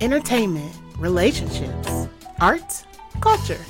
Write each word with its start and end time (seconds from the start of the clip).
entertainment, 0.00 0.74
relationships, 0.98 2.08
art, 2.40 2.84
culture. 3.20 3.60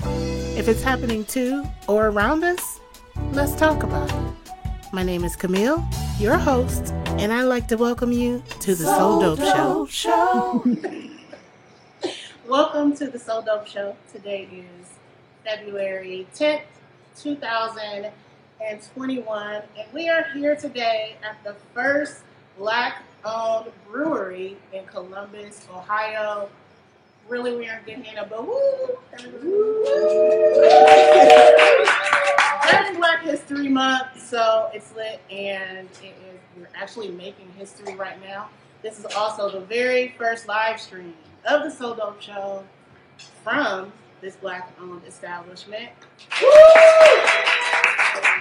If 0.56 0.68
it's 0.68 0.82
happening 0.82 1.24
to 1.26 1.64
or 1.88 2.08
around 2.08 2.42
us, 2.44 2.80
let's 3.32 3.54
talk 3.54 3.82
about 3.82 4.10
it. 4.10 4.16
My 4.92 5.02
name 5.02 5.24
is 5.24 5.34
Camille, 5.36 5.82
your 6.18 6.36
host, 6.36 6.92
and 7.18 7.32
I'd 7.32 7.44
like 7.44 7.68
to 7.68 7.76
welcome 7.76 8.12
you 8.12 8.42
to 8.60 8.74
the 8.74 8.84
Soul, 8.84 9.20
Dope, 9.20 9.38
Show. 9.38 9.86
Show. 9.86 10.64
Welcome 12.48 12.94
to 12.96 13.08
the 13.08 13.18
Soul 13.18 13.42
Dope 13.42 13.66
Show. 13.66 13.96
Today 14.12 14.48
is 14.52 14.86
February 15.44 16.28
10th, 16.34 16.62
2021, 17.18 19.62
and 19.78 19.92
we 19.92 20.08
are 20.08 20.24
here 20.32 20.54
today 20.54 21.16
at 21.24 21.42
the 21.42 21.56
first 21.74 22.22
black 22.56 23.02
owned 23.26 23.72
brewery 23.90 24.56
in 24.72 24.84
Columbus, 24.86 25.66
Ohio. 25.70 26.48
Really, 27.28 27.56
we 27.56 27.68
aren't 27.68 27.86
getting 27.86 28.04
in 28.04 28.18
a 28.18 28.24
but 28.24 28.46
woo! 28.46 28.98
Black 32.96 33.22
History 33.22 33.68
Month, 33.68 34.20
so 34.20 34.70
it's 34.74 34.94
lit, 34.96 35.20
and 35.30 35.88
it 36.02 36.06
is. 36.06 36.40
We're 36.56 36.68
actually 36.74 37.08
making 37.10 37.52
history 37.56 37.94
right 37.94 38.20
now. 38.20 38.48
This 38.82 38.98
is 38.98 39.04
also 39.16 39.48
the 39.50 39.60
very 39.60 40.14
first 40.18 40.48
live 40.48 40.80
stream 40.80 41.14
of 41.44 41.62
the 41.62 41.70
Soul 41.70 41.94
Dope 41.94 42.20
Show 42.20 42.64
from 43.44 43.92
this 44.20 44.36
black-owned 44.36 45.02
establishment. 45.06 45.90
Woo! 46.42 46.48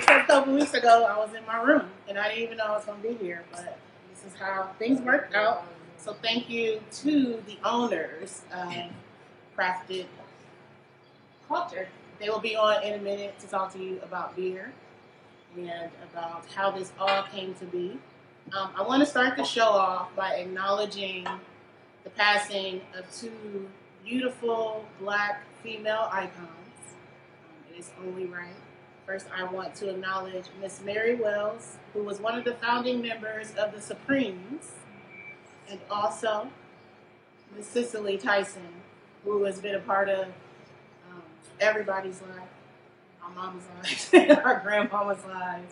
a 0.07 0.23
couple 0.25 0.53
weeks 0.53 0.73
ago, 0.73 1.05
I 1.05 1.17
was 1.17 1.33
in 1.35 1.45
my 1.45 1.61
room, 1.61 1.89
and 2.07 2.17
I 2.17 2.29
didn't 2.29 2.43
even 2.43 2.57
know 2.57 2.65
I 2.65 2.71
was 2.71 2.85
going 2.85 3.01
to 3.01 3.07
be 3.07 3.13
here, 3.15 3.43
but 3.51 3.77
is 4.25 4.33
how 4.39 4.69
things 4.79 5.01
worked 5.01 5.35
out. 5.35 5.65
So 5.97 6.13
thank 6.21 6.49
you 6.49 6.81
to 7.03 7.41
the 7.47 7.57
owners 7.63 8.41
of 8.53 8.73
Crafted 9.57 10.05
Culture. 11.47 11.87
They 12.19 12.29
will 12.29 12.39
be 12.39 12.55
on 12.55 12.83
in 12.83 12.93
a 12.99 13.03
minute 13.03 13.39
to 13.39 13.47
talk 13.47 13.73
to 13.73 13.79
you 13.79 13.99
about 14.01 14.35
beer 14.35 14.71
and 15.57 15.89
about 16.11 16.45
how 16.53 16.71
this 16.71 16.91
all 16.99 17.23
came 17.23 17.53
to 17.55 17.65
be. 17.65 17.97
Um, 18.53 18.69
I 18.75 18.83
want 18.83 19.01
to 19.01 19.05
start 19.05 19.37
the 19.37 19.43
show 19.43 19.67
off 19.67 20.15
by 20.15 20.35
acknowledging 20.35 21.25
the 22.03 22.09
passing 22.11 22.81
of 22.97 23.11
two 23.11 23.67
beautiful 24.03 24.85
black 24.99 25.43
female 25.63 26.07
icons. 26.11 26.39
Um, 26.39 27.73
it 27.73 27.79
is 27.79 27.91
only 28.05 28.25
right. 28.25 28.53
First, 29.05 29.27
I 29.35 29.43
want 29.43 29.75
to 29.75 29.89
acknowledge 29.89 30.45
Miss 30.59 30.81
Mary 30.81 31.13
Wells, 31.13 31.77
who 31.93 32.01
was 32.01 32.19
one 32.19 32.35
of 32.35 32.43
the 32.43 32.55
founding 32.55 33.03
members 33.03 33.53
of 33.55 33.71
the 33.71 33.79
Supremes, 33.79 34.71
and 35.69 35.79
also 35.91 36.49
Miss 37.55 37.67
Cicely 37.67 38.17
Tyson, 38.17 38.81
who 39.23 39.43
has 39.43 39.59
been 39.59 39.75
a 39.75 39.79
part 39.79 40.09
of 40.09 40.25
um, 40.25 41.21
everybody's 41.59 42.19
life, 42.23 42.49
our 43.23 43.29
mama's 43.29 43.63
lives, 43.77 44.39
our 44.43 44.61
grandmama's 44.61 45.23
lives, 45.25 45.71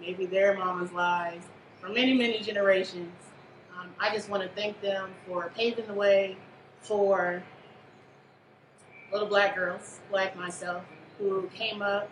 maybe 0.00 0.24
their 0.24 0.56
mama's 0.56 0.92
lives, 0.92 1.44
for 1.82 1.90
many, 1.90 2.14
many 2.14 2.40
generations. 2.40 3.12
Um, 3.78 3.90
I 4.00 4.14
just 4.14 4.30
want 4.30 4.42
to 4.42 4.48
thank 4.58 4.80
them 4.80 5.10
for 5.26 5.52
paving 5.54 5.86
the 5.86 5.92
way 5.92 6.38
for 6.80 7.42
little 9.12 9.28
black 9.28 9.54
girls 9.54 10.00
like 10.10 10.34
myself 10.34 10.82
who 11.18 11.50
came 11.54 11.82
up 11.82 12.08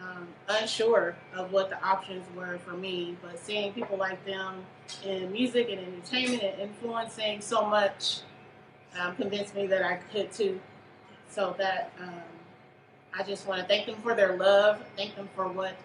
um, 0.00 0.28
unsure 0.48 1.16
of 1.34 1.52
what 1.52 1.70
the 1.70 1.82
options 1.84 2.26
were 2.36 2.58
for 2.58 2.72
me, 2.72 3.16
but 3.22 3.38
seeing 3.38 3.72
people 3.72 3.96
like 3.96 4.24
them 4.24 4.64
in 5.04 5.30
music 5.32 5.68
and 5.70 5.80
entertainment 5.80 6.42
and 6.42 6.60
influencing 6.60 7.40
so 7.40 7.66
much 7.66 8.20
um, 8.98 9.14
convinced 9.16 9.54
me 9.54 9.66
that 9.66 9.82
I 9.82 9.96
could 10.12 10.30
too. 10.32 10.60
So 11.28 11.54
that 11.58 11.92
um, 12.00 12.22
I 13.18 13.22
just 13.22 13.46
want 13.46 13.60
to 13.60 13.66
thank 13.66 13.86
them 13.86 13.96
for 14.02 14.14
their 14.14 14.36
love, 14.36 14.84
thank 14.96 15.16
them 15.16 15.28
for 15.34 15.48
what 15.48 15.76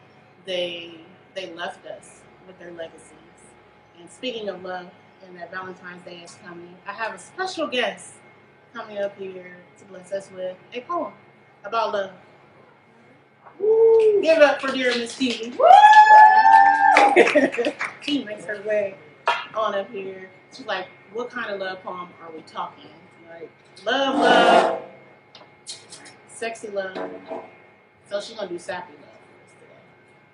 they 0.45 0.95
they 1.35 1.53
left 1.53 1.85
us 1.85 2.21
with 2.47 2.57
their 2.59 2.71
legacies. 2.71 3.13
And 3.99 4.09
speaking 4.09 4.49
of 4.49 4.63
love, 4.63 4.87
and 5.25 5.37
that 5.37 5.51
Valentine's 5.51 6.03
Day 6.03 6.21
is 6.23 6.35
coming, 6.43 6.75
I 6.87 6.93
have 6.93 7.13
a 7.13 7.19
special 7.19 7.67
guest 7.67 8.15
coming 8.73 8.97
up 8.97 9.17
here 9.17 9.57
to 9.77 9.85
bless 9.85 10.11
us 10.11 10.29
with 10.33 10.55
a 10.73 10.81
poem 10.81 11.13
about 11.63 11.93
love. 11.93 12.11
Woo. 13.99 14.21
Give 14.21 14.39
up 14.39 14.61
for 14.61 14.71
dear 14.71 14.95
Miss 14.95 15.11
Stevie. 15.11 15.51
she 18.01 18.23
makes 18.23 18.45
her 18.45 18.61
way 18.65 18.95
on 19.55 19.75
up 19.75 19.91
here. 19.91 20.29
She's 20.55 20.65
like, 20.65 20.87
what 21.13 21.29
kind 21.29 21.51
of 21.51 21.59
love 21.59 21.83
poem 21.83 22.09
are 22.21 22.31
we 22.33 22.41
talking? 22.43 22.89
Like, 23.29 23.49
love, 23.85 24.15
love, 24.15 24.81
sexy 26.27 26.69
love. 26.69 26.95
So 28.09 28.21
she's 28.21 28.35
gonna 28.35 28.49
do 28.49 28.57
sappy 28.59 28.93
love 28.93 29.09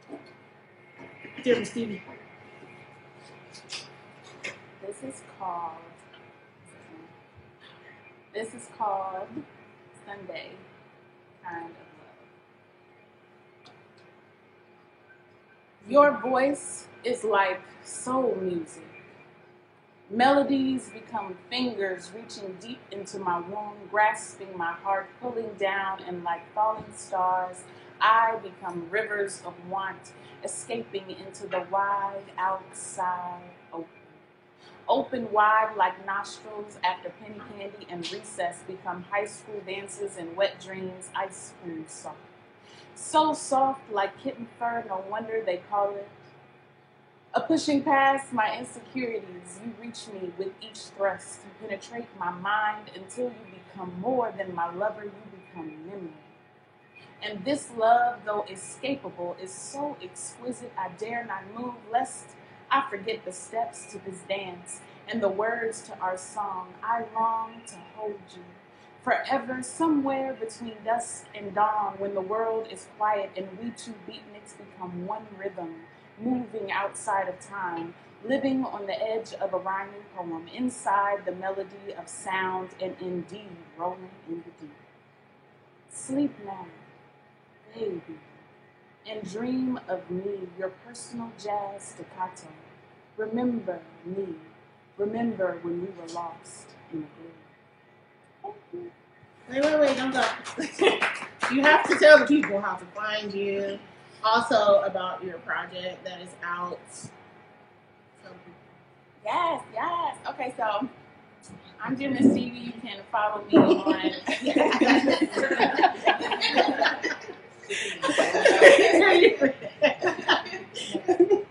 today. 0.10 1.44
Dear 1.44 1.60
Miss 1.60 1.72
Stevie. 1.72 2.02
This 4.86 5.04
is 5.04 5.22
called. 5.40 5.72
This 8.34 8.54
is 8.54 8.68
called 8.78 9.28
Sunday 10.06 10.52
Kind 11.44 11.70
of 11.70 11.95
Your 15.88 16.18
voice 16.18 16.88
is 17.04 17.24
like 17.24 17.62
soul 17.84 18.36
music. 18.42 18.82
Melodies 20.10 20.90
become 20.90 21.38
fingers 21.48 22.12
reaching 22.16 22.58
deep 22.60 22.80
into 22.92 23.20
my 23.20 23.40
womb, 23.40 23.76
grasping 23.92 24.58
my 24.58 24.72
heart, 24.72 25.08
pulling 25.22 25.54
down, 25.60 26.02
and 26.08 26.24
like 26.24 26.42
falling 26.56 26.92
stars, 26.96 27.66
I 28.02 28.38
become 28.42 28.88
rivers 28.90 29.44
of 29.46 29.54
want, 29.70 30.12
escaping 30.44 31.12
into 31.12 31.46
the 31.46 31.68
wide 31.70 32.32
outside 32.36 33.44
open. 33.72 33.88
Open 34.88 35.32
wide 35.32 35.76
like 35.78 36.04
nostrils 36.04 36.80
after 36.84 37.12
penny 37.12 37.42
candy 37.58 37.86
and 37.90 38.12
recess 38.12 38.64
become 38.66 39.06
high 39.12 39.26
school 39.26 39.62
dances 39.68 40.18
and 40.18 40.36
wet 40.36 40.60
dreams, 40.60 41.10
ice 41.16 41.54
cream 41.64 41.86
soft. 41.88 42.18
So 42.96 43.34
soft 43.34 43.92
like 43.92 44.18
kitten 44.22 44.48
fur, 44.58 44.84
no 44.88 45.04
wonder 45.10 45.44
they 45.46 45.62
call 45.70 45.92
it 45.96 46.08
a 47.36 47.42
pushing 47.42 47.84
past 47.84 48.32
my 48.32 48.58
insecurities, 48.58 49.60
you 49.62 49.74
reach 49.82 50.08
me 50.08 50.32
with 50.38 50.54
each 50.62 50.80
thrust. 50.96 51.42
You 51.44 51.68
penetrate 51.68 52.08
my 52.18 52.32
mind 52.32 52.92
until 52.96 53.26
you 53.26 53.60
become 53.68 54.00
more 54.00 54.34
than 54.38 54.56
my 54.56 54.74
lover, 54.74 55.04
you 55.04 55.12
become 55.38 55.86
memory. 55.86 56.14
And 57.22 57.44
this 57.44 57.72
love, 57.76 58.22
though 58.26 58.46
escapable, 58.50 59.36
is 59.42 59.52
so 59.52 59.98
exquisite 60.02 60.72
I 60.78 60.90
dare 60.98 61.26
not 61.26 61.44
move, 61.54 61.74
lest 61.92 62.28
I 62.72 62.90
forget 62.90 63.26
the 63.26 63.34
steps 63.34 63.92
to 63.92 64.00
this 64.00 64.22
dance 64.30 64.80
and 65.10 65.22
the 65.22 65.28
words 65.30 65.82
to 65.84 66.00
our 66.00 66.18
song. 66.18 66.74
I 66.82 67.04
long 67.14 67.64
to 67.68 67.76
hold 67.98 68.22
you 68.34 68.44
forever, 69.06 69.62
somewhere 69.64 70.34
between 70.34 70.74
dusk 70.84 71.28
and 71.36 71.56
dawn, 71.56 71.94
when 72.00 72.16
the 72.16 72.22
world 72.22 72.68
is 72.72 72.88
quiet 72.98 73.32
and 73.38 73.48
we 73.60 73.70
two 73.70 73.94
beatniks 74.10 74.58
become 74.58 75.06
one 75.06 75.28
rhythm 75.38 75.76
moving 76.20 76.72
outside 76.72 77.28
of 77.30 77.40
time, 77.40 77.94
living 78.28 78.66
on 78.66 78.88
the 78.88 79.00
edge 79.00 79.34
of 79.36 79.54
a 79.54 79.58
rhyming 79.58 80.06
poem, 80.18 80.48
inside 80.54 81.24
the 81.26 81.32
melody 81.32 81.94
of 81.98 82.10
sound 82.10 82.70
and 82.82 82.96
indeed 83.00 83.58
rolling 83.78 84.10
in 84.28 84.38
the 84.38 84.52
deep. 84.60 84.76
Sleep 85.90 86.36
now, 86.44 86.66
baby, 87.76 88.20
and 89.08 89.32
dream 89.32 89.80
of 89.88 90.10
me, 90.10 90.50
your 90.58 90.70
personal 90.86 91.32
jazz 91.38 91.96
staccato. 91.96 92.48
Remember 93.18 93.82
me, 94.04 94.36
remember 94.98 95.60
when 95.62 95.82
we 95.82 95.88
were 95.88 96.08
lost 96.14 96.70
in 96.92 97.02
the 97.02 97.08
groove. 97.18 97.34
Thank 98.44 98.56
you. 98.74 99.05
Wait, 99.50 99.64
wait, 99.64 99.80
wait, 99.80 99.98
don't 99.98 100.12
go. 100.12 100.24
you 101.54 101.62
have 101.62 101.88
to 101.88 101.96
tell 102.00 102.20
the 102.20 102.26
people 102.26 102.60
how 102.60 102.76
to 102.76 102.86
find 102.86 103.34
you 103.34 103.78
also 104.24 104.82
about 104.82 105.24
your 105.24 105.38
project 105.40 106.04
that 106.04 106.22
is 106.22 106.30
out. 106.44 106.80
Yes, 109.24 109.62
yes. 109.74 110.18
Okay, 110.30 110.54
so 110.58 110.88
I'm 111.84 111.98
Jim 111.98 112.16
and 112.16 112.32
Stevie. 112.32 112.58
You 112.58 112.74
can 112.82 113.00
follow 113.12 113.44
me 113.46 113.58
on. 113.58 114.02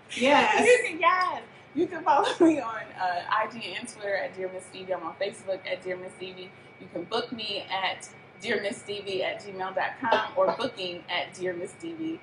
yes. 0.17 0.69
Yes. 0.99 1.43
You 1.75 1.87
can 1.87 2.05
follow 2.05 2.29
me 2.41 2.61
on 2.61 2.83
uh, 3.01 3.45
IG 3.45 3.65
and 3.79 3.89
Twitter 3.89 4.17
at 4.17 4.37
Dear 4.37 4.51
Miss 4.53 4.65
Stevie. 4.67 4.95
I'm 4.95 5.03
on 5.03 5.15
Facebook 5.21 5.61
at 5.71 5.83
Dear 5.83 5.97
Miss 5.97 6.13
Stevie. 6.17 6.51
You 6.81 6.87
can 6.93 7.05
book 7.05 7.33
me 7.33 7.65
at 7.71 8.09
Dear 8.41 8.63
Miss 8.63 8.79
Stevie 8.79 9.23
at 9.23 9.45
gmail.com 9.45 10.33
or 10.37 10.55
booking 10.59 11.03
at 11.09 11.35
Dear 11.35 11.55
Miss 11.55 11.71
Stevie 11.73 12.21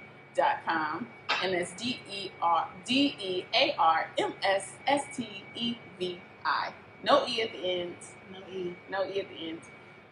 com, 0.65 1.07
and 1.44 1.53
that's 1.53 1.71
D 1.74 2.00
E 2.09 2.31
R 2.42 2.68
D 2.86 3.15
E 3.19 3.45
A 3.53 3.75
R 3.77 4.07
M 4.18 4.33
S 4.44 4.74
S 4.88 5.03
T 5.15 5.44
E 5.56 5.77
V 6.00 6.19
I 6.45 6.71
No 7.03 7.25
E 7.27 7.42
at 7.42 7.51
the 7.51 7.59
end. 7.59 7.95
No 8.31 8.39
E. 8.53 8.75
No 8.89 9.03
E 9.03 9.19
at 9.19 9.30
the 9.30 9.50
end. 9.50 9.59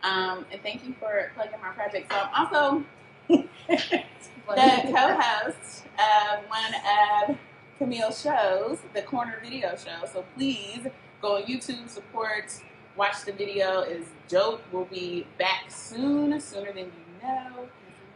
Um, 0.04 0.46
and 0.52 0.62
thank 0.62 0.86
you 0.86 0.94
for 1.00 1.32
plugging 1.36 1.60
my 1.62 1.70
project. 1.70 2.12
So 2.12 2.18
I'm 2.18 2.48
also 2.48 2.84
the 3.28 4.92
co-host 4.94 5.84
of 5.98 6.40
one 6.50 7.30
of 7.30 7.38
Camille's 7.80 8.22
shows, 8.22 8.80
the 8.94 9.02
Corner 9.02 9.40
Video 9.42 9.74
Show. 9.78 10.06
So 10.12 10.26
please 10.36 10.86
go 11.22 11.38
on 11.38 11.44
YouTube, 11.44 11.88
support, 11.88 12.52
watch 12.98 13.24
the 13.24 13.32
video. 13.32 13.82
Is 13.82 14.06
dope. 14.28 14.62
We'll 14.74 14.84
be 14.84 15.26
back 15.40 15.72
soon, 15.72 16.40
sooner 16.42 16.74
than 16.74 16.88
you 16.88 17.24
know. 17.24 17.70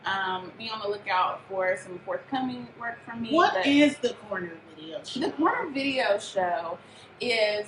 Um, 0.05 0.51
be 0.57 0.69
on 0.69 0.81
the 0.81 0.89
lookout 0.89 1.39
for 1.47 1.77
some 1.77 1.97
forthcoming 1.99 2.67
work 2.77 2.99
from 3.05 3.21
me. 3.21 3.31
What 3.31 3.65
is 3.65 3.97
the 3.99 4.15
corner 4.27 4.51
video 4.75 5.01
show? 5.01 5.21
the 5.21 5.31
corner 5.31 5.71
video 5.71 6.19
show 6.19 6.77
is 7.21 7.67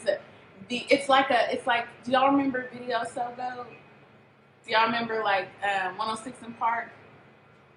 the 0.67 0.85
it's 0.89 1.07
like 1.07 1.29
a 1.31 1.53
it's 1.53 1.65
like 1.65 1.87
do 2.03 2.11
y'all 2.11 2.29
remember 2.29 2.69
video 2.73 3.03
so 3.05 3.31
go 3.37 3.65
do 4.65 4.71
y'all 4.71 4.85
remember 4.85 5.23
like 5.23 5.47
um, 5.63 5.97
106 5.97 6.37
& 6.55 6.59
Park 6.59 6.89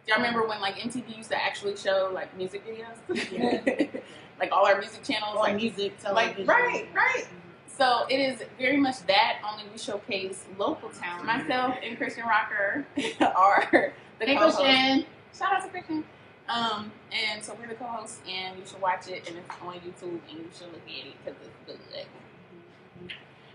y'all 0.09 0.17
remember 0.17 0.47
when 0.47 0.61
like 0.61 0.77
mtv 0.77 1.17
used 1.17 1.31
to 1.31 1.37
actually 1.41 1.77
show 1.77 2.11
like 2.13 2.35
music 2.37 2.63
videos 2.67 4.01
like 4.41 4.51
all 4.53 4.67
our 4.67 4.79
music 4.79 5.03
channels 5.05 5.37
on 5.37 5.39
like 5.43 5.57
music, 5.57 5.93
like 6.13 6.37
right 6.47 6.89
right 6.95 7.29
so 7.67 8.07
it 8.11 8.17
is 8.19 8.43
very 8.59 8.77
much 8.77 9.05
that 9.07 9.39
only 9.49 9.65
we 9.71 9.79
showcase 9.79 10.45
local 10.59 10.89
talent 10.91 11.25
myself 11.27 11.77
and 11.83 11.97
christian 11.99 12.25
rocker 12.27 12.85
are 13.21 13.93
the 14.19 14.27
Hey, 14.27 14.35
co-hosts. 14.35 14.59
Christian. 14.61 15.07
Shout 15.39 15.53
out 15.53 15.63
to 15.63 15.69
Christian. 15.69 16.03
Um, 16.49 16.91
and 17.13 17.45
so 17.45 17.55
we're 17.61 17.69
the 17.69 17.75
co-hosts, 17.77 18.21
and 18.29 18.59
you 18.59 18.65
should 18.67 18.81
watch 18.81 19.07
it, 19.07 19.29
and 19.29 19.37
it's 19.39 19.49
on 19.63 19.75
YouTube, 19.75 20.19
and 20.29 20.39
you 20.39 20.49
should 20.57 20.73
look 20.73 20.83
at 20.89 21.07
it 21.07 21.15
because 21.25 21.41
it's 21.67 21.87
good. 21.89 22.07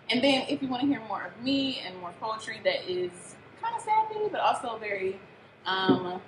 And 0.09 0.23
then, 0.23 0.45
if 0.47 0.61
you 0.61 0.67
want 0.69 0.83
to 0.83 0.87
hear 0.87 1.01
more 1.07 1.23
of 1.23 1.43
me 1.43 1.81
and 1.85 1.99
more 1.99 2.13
poetry 2.21 2.61
that 2.63 2.89
is 2.89 3.35
kind 3.61 3.75
of 3.75 3.81
sappy, 3.81 4.19
but 4.31 4.39
also 4.39 4.77
very 4.77 5.19
um, 5.65 6.21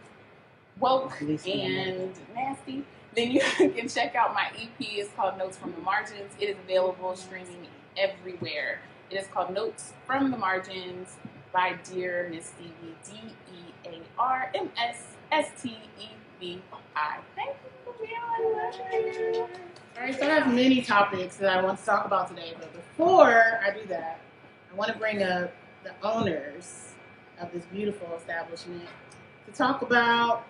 woke 0.80 1.22
and 1.22 2.12
nasty, 2.34 2.84
then 3.16 3.32
you 3.32 3.40
can 3.58 3.88
check 3.88 4.16
out 4.16 4.34
my 4.34 4.48
EP. 4.56 4.70
It's 4.80 5.10
called 5.14 5.38
Notes 5.38 5.58
from 5.58 5.72
the 5.74 5.82
Margins. 5.82 6.34
It 6.40 6.50
is 6.50 6.58
available 6.64 7.16
streaming 7.16 7.68
everywhere. 7.98 8.82
It 9.10 9.16
is 9.16 9.28
called 9.28 9.54
Notes 9.54 9.94
from 10.06 10.32
the 10.32 10.38
Margins 10.38 11.18
by 11.54 11.78
Dear 11.90 12.30
Miss 12.32 12.48
Stevie. 12.48 12.96
D 13.06 13.34
E 13.54 13.90
A 13.90 14.02
R 14.20 14.52
M 14.56 14.70
S 14.78 15.16
S 15.32 15.50
T 15.62 15.78
E 16.00 16.08
V 16.40 16.62
I. 16.96 17.18
Thank 17.36 17.56
you 17.64 17.94
for 17.94 17.94
being 18.02 18.14
on 18.20 19.50
All 19.98 20.04
right, 20.04 20.20
so 20.20 20.26
I 20.26 20.30
have 20.30 20.54
many 20.54 20.82
topics 20.82 21.38
that 21.38 21.58
I 21.58 21.64
want 21.64 21.80
to 21.80 21.86
talk 21.86 22.06
about 22.06 22.30
today, 22.30 22.54
but 22.60 22.74
before 22.74 23.62
I 23.64 23.72
do 23.72 23.86
that, 23.88 24.20
I 24.72 24.76
want 24.76 24.92
to 24.92 24.98
bring 24.98 25.24
up 25.24 25.54
the 25.84 25.94
owners 26.04 26.94
of 27.40 27.52
this 27.54 27.64
beautiful 27.66 28.10
establishment 28.18 28.84
to 29.46 29.52
talk 29.52 29.82
about 29.82 30.44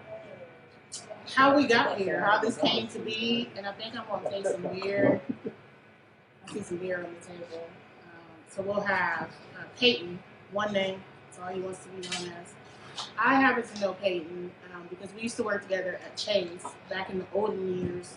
how 1.34 1.56
we 1.56 1.66
got 1.68 1.98
here, 1.98 2.22
how 2.22 2.40
this 2.40 2.58
came 2.58 2.88
to 2.90 3.00
be, 3.00 3.50
and 3.58 3.66
I 3.66 3.72
think 3.74 3.96
I'm 3.98 4.06
going 4.08 4.24
to 4.24 4.30
take 4.30 4.48
some 4.48 4.62
beer. 4.74 5.22
I 6.48 6.54
see 6.54 6.62
some 6.62 6.78
beer 6.78 6.98
on 6.98 7.04
the 7.20 7.26
table. 7.26 7.68
Um, 8.04 8.44
so 8.50 8.62
we'll 8.62 8.82
have 8.82 9.30
uh, 9.60 9.64
Peyton, 9.80 10.20
one 10.52 10.72
name, 10.74 11.02
that's 11.28 11.40
all 11.40 11.54
he 11.54 11.60
wants 11.62 11.80
to 11.84 11.90
be 11.90 11.96
known 12.08 12.34
as. 12.42 12.54
I 13.20 13.36
happen 13.36 13.64
to 13.64 13.82
know 13.82 13.94
Peyton 13.94 14.52
um, 14.74 14.88
because 14.90 15.14
we 15.14 15.22
used 15.24 15.36
to 15.38 15.44
work 15.44 15.64
together 15.64 16.00
at 16.06 16.16
Chase 16.16 16.64
back 16.90 17.10
in 17.10 17.20
the 17.20 17.26
olden 17.34 17.78
years 17.80 18.16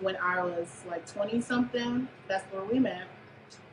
when 0.00 0.16
I 0.16 0.42
was 0.42 0.82
like 0.88 1.06
20 1.06 1.40
something. 1.40 2.08
That's 2.28 2.44
where 2.52 2.64
we 2.64 2.78
met. 2.78 3.02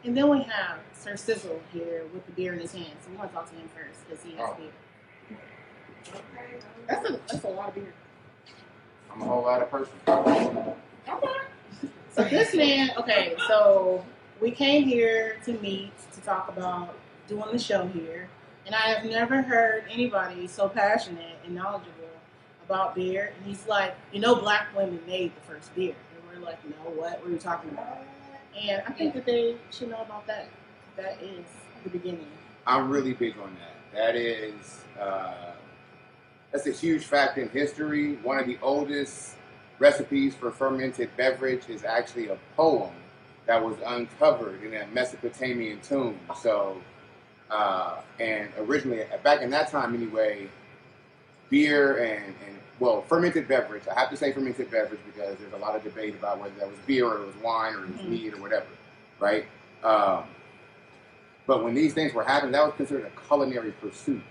And 0.04 0.18
then 0.18 0.30
we 0.30 0.44
have 0.44 0.80
Sir 0.94 1.16
Sizzle 1.16 1.62
here 1.72 2.04
with 2.14 2.26
the 2.26 2.32
beer 2.34 2.54
in 2.54 2.60
his 2.60 2.74
hand. 2.74 2.92
So 3.04 3.12
we 3.12 3.18
want 3.18 3.30
to 3.30 3.36
talk 3.36 3.50
to 3.50 3.56
him 3.56 3.70
first 3.76 4.00
because 4.10 4.24
he 4.24 4.32
has 4.36 4.50
Oh. 4.50 4.56
beer. 4.56 5.38
That's 6.88 7.10
a, 7.10 7.20
that's 7.30 7.44
a 7.44 7.48
lot 7.48 7.70
of 7.70 7.76
beer. 7.76 7.94
I'm 9.14 9.22
a 9.22 9.26
whole 9.26 9.44
lot 9.44 9.62
of 9.62 9.70
person. 9.70 9.94
So 12.14 12.24
this 12.26 12.54
man, 12.54 12.92
okay, 12.98 13.36
so 13.48 14.04
we 14.42 14.52
came 14.52 14.84
here 14.84 15.38
to 15.46 15.54
meet 15.60 15.92
to 16.14 16.22
talk 16.22 16.50
about 16.50 16.96
doing 17.28 17.52
the 17.52 17.60
show 17.60 17.88
here, 17.88 18.28
and 18.66 18.76
I 18.76 18.90
have 18.90 19.06
never 19.06 19.42
heard 19.42 19.86
anybody 19.90 20.48
so 20.48 20.68
passionate 20.68 21.38
and 21.46 21.56
knowledgeable 21.56 21.92
about 22.66 22.96
beer. 22.96 23.34
And 23.38 23.46
he's 23.46 23.66
like, 23.68 23.96
you 24.12 24.20
know, 24.20 24.36
black 24.36 24.76
women 24.76 25.00
made 25.08 25.32
the 25.36 25.42
first 25.42 25.74
beer, 25.76 25.96
and 26.16 26.42
we're 26.42 26.46
like, 26.46 26.64
no, 26.66 26.92
what? 26.92 27.20
What 27.22 27.30
are 27.30 27.32
you 27.32 27.38
talking 27.38 27.72
about? 27.72 28.00
And 28.60 28.84
I 28.86 28.92
think 28.92 29.14
that 29.14 29.26
they 29.26 29.56
should 29.72 29.90
know 29.90 30.02
about 30.02 30.28
that. 30.28 30.50
That 30.98 31.18
is 31.22 31.46
the 31.84 31.90
beginning. 31.90 32.28
I'm 32.68 32.90
really 32.90 33.14
big 33.14 33.38
on 33.40 33.56
that. 33.56 33.96
That 33.96 34.16
is, 34.16 34.84
uh, 35.00 35.54
that's 36.52 36.68
a 36.68 36.72
huge 36.72 37.06
fact 37.06 37.38
in 37.38 37.50
history. 37.50 38.16
One 38.18 38.40
of 38.40 38.48
the 38.48 38.58
oldest 38.62 39.36
recipes 39.80 40.36
for 40.36 40.52
fermented 40.52 41.10
beverage 41.18 41.70
is 41.70 41.84
actually 41.84 42.28
a 42.30 42.38
poem 42.56 42.92
that 43.46 43.64
was 43.64 43.78
uncovered 43.86 44.64
in 44.64 44.74
a 44.76 44.86
Mesopotamian 44.88 45.80
tomb. 45.82 46.20
So, 46.42 46.78
uh, 47.50 48.02
and 48.20 48.50
originally, 48.60 49.04
back 49.24 49.42
in 49.42 49.50
that 49.52 49.70
time 49.72 49.96
anyway, 49.96 50.48
beer 51.50 51.98
and, 52.04 52.26
and 52.48 52.58
well, 52.80 53.02
fermented 53.04 53.48
beverage. 53.48 53.84
I 53.88 54.00
have 54.00 54.10
to 54.10 54.18
say 54.18 54.32
fermented 54.32 54.72
beverage 54.72 55.02
because 55.06 55.38
there's 55.38 55.54
a 55.54 55.58
lot 55.58 55.76
of 55.76 55.84
debate 55.84 56.16
about 56.16 56.40
whether 56.40 56.54
that 56.60 56.68
was 56.68 56.78
beer 56.88 57.08
or 57.08 57.24
it 57.24 57.26
was 57.28 57.36
wine 57.44 57.76
or 57.76 57.84
it 57.84 57.92
was 57.92 58.02
Mhm. 58.02 58.10
mead 58.10 58.34
or 58.34 58.38
whatever, 58.42 58.66
right? 59.20 59.46
Um, 59.84 60.24
but 61.46 61.64
when 61.64 61.74
these 61.74 61.94
things 61.94 62.14
were 62.14 62.24
happening, 62.24 62.54
that 62.54 62.66
was 62.66 62.74
considered 62.76 63.06
a 63.06 63.28
culinary 63.28 63.72
pursuit. 63.72 64.22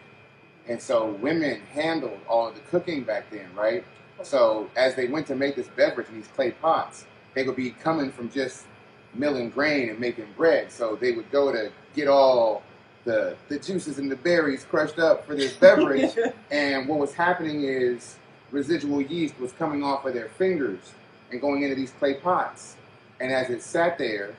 And 0.71 0.81
so 0.81 1.11
women 1.21 1.61
handled 1.73 2.21
all 2.29 2.47
of 2.47 2.55
the 2.55 2.61
cooking 2.61 3.03
back 3.03 3.29
then, 3.33 3.49
right? 3.57 3.85
So 4.23 4.71
as 4.77 4.95
they 4.95 5.09
went 5.09 5.27
to 5.27 5.35
make 5.35 5.57
this 5.57 5.67
beverage 5.67 6.09
in 6.09 6.15
these 6.15 6.29
clay 6.29 6.53
pots, 6.53 7.07
they 7.35 7.43
would 7.43 7.57
be 7.57 7.71
coming 7.71 8.13
from 8.13 8.31
just 8.31 8.67
milling 9.13 9.51
grain 9.51 9.89
and 9.89 9.99
making 9.99 10.29
bread. 10.37 10.71
So 10.71 10.95
they 10.95 11.11
would 11.11 11.29
go 11.33 11.51
to 11.51 11.73
get 11.97 12.07
all 12.07 12.63
the, 13.03 13.37
the 13.49 13.59
juices 13.59 13.99
and 13.99 14.09
the 14.09 14.15
berries 14.15 14.63
crushed 14.63 15.01
up 15.01 15.27
for 15.27 15.35
this 15.35 15.53
beverage. 15.57 16.17
and 16.53 16.89
what 16.89 17.01
was 17.01 17.15
happening 17.15 17.65
is 17.65 18.17
residual 18.53 19.03
yeast 19.03 19.41
was 19.41 19.51
coming 19.51 19.83
off 19.83 20.05
of 20.05 20.15
their 20.15 20.29
fingers 20.29 20.93
and 21.33 21.41
going 21.41 21.65
into 21.65 21.75
these 21.75 21.91
clay 21.91 22.15
pots. 22.15 22.77
And 23.19 23.33
as 23.33 23.51
it 23.51 23.63
sat 23.63 23.99
there, 23.99 24.37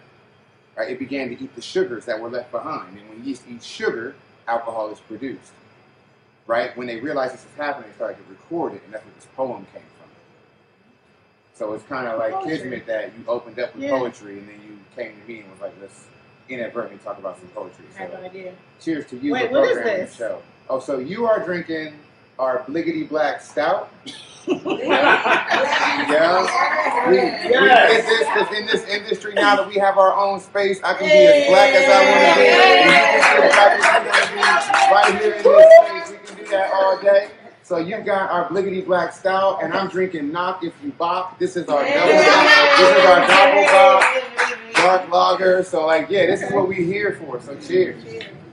right, 0.78 0.92
it 0.92 0.98
began 1.00 1.28
to 1.28 1.44
eat 1.44 1.54
the 1.56 1.62
sugars 1.62 2.06
that 2.06 2.18
were 2.18 2.30
left 2.30 2.54
behind. 2.54 2.98
And 2.98 3.10
when 3.10 3.26
yeast 3.26 3.44
eats 3.50 3.66
sugar, 3.66 4.16
alcohol 4.48 4.90
is 4.92 5.00
produced. 5.02 5.52
Right? 6.52 6.76
When 6.76 6.86
they 6.86 7.00
realized 7.00 7.34
this 7.34 7.46
was 7.46 7.54
happening, 7.56 7.88
they 7.90 7.96
started 7.96 8.18
to 8.18 8.24
record 8.30 8.74
it, 8.74 8.82
and 8.84 8.94
that's 8.94 9.06
where 9.06 9.14
this 9.16 9.26
poem 9.38 9.66
came 9.72 9.84
from. 9.98 10.10
So 11.54 11.72
it's 11.72 11.86
kind 11.86 12.10
of 12.10 12.20
like 12.20 12.34
Poetry. 12.34 12.58
kismet 12.58 12.86
that 12.88 13.14
you 13.18 13.24
opened 13.26 13.58
up 13.58 13.74
with 13.74 13.86
Yeah. 13.86 13.92
poetry, 13.92 14.38
and 14.40 14.50
then 14.50 14.60
you 14.68 14.78
came 14.94 15.14
to 15.18 15.26
me 15.32 15.40
and 15.40 15.50
was 15.50 15.62
like, 15.62 15.72
let's 15.80 16.08
inadvertently 16.50 16.98
talk 17.06 17.18
about 17.20 17.40
some 17.40 17.48
poetry. 17.56 17.86
I 17.98 18.02
have 18.02 18.12
no 18.12 18.20
idea. 18.26 18.54
cheers 18.82 19.06
to 19.12 19.16
you 19.18 19.32
Wait, 19.32 19.50
for 19.50 19.62
what 19.62 19.72
is 19.72 19.78
this? 19.78 20.10
the 20.12 20.18
show. 20.18 20.42
Oh, 20.70 20.82
so 20.82 20.98
you 21.00 21.26
are 21.26 21.40
drinking 21.40 21.94
our 22.38 22.64
Bliggity 22.68 23.08
Black 23.08 23.42
Stout. 23.42 23.90
Yeah. 26.12 27.08
We, 27.10 27.16
we 27.16 27.22
did 27.22 28.04
this 28.06 28.28
because 28.28 28.52
in 28.58 28.66
this 28.66 28.84
industry 28.88 29.34
now 29.36 29.56
that 29.56 29.68
we 29.68 29.76
have 29.76 29.98
our 30.00 30.14
own 30.18 30.40
space, 30.40 30.82
I 30.84 30.96
can 30.96 31.08
be 31.08 31.14
as 31.14 31.48
black 31.48 31.74
as 31.74 31.88
I 31.88 32.02
want 32.10 32.36
to 32.36 32.42
be. 32.42 32.48
So 37.72 37.78
you 37.78 38.02
got 38.02 38.30
our 38.30 38.50
Bliggity 38.50 38.86
Black 38.86 39.14
Stout, 39.14 39.64
and 39.64 39.74
I'm 39.74 39.88
drinking 39.88 40.30
Knock 40.30 40.62
If 40.62 40.74
You 40.84 40.92
Bop. 40.92 41.40
This 41.40 41.56
is 41.56 41.70
our 41.70 41.82
double. 41.82 42.12
This 42.12 42.98
is 42.98 43.06
our 43.06 43.26
double 43.26 43.64
bop 43.64 44.04
dark 44.74 45.10
lager. 45.10 45.64
So 45.64 45.86
like, 45.86 46.10
yeah, 46.10 46.26
this 46.26 46.42
is 46.42 46.52
what 46.52 46.68
we're 46.68 46.84
here 46.84 47.14
for. 47.14 47.40
So 47.40 47.56
cheers. 47.56 48.04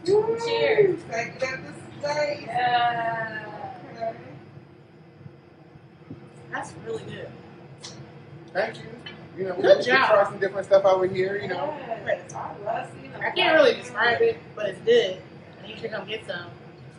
Cheers. 0.07 1.01
Thank 1.11 1.43
you 1.43 1.49
at 1.49 1.65
the 1.67 1.73
space. 1.99 2.47
That's 6.53 6.73
really 6.87 7.03
good. 7.03 7.29
Thank 8.53 8.77
you. 8.77 8.85
You 9.37 9.49
know, 9.49 9.55
we, 9.57 9.63
Good 9.63 9.79
we 9.79 9.85
job. 9.85 10.11
try 10.11 10.25
some 10.27 10.39
different 10.39 10.69
stuff 10.69 10.85
over 10.85 11.09
here. 11.09 11.41
You 11.43 11.49
know. 11.49 11.77
I 12.07 13.31
can't 13.35 13.57
really 13.57 13.75
describe 13.75 14.23
it, 14.23 14.39
but 14.55 14.67
it's 14.67 14.81
good. 14.83 15.21
And 15.61 15.69
you 15.69 15.77
should 15.77 15.91
come 15.91 16.07
get 16.07 16.25
some 16.25 16.47
when 16.47 16.58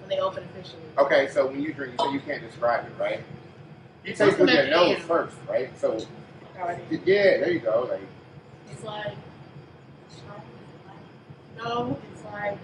they 0.09 0.19
open 0.19 0.43
officially. 0.43 0.81
Okay, 0.97 1.29
so 1.29 1.47
when 1.47 1.61
you 1.61 1.71
drink, 1.73 1.93
you 1.93 2.05
say 2.05 2.13
you 2.13 2.19
can't 2.19 2.41
describe 2.41 2.85
it, 2.85 2.91
right? 2.99 3.21
You 4.03 4.13
taste 4.13 4.39
with 4.39 4.49
your 4.49 4.65
the 4.65 4.71
nose 4.71 4.99
first, 4.99 5.35
right? 5.47 5.69
So 5.77 5.93
is. 5.93 6.07
yeah, 7.05 7.37
there 7.37 7.51
you 7.51 7.59
go. 7.59 7.87
Like 7.89 8.01
It's 8.71 8.83
like 8.83 9.15
no, 11.57 11.99
it's 12.11 12.23
like 12.23 12.57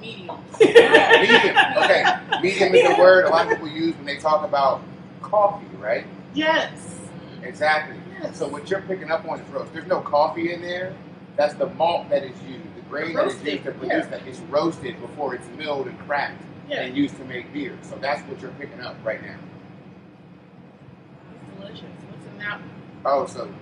medium. 0.00 0.38
medium. 0.60 1.56
Okay, 1.76 2.04
medium 2.40 2.74
is 2.74 2.90
a 2.90 3.00
word 3.00 3.24
a 3.26 3.28
lot 3.28 3.46
of 3.46 3.52
people 3.52 3.68
use 3.68 3.94
when 3.96 4.06
they 4.06 4.16
talk 4.16 4.44
about 4.44 4.82
coffee, 5.20 5.66
right? 5.78 6.06
Yes. 6.34 7.00
Exactly. 7.42 7.96
Yes. 8.20 8.38
So 8.38 8.46
what 8.46 8.70
you're 8.70 8.82
picking 8.82 9.10
up 9.10 9.28
on 9.28 9.40
is 9.40 9.48
roast. 9.50 9.72
There's 9.72 9.86
no 9.86 10.00
coffee 10.00 10.52
in 10.52 10.62
there. 10.62 10.94
That's 11.36 11.54
the 11.54 11.66
malt 11.66 12.08
that 12.10 12.22
is 12.22 12.40
used. 12.42 12.62
The 12.76 12.82
grain 12.88 13.14
that 13.14 13.26
is 13.26 13.42
used 13.42 13.64
to 13.64 13.72
produce 13.72 14.04
yeah. 14.04 14.06
that 14.06 14.26
is 14.26 14.38
roasted 14.42 15.00
before 15.00 15.34
it's 15.34 15.48
milled 15.58 15.88
and 15.88 15.98
cracked 16.00 16.42
Yeah. 16.72 16.82
and 16.82 16.96
used 16.96 17.16
to 17.16 17.24
make 17.24 17.52
beer. 17.52 17.76
So 17.82 17.96
that's 17.96 18.22
what 18.28 18.40
you're 18.40 18.50
picking 18.52 18.80
up 18.80 18.96
right 19.04 19.22
now. 19.22 19.36
It's 21.34 21.60
delicious. 21.60 21.82
What's 22.08 22.26
in 22.26 22.38
that? 22.38 22.60
Oh, 23.04 23.26
so 23.26 23.52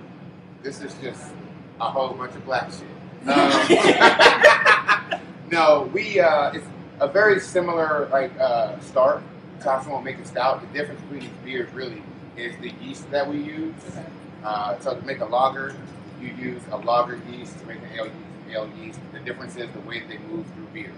this 0.63 0.81
is 0.81 0.95
just 1.03 1.33
a 1.81 1.91
whole 1.91 2.15
bunch 2.15 2.35
of 2.35 2.45
black 2.45 2.71
shit. 2.71 2.85
Um, 3.29 5.21
no, 5.51 5.91
we 5.93 6.21
uh, 6.21 6.53
it's 6.53 6.67
a 7.01 7.09
very 7.09 7.39
similar 7.39 8.09
like 8.11 8.33
uh, 8.39 8.79
start. 8.81 9.23
Top 9.61 9.87
won't 9.87 10.05
make 10.05 10.17
a 10.19 10.25
stout. 10.25 10.63
The 10.63 10.79
difference 10.79 11.03
between 11.03 11.21
these 11.21 11.39
beers 11.45 11.71
really 11.75 12.03
is 12.39 12.57
the 12.63 12.71
yeast 12.83 13.11
that 13.11 13.29
we 13.29 13.37
use. 13.43 13.75
Okay. 13.91 14.07
Uh, 14.43 14.79
so 14.79 14.95
to 14.99 15.05
make 15.05 15.21
a 15.21 15.27
lager, 15.27 15.77
you 16.19 16.29
use 16.29 16.63
a 16.71 16.79
lager 16.79 17.21
yeast 17.31 17.59
to 17.59 17.67
make 17.67 17.79
an 17.79 17.91
ale 17.95 18.07
yeast. 18.07 18.17
Ale 18.51 18.71
yeast. 18.81 19.01
The 19.13 19.21
difference 19.21 19.57
is 19.57 19.71
the 19.73 19.81
way 19.81 20.01
they 20.09 20.17
move 20.17 20.47
through 20.55 20.69
beer. 20.73 20.93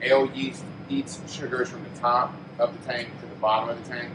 Ale 0.00 0.30
yeast 0.32 0.62
eats 0.88 1.20
sugars 1.32 1.68
from 1.68 1.82
the 1.84 2.00
top 2.00 2.34
of 2.58 2.78
the 2.78 2.86
tank 2.92 3.08
to 3.20 3.26
the 3.26 3.34
bottom 3.36 3.68
of 3.70 3.82
the 3.82 3.90
tank, 3.90 4.10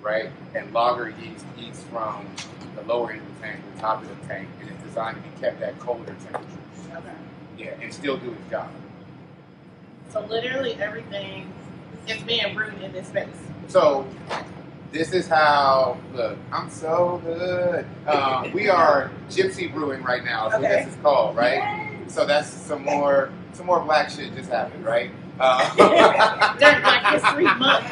right? 0.00 0.30
And 0.54 0.72
lager 0.72 1.10
yeast 1.10 1.44
eats 1.58 1.82
from 1.84 2.26
the 2.76 2.82
lower 2.82 3.12
end 3.12 3.20
of 3.20 3.40
the 3.40 3.46
tank 3.46 3.60
to 3.64 3.74
the 3.76 3.80
top 3.80 4.02
of 4.02 4.08
the 4.08 4.26
tank, 4.26 4.48
and 4.60 4.70
it's 4.70 4.82
designed 4.82 5.16
to 5.16 5.22
be 5.22 5.40
kept 5.40 5.62
at 5.62 5.78
colder 5.78 6.14
temperatures. 6.24 6.58
Okay. 6.94 7.10
Yeah, 7.58 7.70
and 7.80 7.92
still 7.92 8.16
do 8.16 8.32
its 8.32 8.50
job. 8.50 8.68
So 10.10 10.20
literally 10.26 10.74
everything 10.74 11.50
is 12.06 12.22
being 12.22 12.54
brewed 12.54 12.80
in 12.82 12.92
this 12.92 13.08
space. 13.08 13.28
So 13.68 14.06
this 14.90 15.12
is 15.12 15.26
how. 15.28 15.96
Look, 16.14 16.36
I'm 16.52 16.68
so 16.68 17.20
good. 17.24 17.86
Um, 18.06 18.52
we 18.52 18.68
are 18.68 19.10
Gypsy 19.30 19.72
Brewing 19.72 20.02
right 20.02 20.24
now. 20.24 20.46
What 20.46 20.56
Okay. 20.56 20.84
this 20.84 20.94
is 20.94 21.00
called, 21.00 21.36
right? 21.36 21.98
So 22.08 22.26
that's 22.26 22.48
some 22.48 22.84
more 22.84 23.30
some 23.54 23.66
more 23.66 23.80
black 23.80 24.10
shit 24.10 24.34
just 24.34 24.50
happened, 24.50 24.84
right? 24.84 25.10
Uh, 25.40 26.56
During 26.58 26.80
Black 26.82 27.04
History 27.14 27.44
Month. 27.44 27.86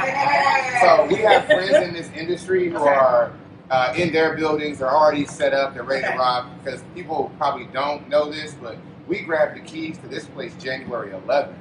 so 0.81 1.07
we 1.07 1.17
have 1.23 1.45
friends 1.47 1.77
in 1.87 1.93
this 1.95 2.11
industry 2.17 2.69
who 2.71 2.77
Okay. 2.79 2.89
are 2.91 3.33
uh, 3.71 3.95
in 3.97 4.13
their 4.13 4.37
buildings. 4.37 4.79
They're 4.79 4.91
already 4.95 5.25
set 5.27 5.53
up. 5.55 5.75
They're 5.75 5.83
ready 5.85 6.05
Okay. 6.05 6.13
to 6.13 6.19
rock. 6.19 6.49
Because 6.63 6.83
people 6.95 7.31
probably 7.39 7.67
don't 7.67 8.09
know 8.09 8.31
this, 8.31 8.55
but 8.61 8.77
we 9.09 9.21
grabbed 9.23 9.57
the 9.57 9.61
keys 9.61 9.99
to 9.99 10.09
this 10.09 10.27
place 10.27 10.55
January 10.61 11.11
11th. 11.13 11.55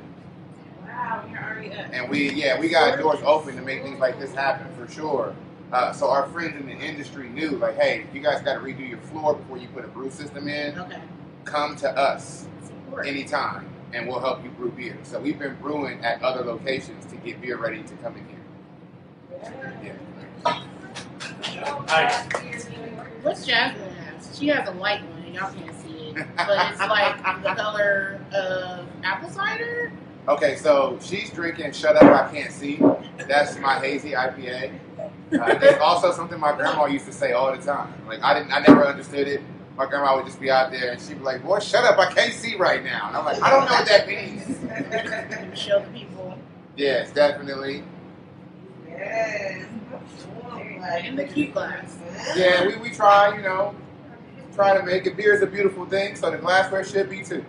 Wow, 0.84 1.24
you're 1.32 1.44
already 1.44 1.72
up. 1.74 1.88
And 1.94 2.10
we, 2.10 2.32
yeah, 2.32 2.60
we 2.60 2.70
got 2.70 2.98
doors 3.00 3.20
open 3.26 3.56
to 3.56 3.62
make 3.62 3.84
things 3.84 4.00
like 4.00 4.20
this 4.20 4.34
happen 4.34 4.68
for 4.76 4.92
sure. 4.92 5.34
Uh, 5.72 5.92
so 5.94 6.10
our 6.10 6.28
friends 6.30 6.56
in 6.60 6.66
the 6.66 6.74
industry 6.74 7.30
knew, 7.30 7.52
like, 7.52 7.78
hey, 7.78 8.06
you 8.14 8.22
guys 8.22 8.42
got 8.42 8.56
to 8.56 8.60
redo 8.60 8.88
your 8.88 8.98
floor 9.00 9.36
before 9.36 9.58
you 9.58 9.68
put 9.70 9.86
a 9.86 9.88
brew 9.88 10.10
system 10.10 10.48
in. 10.48 10.78
Okay. 10.80 11.00
Come 11.46 11.76
to 11.78 11.90
us 11.98 12.48
anytime, 13.06 13.69
and 13.94 14.08
we'll 14.08 14.20
help 14.20 14.44
you 14.44 14.50
brew 14.52 14.72
beer. 14.72 14.98
So 15.04 15.20
we've 15.20 15.40
been 15.40 15.56
brewing 15.56 16.04
at 16.04 16.22
other 16.22 16.44
locations 16.44 17.06
to 17.08 17.16
get 17.18 17.42
beer 17.42 17.58
ready 17.58 17.84
to 17.84 17.96
come 17.96 18.16
in 18.16 18.26
here. 18.28 18.36
Yeah. 19.84 20.64
What's 23.22 23.46
Jasmine 23.46 23.94
has? 23.96 24.38
She 24.38 24.48
has 24.48 24.68
a 24.68 24.72
light 24.72 25.02
one, 25.10 25.24
and 25.24 25.36
y'all 25.36 25.52
can't 25.54 25.76
see 25.82 26.10
it, 26.10 26.16
but 26.38 26.72
it's 26.72 26.80
like 26.80 27.44
the 27.44 27.54
color 27.56 28.20
of 28.34 28.86
apple 29.04 29.30
cider. 29.30 29.92
Okay, 30.28 30.56
so 30.58 30.98
she's 31.02 31.32
drinking 31.32 31.72
Shut 31.72 31.96
Up, 31.96 32.04
I 32.04 32.32
Can't 32.32 32.52
See. 32.52 32.80
That's 33.28 33.58
my 33.58 33.80
hazy 33.80 34.12
IPA. 34.12 34.78
Uh, 35.00 35.10
it's 35.32 35.80
also 35.80 36.12
something 36.12 36.40
my 36.40 36.56
grandma 36.56 36.86
used 36.86 37.06
to 37.06 37.12
say 37.14 37.32
all 37.32 37.56
the 37.56 37.62
time. 37.62 37.94
Like 38.08 38.22
I 38.22 38.36
didn't, 38.36 38.52
I 38.52 38.60
never 38.60 38.86
understood 38.86 39.28
it. 39.28 39.42
My 39.80 39.86
grandma 39.86 40.18
would 40.18 40.26
just 40.26 40.42
be 40.42 40.52
out 40.52 40.72
there 40.72 40.92
and 40.92 41.02
she'd 41.02 41.20
be 41.20 41.24
like, 41.24 41.42
"Boy, 41.42 41.60
shut 41.60 41.86
up! 41.86 41.98
I 41.98 42.12
can't 42.12 42.34
see 42.34 42.58
right 42.58 42.84
now." 42.84 43.08
And 43.08 43.16
I'm 43.16 43.24
like, 43.24 43.42
"I 43.42 43.50
don't 43.50 43.64
know 43.66 43.72
what 43.72 43.88
that 43.88 44.08
means." 44.10 45.58
show 45.58 45.80
the 45.80 45.88
people 45.98 46.38
Yes, 46.76 47.12
definitely. 47.12 47.86
Yes. 48.86 49.66
in 51.06 51.16
the 51.16 51.24
key 51.24 51.48
glass. 51.48 51.98
Yeah, 52.36 52.68
we, 52.68 52.76
we 52.76 52.90
try, 52.90 53.34
you 53.38 53.42
know, 53.42 53.74
try 54.54 54.78
to 54.78 54.84
make 54.86 55.06
it. 55.06 55.16
Beer 55.16 55.34
is 55.34 55.42
a 55.42 55.48
beautiful 55.48 55.86
thing, 55.86 56.18
so 56.18 56.30
the 56.30 56.38
glassware 56.38 56.84
should 56.84 57.10
be 57.10 57.24
too. 57.24 57.46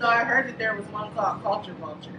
So 0.00 0.06
I 0.06 0.24
heard 0.24 0.48
that 0.48 0.58
there 0.58 0.74
was 0.74 0.86
one 0.86 1.12
called 1.12 1.42
Culture 1.42 1.74
Vulture. 1.74 2.10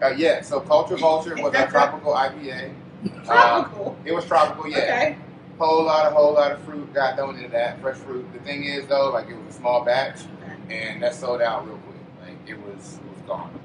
Uh, 0.00 0.10
yeah, 0.10 0.42
so 0.42 0.60
Culture 0.60 0.96
Vulture 0.96 1.34
was 1.42 1.52
our 1.56 1.68
tropical 1.68 2.14
IPA. 2.14 2.72
Uh, 3.04 3.24
Tropical. 3.24 3.96
it 4.04 4.12
was 4.12 4.24
tropical, 4.26 4.68
yeah. 4.68 4.78
Okay. 4.78 5.16
Whole 5.62 5.84
lot, 5.84 6.06
of 6.06 6.12
whole 6.12 6.34
lot 6.34 6.50
of 6.50 6.60
fruit 6.62 6.92
got 6.92 7.14
thrown 7.14 7.36
into 7.36 7.48
that, 7.50 7.80
fresh 7.80 7.94
fruit. 7.96 8.26
The 8.32 8.40
thing 8.40 8.64
is, 8.64 8.88
though, 8.88 9.10
like 9.10 9.28
it 9.28 9.36
was 9.36 9.54
a 9.54 9.58
small 9.58 9.84
batch, 9.84 10.22
and 10.68 11.00
that 11.04 11.14
sold 11.14 11.40
out 11.40 11.64
real 11.64 11.78
quick. 11.78 12.00
Like 12.20 12.36
it 12.48 12.60
was, 12.60 12.98
it 12.98 13.10
was 13.14 13.22
gone. 13.28 13.60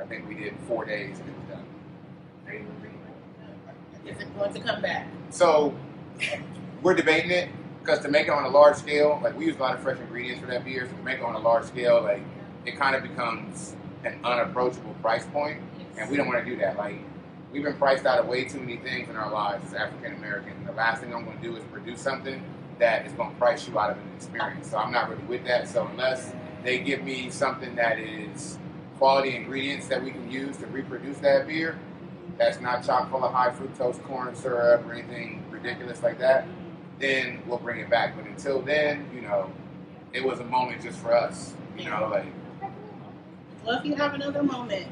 I 0.00 0.04
think 0.06 0.28
we 0.28 0.34
did 0.34 0.54
four 0.66 0.84
days 0.84 1.20
and 1.20 1.28
it 1.28 1.34
was 1.36 1.44
done. 1.48 1.64
Is 4.04 4.20
it 4.20 4.36
going 4.36 4.52
to 4.52 4.60
come 4.60 4.82
back? 4.82 5.06
So 5.30 5.76
we're 6.82 6.94
debating 6.94 7.30
it 7.30 7.50
because 7.78 8.00
to 8.00 8.08
make 8.08 8.26
it 8.26 8.32
on 8.32 8.44
a 8.44 8.48
large 8.48 8.74
scale, 8.74 9.20
like 9.22 9.38
we 9.38 9.46
use 9.46 9.54
a 9.56 9.60
lot 9.60 9.76
of 9.76 9.82
fresh 9.82 10.00
ingredients 10.00 10.40
for 10.40 10.48
that 10.48 10.64
beer. 10.64 10.88
So 10.90 10.96
to 10.96 11.02
make 11.04 11.18
it 11.18 11.24
on 11.24 11.36
a 11.36 11.38
large 11.38 11.66
scale, 11.66 12.02
like 12.02 12.24
it 12.66 12.76
kind 12.76 12.96
of 12.96 13.02
becomes 13.02 13.76
an 14.04 14.18
unapproachable 14.24 14.94
price 14.94 15.24
point, 15.26 15.60
and 15.96 16.10
we 16.10 16.16
don't 16.16 16.26
want 16.26 16.44
to 16.44 16.50
do 16.50 16.56
that. 16.56 16.76
Like 16.76 16.98
we've 17.52 17.62
been 17.62 17.76
priced 17.76 18.06
out 18.06 18.18
of 18.18 18.26
way 18.26 18.44
too 18.44 18.60
many 18.60 18.76
things 18.76 19.08
in 19.08 19.16
our 19.16 19.30
lives 19.30 19.66
as 19.66 19.74
African 19.74 20.14
American. 20.14 20.64
The 20.64 20.72
last 20.72 21.02
thing 21.02 21.14
I'm 21.14 21.24
going 21.24 21.38
to 21.38 21.42
do 21.42 21.56
is 21.56 21.64
produce 21.64 22.00
something 22.00 22.42
that 22.78 23.06
is 23.06 23.12
going 23.12 23.30
to 23.30 23.36
price 23.36 23.68
you 23.68 23.78
out 23.78 23.90
of 23.90 23.98
an 23.98 24.10
experience. 24.16 24.70
So 24.70 24.78
I'm 24.78 24.92
not 24.92 25.10
really 25.10 25.24
with 25.24 25.44
that. 25.44 25.68
So 25.68 25.86
unless 25.86 26.32
they 26.62 26.78
give 26.78 27.02
me 27.02 27.30
something 27.30 27.74
that 27.76 27.98
is 27.98 28.58
quality 28.98 29.34
ingredients 29.36 29.88
that 29.88 30.02
we 30.02 30.10
can 30.10 30.30
use 30.30 30.56
to 30.58 30.66
reproduce 30.66 31.18
that 31.18 31.46
beer, 31.46 31.78
that's 32.38 32.60
not 32.60 32.84
chock 32.84 33.10
full 33.10 33.24
of 33.24 33.32
high 33.32 33.50
fructose 33.50 34.02
corn 34.04 34.34
syrup 34.34 34.86
or 34.86 34.92
anything 34.92 35.42
ridiculous 35.50 36.02
like 36.02 36.18
that, 36.18 36.46
then 36.98 37.42
we'll 37.46 37.58
bring 37.58 37.80
it 37.80 37.90
back. 37.90 38.16
But 38.16 38.26
until 38.26 38.62
then, 38.62 39.08
you 39.14 39.22
know, 39.22 39.50
it 40.12 40.24
was 40.24 40.40
a 40.40 40.44
moment 40.44 40.82
just 40.82 40.98
for 40.98 41.14
us. 41.14 41.54
You 41.76 41.90
know, 41.90 42.08
like 42.10 42.26
Well, 43.64 43.78
if 43.78 43.84
you 43.84 43.94
have 43.94 44.14
another 44.14 44.42
moment, 44.42 44.86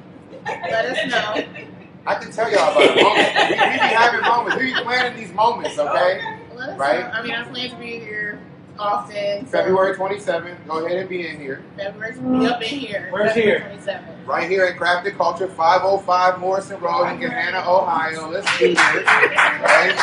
let 0.45 0.85
us 0.87 1.11
know. 1.11 1.65
I 2.09 2.15
can 2.15 2.33
tell 2.33 2.51
y'all 2.51 2.73
about 2.73 2.99
a 2.99 3.03
moment. 3.03 3.29
We, 3.37 3.43
we 3.55 3.73
be 3.73 3.95
having 3.95 4.23
moments. 4.23 4.57
We 4.59 4.73
be 4.73 4.81
planning 4.81 5.15
these 5.21 5.31
moments, 5.35 5.79
okay? 5.79 6.23
Let 6.57 6.71
us 6.71 6.79
Right. 6.79 7.01
know. 7.01 7.11
I 7.11 7.23
mean, 7.23 7.33
I 7.35 7.45
plan 7.45 7.69
to 7.71 7.77
be 7.77 7.99
here 7.99 8.41
often. 8.79 9.45
so 9.45 9.51
February 9.53 9.95
27th, 9.95 10.67
go 10.67 10.87
ahead 10.87 10.97
and 11.01 11.09
be 11.09 11.29
in 11.29 11.39
here. 11.39 11.63
February's 11.77 12.17
gonna 12.17 12.39
be 12.39 12.47
up 12.47 12.63
in 12.63 12.69
here. 12.69 13.09
Where's 13.11 13.35
February 13.35 13.61
27th. 13.61 14.27
Right 14.27 14.49
here 14.49 14.65
at 14.65 14.77
Crafted 14.79 15.19
Culture, 15.19 15.49
505 15.49 16.39
Morrison 16.41 16.81
Road 16.81 17.09
in 17.13 17.19
Gahanna, 17.21 17.67
Ohio. 17.67 18.31
Let's 18.31 18.59
do 18.59 18.69
this. 18.69 18.79
Right? 18.79 19.95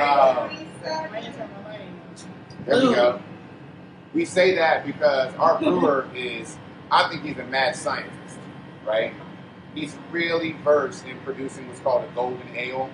Um, 0.00 0.50
Right 0.82 1.24
into 1.24 1.38
my 1.38 1.70
lane. 1.70 1.94
There 2.66 2.76
we 2.76 2.94
go. 2.94 3.20
We 4.14 4.24
say 4.24 4.56
that 4.56 4.84
because 4.84 5.32
our 5.34 5.58
brewer 5.60 6.08
is, 6.12 6.56
I 6.90 7.08
think 7.08 7.22
he's 7.22 7.38
a 7.38 7.44
mad 7.44 7.76
scientist, 7.76 8.38
right? 8.84 9.12
He's 9.74 9.96
really 10.10 10.52
versed 10.64 11.06
in 11.06 11.18
producing 11.20 11.68
what's 11.68 11.80
called 11.80 12.04
a 12.04 12.14
golden 12.14 12.48
ale. 12.56 12.90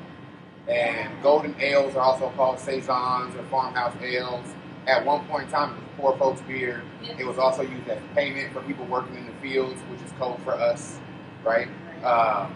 And 0.69 1.11
golden 1.23 1.55
ales 1.61 1.95
are 1.95 2.01
also 2.01 2.31
called 2.37 2.59
saisons 2.59 3.35
or 3.37 3.43
farmhouse 3.45 3.95
ales. 4.03 4.45
At 4.87 5.05
one 5.05 5.25
point 5.27 5.45
in 5.45 5.51
time, 5.51 5.71
it 5.71 5.77
was 5.77 5.85
poor 5.97 6.17
folks' 6.19 6.41
beer. 6.43 6.83
It 7.19 7.27
was 7.27 7.39
also 7.39 7.63
used 7.63 7.89
as 7.89 7.99
payment 8.15 8.53
for 8.53 8.63
people 8.63 8.85
working 8.87 9.17
in 9.17 9.27
the 9.27 9.33
fields, 9.35 9.81
which 9.91 10.01
is 10.03 10.11
code 10.19 10.41
for 10.43 10.53
us, 10.55 10.99
right? 11.45 11.69
Um, 12.05 12.53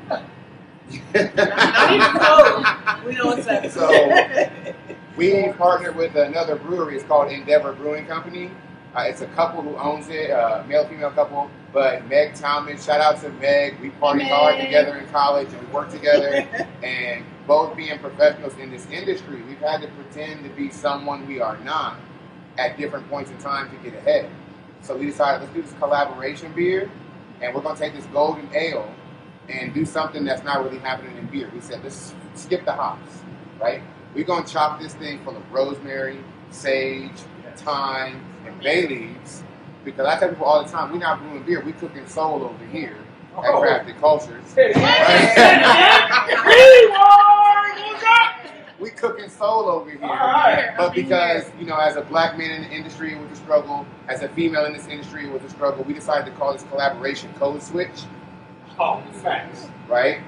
Not 1.14 1.92
even 1.92 2.12
code. 2.18 3.06
We 3.06 3.14
know 3.14 3.30
up. 3.30 3.70
So- 3.70 4.84
We 5.16 5.52
partnered 5.52 5.96
with 5.96 6.14
another 6.16 6.56
brewery. 6.56 6.96
It's 6.96 7.04
called 7.04 7.30
Endeavor 7.32 7.72
Brewing 7.72 8.06
Company. 8.06 8.50
Uh, 8.96 9.02
it's 9.02 9.20
a 9.20 9.26
couple 9.28 9.60
who 9.62 9.76
owns 9.76 10.08
it, 10.08 10.30
uh, 10.30 10.62
male 10.66 10.86
female 10.88 11.10
couple. 11.10 11.50
But 11.72 12.08
Meg 12.08 12.34
Talman, 12.34 12.78
shout 12.78 13.00
out 13.00 13.20
to 13.20 13.28
Meg. 13.30 13.78
We 13.80 13.90
partied 13.90 14.28
hard 14.28 14.60
together 14.60 14.96
in 14.96 15.06
college 15.08 15.48
and 15.52 15.60
we 15.60 15.72
worked 15.72 15.92
together. 15.92 16.46
and 16.82 17.24
both 17.46 17.76
being 17.76 17.96
professionals 17.98 18.56
in 18.58 18.70
this 18.70 18.86
industry, 18.86 19.42
we've 19.42 19.58
had 19.58 19.80
to 19.82 19.88
pretend 19.88 20.42
to 20.44 20.50
be 20.50 20.70
someone 20.70 21.26
we 21.26 21.40
are 21.40 21.58
not 21.58 21.98
at 22.58 22.76
different 22.76 23.08
points 23.08 23.30
in 23.30 23.38
time 23.38 23.70
to 23.70 23.76
get 23.88 23.98
ahead. 23.98 24.30
So 24.82 24.96
we 24.96 25.06
decided 25.06 25.42
let's 25.42 25.54
do 25.54 25.62
this 25.62 25.72
collaboration 25.78 26.52
beer, 26.52 26.90
and 27.40 27.54
we're 27.54 27.60
gonna 27.60 27.78
take 27.78 27.94
this 27.94 28.06
golden 28.06 28.48
ale 28.54 28.92
and 29.48 29.74
do 29.74 29.84
something 29.84 30.24
that's 30.24 30.42
not 30.42 30.64
really 30.64 30.78
happening 30.78 31.16
in 31.16 31.26
beer. 31.26 31.50
We 31.54 31.60
said 31.60 31.82
let's 31.82 32.14
skip 32.34 32.64
the 32.64 32.72
hops, 32.72 33.22
right? 33.60 33.82
We're 34.14 34.24
gonna 34.24 34.46
chop 34.46 34.80
this 34.80 34.94
thing 34.94 35.22
full 35.24 35.36
of 35.36 35.52
rosemary, 35.52 36.18
sage, 36.50 37.12
thyme, 37.56 38.24
and 38.46 38.58
bay 38.60 38.86
leaves. 38.88 39.44
Because 39.84 40.06
I 40.06 40.18
tell 40.18 40.28
people 40.28 40.44
all 40.46 40.62
the 40.62 40.70
time, 40.70 40.92
we're 40.92 40.98
not 40.98 41.20
brewing 41.20 41.42
beer, 41.42 41.60
we 41.64 41.72
cooking 41.72 42.06
soul 42.06 42.42
over 42.44 42.64
here 42.66 42.96
at 43.38 43.44
Crafted 43.44 43.98
Cultures. 44.00 44.44
we 48.78 48.90
cooking 48.90 49.28
soul 49.28 49.68
over 49.68 49.90
here. 49.90 50.00
Right. 50.00 50.72
But 50.76 50.94
because, 50.94 51.50
you 51.58 51.66
know, 51.66 51.76
as 51.76 51.96
a 51.96 52.02
black 52.02 52.36
man 52.38 52.50
in 52.50 52.62
the 52.62 52.70
industry, 52.70 53.12
it 53.14 53.20
was 53.20 53.30
a 53.38 53.42
struggle. 53.42 53.86
As 54.08 54.22
a 54.22 54.28
female 54.30 54.64
in 54.64 54.72
this 54.72 54.86
industry, 54.88 55.26
it 55.26 55.32
was 55.32 55.42
a 55.44 55.50
struggle. 55.50 55.84
We 55.84 55.92
decided 55.94 56.30
to 56.30 56.32
call 56.38 56.52
this 56.52 56.62
collaboration 56.64 57.32
Code 57.38 57.62
Switch, 57.62 58.02
Oh, 58.78 59.02
facts. 59.22 59.68
right? 59.88 60.20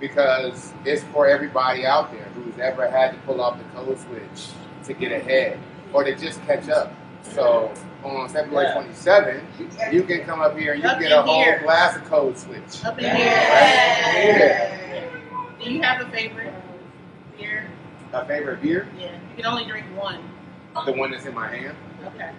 Because 0.00 0.72
it's 0.84 1.02
for 1.04 1.26
everybody 1.26 1.86
out 1.86 2.10
there 2.12 2.24
who's 2.34 2.58
ever 2.58 2.90
had 2.90 3.12
to 3.12 3.18
pull 3.20 3.40
off 3.40 3.56
the 3.58 3.64
code 3.78 3.98
switch 3.98 4.48
to 4.84 4.92
get 4.92 5.12
ahead 5.12 5.58
or 5.94 6.04
to 6.04 6.14
just 6.14 6.42
catch 6.46 6.68
up. 6.68 6.92
So 7.24 7.72
on 8.04 8.28
February 8.28 8.66
Yeah. 8.66 8.82
27th, 8.82 9.92
you 9.92 10.02
can 10.04 10.24
come 10.24 10.40
up 10.40 10.56
here 10.58 10.74
and 10.74 10.82
you 10.82 10.88
Up 10.88 10.98
get 11.00 11.10
a 11.12 11.20
in 11.20 11.26
whole 11.26 11.42
here. 11.42 11.60
glass 11.64 11.96
of 11.96 12.04
code 12.04 12.38
switch. 12.38 12.84
Up 12.84 12.98
in 12.98 13.04
Yeah. 13.04 14.12
here. 14.12 15.10
Do 15.62 15.70
you 15.72 15.82
have 15.82 16.00
a 16.06 16.10
favorite 16.10 16.52
beer? 17.36 17.64
A 18.12 18.24
favorite 18.26 18.60
beer? 18.62 18.86
Yeah. 18.98 19.06
You 19.36 19.42
can 19.42 19.46
only 19.46 19.64
drink 19.64 19.86
one. 19.96 20.18
The 20.86 20.92
one 20.92 21.10
that's 21.12 21.24
in 21.24 21.34
my 21.34 21.48
hand. 21.48 21.76
Okay. 22.14 22.30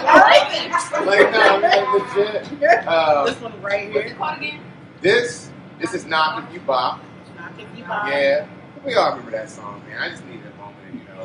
like, 0.00 1.32
no, 1.32 1.58
like, 1.62 1.92
legit. 1.92 2.86
Um, 2.86 3.26
this 3.26 3.40
one 3.40 3.60
right 3.62 3.88
What's 3.92 3.96
it 3.98 4.06
here. 4.08 4.14
called 4.16 4.38
again? 4.38 4.60
this, 5.00 5.50
this 5.80 5.94
is 5.94 6.06
not 6.06 6.44
if 6.44 6.54
you 6.54 6.60
bop. 6.60 7.00
Not 7.36 7.54
55. 7.56 8.08
Yeah, 8.12 8.46
we 8.84 8.94
all 8.94 9.10
remember 9.10 9.30
that 9.32 9.50
song, 9.50 9.82
man. 9.88 9.98
I 9.98 10.08
just 10.10 10.24
need 10.26 10.40
a 10.40 10.42
moment, 10.44 10.50
you 10.50 10.58
know, 10.58 10.59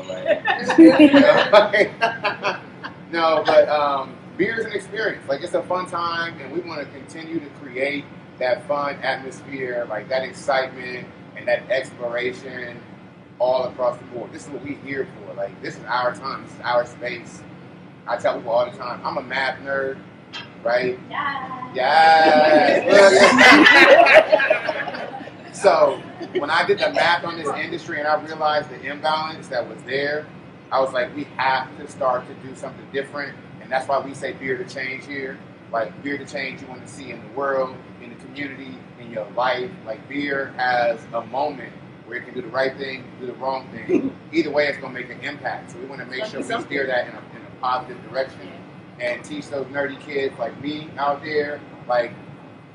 like. 0.07 0.77
you 0.77 1.12
know, 1.19 1.50
like- 1.51 1.93
no, 3.12 3.43
but 3.45 3.69
um, 3.69 4.15
beer 4.38 4.59
is 4.59 4.65
an 4.65 4.74
experience. 4.74 5.27
Like 5.29 5.41
it's 5.41 5.53
a 5.53 5.63
fun 5.63 5.85
time, 5.88 6.39
and 6.41 6.51
we 6.51 6.59
want 6.62 6.81
to 6.81 6.85
continue 6.97 7.39
to 7.39 7.47
create 7.62 8.05
that 8.39 8.67
fun 8.67 8.95
atmosphere, 9.01 9.85
like 9.89 10.09
that 10.09 10.24
excitement 10.24 11.07
and 11.38 11.47
that 11.47 11.69
exploration 11.69 12.79
all 13.39 13.65
across 13.65 13.97
the 13.97 14.05
board. 14.05 14.31
This 14.33 14.45
is 14.45 14.50
what 14.50 14.63
we're 14.63 14.77
here 14.79 15.07
for. 15.27 15.33
Like 15.35 15.62
this 15.62 15.75
is 15.77 15.83
our 15.85 16.13
time. 16.15 16.43
This 16.43 16.53
is 16.53 16.59
our 16.62 16.85
space. 16.85 17.41
I 18.07 18.17
tell 18.17 18.35
people 18.38 18.51
all 18.51 18.69
the 18.69 18.77
time, 18.77 19.01
I'm 19.05 19.17
a 19.17 19.21
math 19.24 19.59
nerd, 19.62 19.97
right? 20.63 21.00
Yeah. 21.09 21.71
Yes. 21.74 23.21
so 25.62 26.01
when 26.38 26.50
I 26.50 26.65
did 26.65 26.79
the 26.79 26.91
math 26.91 27.24
on 27.24 27.38
this 27.38 27.48
industry 27.50 28.00
and 28.00 28.07
I 28.07 28.22
realized 28.22 28.69
the 28.69 28.81
imbalance 28.81 29.48
that 29.50 29.67
was 29.67 29.81
there, 29.84 30.25
I 30.72 30.79
was 30.79 30.93
like, 30.93 31.15
we 31.15 31.25
have 31.38 31.75
to 31.77 31.88
start 31.88 32.25
to 32.27 32.34
do 32.48 32.55
something 32.55 32.86
different. 32.91 33.36
And 33.62 33.72
that's 33.72 33.88
why 33.88 34.00
we 34.00 34.13
say 34.13 34.34
beer 34.34 34.57
to 34.57 34.65
change 34.65 35.05
here. 35.05 35.38
Like 35.72 36.03
beer 36.03 36.17
to 36.17 36.25
change 36.25 36.62
you 36.62 36.67
want 36.67 36.86
to 36.86 36.91
see 36.91 37.12
in 37.12 37.22
the 37.22 37.27
world, 37.29 37.75
in 38.01 38.10
the 38.10 38.15
community, 38.15 38.77
in 39.00 39.12
your 39.12 39.29
life. 39.31 39.72
Like 39.86 40.07
beer 40.07 40.53
has 40.57 41.00
a 41.13 41.25
moment 41.25 41.74
where 42.05 42.19
it 42.19 42.25
can 42.25 42.34
do 42.34 42.41
the 42.41 42.48
right 42.48 42.75
thing, 42.77 43.03
do 43.19 43.25
the 43.25 43.34
wrong 43.34 43.67
thing. 43.69 44.15
Either 44.31 44.51
way, 44.51 44.67
it's 44.67 44.77
gonna 44.77 44.93
make 44.93 45.10
an 45.10 45.19
impact. 45.22 45.72
So 45.72 45.79
we 45.79 45.86
want 45.86 46.01
to 46.01 46.07
make 46.07 46.25
sure 46.25 46.39
we 46.39 46.45
steer 46.63 46.86
that 46.86 47.07
in 47.07 47.15
a, 47.15 47.19
in 47.19 47.45
a 47.45 47.62
positive 47.62 48.01
direction 48.10 48.51
and 49.00 49.24
teach 49.24 49.48
those 49.50 49.65
nerdy 49.67 50.00
kids 50.00 50.38
like 50.39 50.60
me 50.62 50.89
out 50.98 51.24
there. 51.24 51.60
Like, 51.88 52.12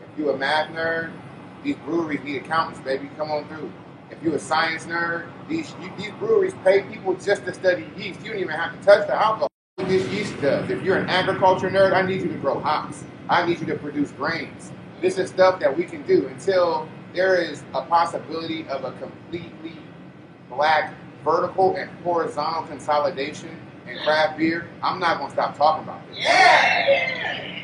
if 0.02 0.18
you're 0.18 0.35
a 0.35 0.38
math 0.38 0.70
nerd, 0.70 1.12
these 1.62 1.76
breweries 1.76 2.21
need 2.23 2.37
accountants, 2.37 2.81
baby. 2.81 3.11
Come 3.17 3.31
on 3.31 3.47
through. 3.49 3.73
If 4.11 4.23
you're 4.23 4.37
a 4.37 4.40
science 4.40 4.87
nerd, 4.87 5.29
these 5.49 5.73
you, 5.81 5.90
these 5.97 6.11
breweries 6.12 6.55
pay 6.64 6.83
people 6.83 7.14
just 7.14 7.45
to 7.45 7.55
study 7.55 7.87
yeast. 7.97 8.21
You 8.25 8.33
don't 8.33 8.40
even 8.40 8.55
have 8.55 8.79
to 8.79 8.85
touch 8.85 9.07
the 9.07 9.14
alcohol. 9.14 9.49
What 9.76 9.88
This 9.88 10.07
yeast 10.09 10.40
does. 10.40 10.69
If 10.69 10.83
you're 10.83 10.97
an 10.97 11.09
agriculture 11.09 11.71
nerd, 11.71 11.93
I 11.93 12.02
need 12.02 12.23
you 12.23 12.29
to 12.29 12.38
grow 12.38 12.59
hops. 12.61 13.05
I 13.29 13.47
need 13.47 13.61
you 13.61 13.67
to 13.67 13.76
produce 13.76 14.11
grains. 14.12 14.73
This 15.00 15.17
is 15.17 15.31
stuff 15.31 15.61
that 15.61 15.76
we 15.76 15.85
can 15.85 16.02
do 16.02 16.26
until 16.26 16.88
there 17.14 17.37
is 17.37 17.62
a 17.75 17.83
possibility 17.83 18.67
of 18.69 18.85
a 18.85 18.93
completely 18.99 19.76
black 20.49 20.95
vertical 21.25 21.76
and 21.76 21.90
horizontal 22.02 22.62
consolidation 22.64 23.57
in 23.87 23.99
craft 23.99 24.38
beer. 24.38 24.69
I'm 24.83 24.99
not 24.99 25.19
gonna 25.19 25.33
stop 25.33 25.57
talking 25.57 25.85
about 25.85 26.07
this. 26.09 26.19
Yeah, 26.19 27.61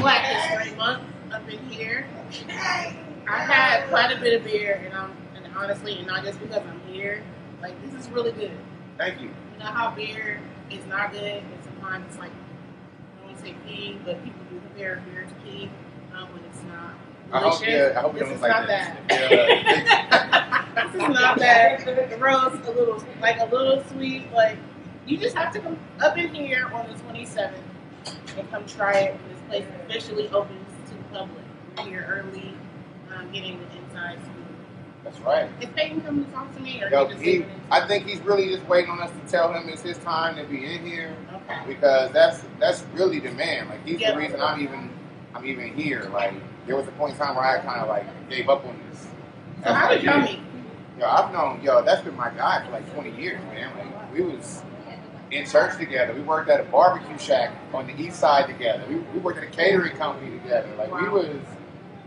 Black 0.00 0.24
History 0.24 0.76
Month 0.76 1.02
up 1.40 1.48
in 1.48 1.58
here. 1.70 2.06
I 3.28 3.38
had 3.38 3.88
quite 3.88 4.16
a 4.16 4.20
bit 4.20 4.40
of 4.40 4.44
beer, 4.44 4.82
and 4.84 4.94
I'm 4.94 5.12
and 5.34 5.46
honestly, 5.56 5.98
and 5.98 6.06
not 6.06 6.24
just 6.24 6.40
because 6.40 6.62
I'm 6.62 6.80
here. 6.92 7.22
Like 7.62 7.80
this 7.84 7.94
is 8.00 8.10
really 8.10 8.32
good. 8.32 8.56
Thank 8.98 9.20
you. 9.20 9.28
You 9.28 9.58
know 9.58 9.66
how 9.66 9.90
beer 9.90 10.40
is 10.70 10.84
not 10.86 11.12
good, 11.12 11.22
and 11.22 11.64
sometimes 11.64 12.06
it's 12.08 12.18
like 12.18 12.30
I 12.32 13.18
don't 13.18 13.26
want 13.26 13.38
to 13.38 13.42
say 13.42 13.54
pee, 13.66 13.98
but 14.04 14.22
people 14.24 14.40
do 14.50 14.60
compare 14.60 15.02
beer 15.10 15.26
to 15.26 15.34
pee 15.44 15.70
um, 16.14 16.32
when 16.32 16.42
it's 16.44 16.62
not. 16.64 16.94
I 17.32 17.48
hope, 17.48 17.64
yeah, 17.64 17.94
I 17.96 18.00
hope 18.00 18.14
this 18.14 18.28
is 18.28 18.40
don't 18.40 18.48
not 18.48 18.68
like 18.68 19.08
that. 19.08 20.66
This 20.92 21.02
is 21.02 21.08
not 21.08 21.38
that. 21.38 21.84
The 21.84 22.16
rose 22.16 22.52
a 22.66 22.70
little 22.70 23.04
like 23.20 23.38
a 23.38 23.44
little 23.44 23.84
sweet. 23.84 24.32
Like 24.32 24.56
you 25.06 25.18
just 25.18 25.36
have 25.36 25.52
to 25.52 25.60
come 25.60 25.78
up 26.00 26.16
in 26.18 26.34
here 26.34 26.66
on 26.72 26.88
the 26.88 26.94
27th 26.94 27.52
and 28.36 28.50
come 28.50 28.66
try 28.66 28.92
it 28.94 29.14
when 29.14 29.32
this 29.32 29.42
place 29.48 29.66
officially 29.84 30.28
opens 30.28 30.69
public. 31.12 31.44
Here 31.84 32.04
early, 32.08 32.52
um, 33.16 33.30
getting 33.32 33.58
the 33.58 33.64
inside 33.78 34.18
scoop. 34.22 34.34
That's 35.04 35.18
right. 35.20 35.48
Is 35.60 35.68
Peyton 35.74 36.02
coming 36.02 36.26
to 36.26 36.30
talk 36.32 36.54
to 36.56 36.60
me, 36.62 36.82
or 36.82 36.90
Yo, 36.90 37.06
he. 37.06 37.44
I 37.70 37.86
think 37.86 38.06
he's 38.06 38.20
really 38.20 38.48
just 38.48 38.66
waiting 38.68 38.90
on 38.90 39.00
us 39.00 39.10
to 39.10 39.30
tell 39.30 39.52
him 39.52 39.68
it's 39.68 39.82
his 39.82 39.96
time 39.98 40.36
to 40.36 40.44
be 40.44 40.64
in 40.66 40.84
here 40.84 41.16
Okay. 41.34 41.60
because 41.66 42.10
that's 42.12 42.44
that's 42.58 42.84
really 42.92 43.18
the 43.18 43.30
man. 43.32 43.68
Like 43.68 43.86
he's 43.86 44.00
Yeah. 44.00 44.12
the 44.12 44.18
reason 44.18 44.40
I'm 44.42 44.60
even 44.60 44.90
I'm 45.34 45.46
even 45.46 45.72
here. 45.74 46.10
Like 46.12 46.34
there 46.66 46.76
was 46.76 46.86
a 46.86 46.92
point 46.92 47.12
in 47.12 47.18
time 47.18 47.34
where 47.36 47.44
I 47.46 47.60
kind 47.60 47.80
of 47.80 47.88
like 47.88 48.04
gave 48.28 48.48
up 48.50 48.66
on 48.66 48.78
this. 48.90 49.06
So 49.64 49.72
how 49.72 49.88
did 49.88 50.02
y'all 50.02 50.20
meet? 50.20 50.40
Yo, 50.98 51.06
I've 51.08 51.32
known 51.32 51.62
yo. 51.62 51.82
That's 51.82 52.02
been 52.02 52.16
my 52.16 52.28
guy 52.30 52.62
for 52.66 52.72
like 52.72 52.92
20 52.92 53.10
years, 53.20 53.40
man. 53.54 53.70
Like 53.78 54.12
we 54.12 54.20
was 54.22 54.62
in 55.30 55.46
church 55.46 55.76
together. 55.76 56.12
We 56.14 56.22
worked 56.22 56.50
at 56.50 56.60
a 56.60 56.64
barbecue 56.64 57.18
shack 57.18 57.54
on 57.72 57.86
the 57.86 58.00
east 58.00 58.18
side 58.18 58.46
together. 58.48 58.84
We, 58.88 58.96
we 58.96 59.18
worked 59.20 59.38
at 59.38 59.44
a 59.44 59.50
catering 59.50 59.96
company 59.96 60.38
together. 60.38 60.68
Like 60.76 60.92
we 60.92 61.08
was, 61.08 61.36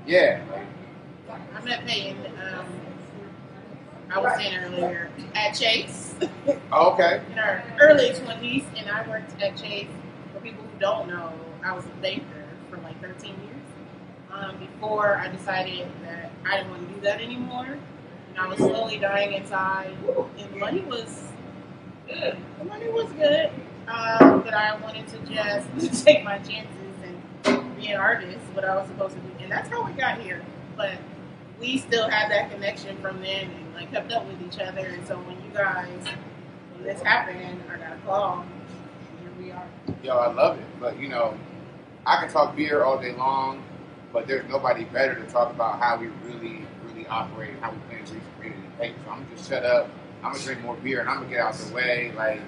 yeah. 0.05 0.43
Like 0.51 1.39
I 1.55 1.63
met 1.63 1.85
Peyton. 1.85 2.17
Um, 2.25 2.65
I 4.09 4.19
was 4.19 4.35
saying 4.35 4.55
earlier 4.57 5.09
at 5.33 5.53
Chase 5.53 6.13
okay, 6.71 7.21
in 7.31 7.39
our 7.39 7.63
early 7.81 8.09
20s, 8.09 8.63
and 8.77 8.89
I 8.89 9.07
worked 9.07 9.41
at 9.41 9.57
Chase. 9.57 9.87
For 10.33 10.39
people 10.41 10.63
who 10.63 10.79
don't 10.79 11.07
know, 11.07 11.33
I 11.63 11.71
was 11.73 11.85
a 11.85 12.01
banker 12.01 12.45
for 12.69 12.77
like 12.77 13.01
13 13.01 13.29
years. 13.31 13.39
Um, 14.31 14.57
before 14.57 15.17
I 15.17 15.29
decided 15.29 15.87
that 16.03 16.31
I 16.45 16.57
didn't 16.57 16.71
want 16.71 16.87
to 16.87 16.95
do 16.95 17.01
that 17.01 17.21
anymore, 17.21 17.65
and 18.29 18.37
I 18.37 18.47
was 18.47 18.57
slowly 18.57 18.97
dying 18.97 19.33
inside. 19.33 19.95
And 20.37 20.55
money 20.59 20.81
was 20.81 21.23
good. 22.07 22.37
The 22.59 22.65
money 22.65 22.89
was 22.89 23.11
good, 23.13 23.49
um, 23.87 24.41
but 24.41 24.53
I 24.53 24.79
wanted 24.81 25.07
to 25.09 25.17
just 25.19 26.05
take 26.05 26.23
my 26.23 26.37
chances 26.39 26.69
and 27.03 27.77
be 27.77 27.87
an 27.87 27.99
artist, 27.99 28.39
what 28.53 28.65
I 28.65 28.75
was 28.75 28.87
supposed 28.87 29.15
to 29.15 29.21
do, 29.21 29.31
and 29.43 29.51
that's 29.51 29.69
how 29.69 29.83
we 29.85 29.93
got 29.93 30.19
here. 30.19 30.43
But 30.77 30.93
we 31.59 31.77
still 31.77 32.09
had 32.09 32.29
that 32.31 32.51
connection 32.51 32.97
from 32.97 33.21
then, 33.21 33.49
and 33.51 33.75
like 33.75 33.91
kept 33.91 34.11
up 34.11 34.25
with 34.27 34.41
each 34.41 34.59
other. 34.59 34.81
And 34.85 35.05
so 35.07 35.15
when 35.17 35.37
you 35.43 35.51
guys, 35.53 35.87
when 36.75 36.83
this 36.83 37.01
happened, 37.01 37.61
I 37.71 37.77
got 37.77 37.93
a 37.93 37.97
call. 38.05 38.41
and 38.41 39.19
Here 39.21 39.31
we 39.45 39.51
are. 39.51 39.67
yo, 40.03 40.17
I 40.17 40.31
love 40.33 40.59
it. 40.59 40.65
But 40.79 40.99
you 40.99 41.09
know, 41.09 41.37
I 42.05 42.17
can 42.21 42.31
talk 42.31 42.55
beer 42.55 42.83
all 42.83 42.99
day 42.99 43.13
long, 43.15 43.63
but 44.11 44.27
there's 44.27 44.47
nobody 44.49 44.85
better 44.85 45.15
to 45.15 45.25
talk 45.31 45.51
about 45.51 45.79
how 45.79 45.97
we 45.97 46.07
really, 46.25 46.65
really 46.85 47.07
operate 47.07 47.51
how 47.61 47.71
we 47.71 47.77
plan 47.89 48.05
to 48.05 48.13
reach 48.13 48.23
the 48.23 48.43
community. 48.43 48.95
So 49.05 49.11
I'm 49.11 49.25
just 49.35 49.49
shut 49.49 49.63
up. 49.65 49.89
I'm 50.23 50.31
gonna 50.31 50.43
drink 50.43 50.61
more 50.61 50.75
beer 50.77 51.01
and 51.01 51.09
I'm 51.09 51.17
gonna 51.17 51.29
get 51.29 51.39
out 51.41 51.53
the 51.53 51.73
way. 51.73 52.13
Like, 52.15 52.39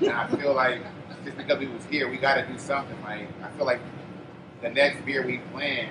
and 0.00 0.10
I 0.10 0.28
feel 0.28 0.54
like 0.54 0.82
just 1.24 1.36
because 1.36 1.58
we 1.58 1.66
was 1.66 1.84
here, 1.86 2.08
we 2.08 2.16
got 2.16 2.36
to 2.36 2.46
do 2.46 2.56
something. 2.58 2.96
Like, 3.02 3.28
I 3.42 3.48
feel 3.56 3.66
like 3.66 3.80
the 4.62 4.70
next 4.70 5.04
beer 5.04 5.26
we 5.26 5.38
plan, 5.52 5.88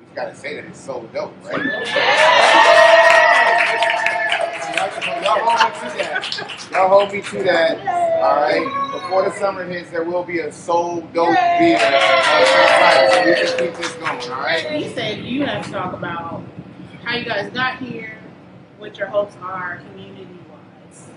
we 0.00 0.04
just 0.06 0.16
got 0.16 0.24
to 0.26 0.34
say 0.34 0.56
that 0.56 0.64
it's 0.64 0.80
so 0.80 1.08
dope, 1.14 1.32
right? 1.44 1.56
Y'all 4.76 5.38
hold 5.38 5.52
me 5.62 5.88
to 5.90 5.96
that. 5.96 6.68
Y'all 6.72 6.88
hold 6.88 7.12
me 7.12 7.20
to 7.22 7.42
that. 7.44 7.78
All 8.22 8.36
right. 8.36 8.92
Before 8.92 9.24
the 9.24 9.32
summer 9.32 9.64
hits, 9.64 9.90
there 9.90 10.04
will 10.04 10.24
be 10.24 10.40
a 10.40 10.52
soul 10.52 11.00
dope 11.12 11.28
beer. 11.58 11.78
Uh, 11.80 13.10
so 13.10 13.24
we 13.24 13.34
can 13.34 13.58
keep 13.58 13.74
this 13.76 13.92
going. 13.94 14.20
All 14.30 14.40
right. 14.42 14.80
You 14.80 14.90
said 14.90 15.24
you 15.24 15.44
have 15.46 15.64
to 15.66 15.70
talk 15.70 15.92
about 15.94 16.42
how 17.04 17.16
you 17.16 17.24
guys 17.24 17.50
got 17.52 17.78
here, 17.78 18.15
what 18.78 18.98
your 18.98 19.08
hopes 19.08 19.36
are 19.42 19.78
community 19.90 20.26
wise. 20.50 21.08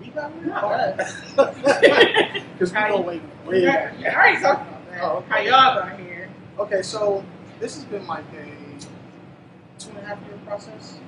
We 0.00 0.08
got 0.08 0.44
Not 0.44 0.64
us. 0.64 1.14
Because 1.36 2.72
we 2.72 2.78
How 2.78 2.88
go 2.88 3.00
way, 3.02 3.20
way 3.46 3.64
back. 3.66 3.94
I 4.00 4.14
already 4.14 4.40
talked 4.40 4.68
about 4.68 4.90
that. 4.90 5.02
Oh, 5.02 5.16
okay. 5.18 5.28
How 5.28 5.38
y'all 5.40 5.90
got 5.90 6.00
here. 6.00 6.30
Okay, 6.58 6.82
so 6.82 7.24
this 7.58 7.74
has 7.74 7.84
been 7.84 8.06
like 8.06 8.24
a 8.32 9.78
two 9.78 9.90
and 9.90 9.98
a 9.98 10.02
half 10.02 10.18
year 10.26 10.38
process. 10.46 10.98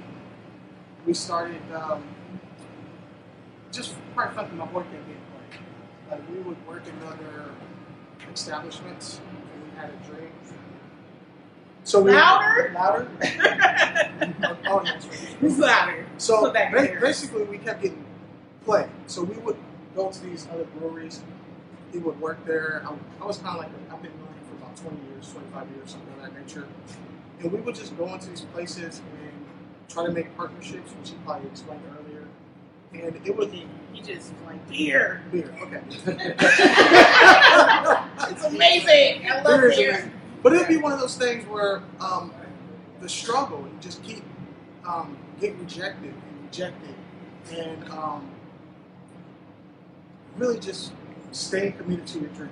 We 1.07 1.15
started 1.15 1.61
um, 1.75 2.03
just 3.73 3.95
quite 4.15 4.33
frankly, 4.33 4.59
my 4.59 4.67
boyfriend 4.67 5.05
didn't. 5.07 5.23
Like 6.11 6.21
we 6.31 6.41
would 6.41 6.67
work 6.67 6.83
in 6.87 7.07
other 7.07 7.51
establishments 8.33 9.21
and 9.29 9.65
we 9.65 9.79
had 9.81 9.91
a 9.91 10.07
dream. 10.07 10.32
So 11.85 12.01
we 12.01 12.13
Louder? 12.13 12.71
louder. 12.75 13.09
oh, 14.67 14.83
yes. 14.85 15.59
Louder. 15.59 16.07
So 16.19 16.53
ba- 16.53 16.71
basically, 17.01 17.43
we 17.45 17.59
kept 17.59 17.83
getting 17.83 18.05
play. 18.65 18.89
So 19.07 19.23
we 19.25 19.37
would 19.39 19.57
go 19.97 20.11
to 20.11 20.21
these 20.25 20.47
other 20.53 20.65
breweries. 20.65 21.23
He 21.93 21.99
would 21.99 22.19
work 22.21 22.45
there. 22.47 22.83
I, 22.87 22.95
I 23.23 23.27
was 23.27 23.39
kind 23.39 23.59
of 23.59 23.65
like 23.65 23.71
I've 23.93 24.01
been 24.03 24.13
doing 24.13 24.35
it 24.41 24.47
for 24.49 24.55
about 24.65 24.77
20 24.77 24.97
years, 25.13 25.29
25 25.33 25.67
years, 25.77 25.91
something 25.91 26.13
of 26.15 26.23
that 26.23 26.41
nature. 26.41 26.67
And 27.41 27.53
we 27.53 27.61
would 27.61 27.75
just 27.75 27.97
go 27.99 28.07
into 28.15 28.31
these 28.31 28.43
places 28.43 29.03
and 29.21 29.33
try 29.89 30.07
to 30.07 30.13
make 30.13 30.35
partnerships, 30.37 30.93
which 30.99 31.11
he 31.11 31.17
probably 31.27 31.49
explained 31.51 31.83
earlier. 31.99 32.25
And 32.95 33.27
it 33.27 33.37
would 33.37 33.51
He 33.51 33.67
he 33.93 34.01
just 34.03 34.33
like 34.47 34.67
beer. 34.69 35.23
beer. 35.33 35.53
Okay. 35.63 35.81
It's 38.31 38.45
amazing. 38.45 39.29
I 39.31 39.43
love 39.43 39.61
Beer 39.61 39.71
beer. 39.71 40.13
But 40.43 40.55
it'd 40.55 40.69
be 40.69 40.77
one 40.77 40.93
of 40.93 40.99
those 40.99 41.17
things 41.17 41.47
where 41.47 41.83
um, 42.01 42.33
the 43.01 43.09
struggle, 43.09 43.61
you 43.61 43.79
just 43.81 44.03
keep 44.03 44.25
um, 44.87 45.17
getting 45.41 45.61
rejected 45.61 46.13
and 46.13 46.45
rejected, 46.45 46.95
and 47.53 47.89
um, 47.91 48.29
really 50.37 50.59
just 50.59 50.93
staying 51.31 51.75
committed 51.75 52.07
to 52.09 52.19
your 52.19 52.31
dream. 52.31 52.51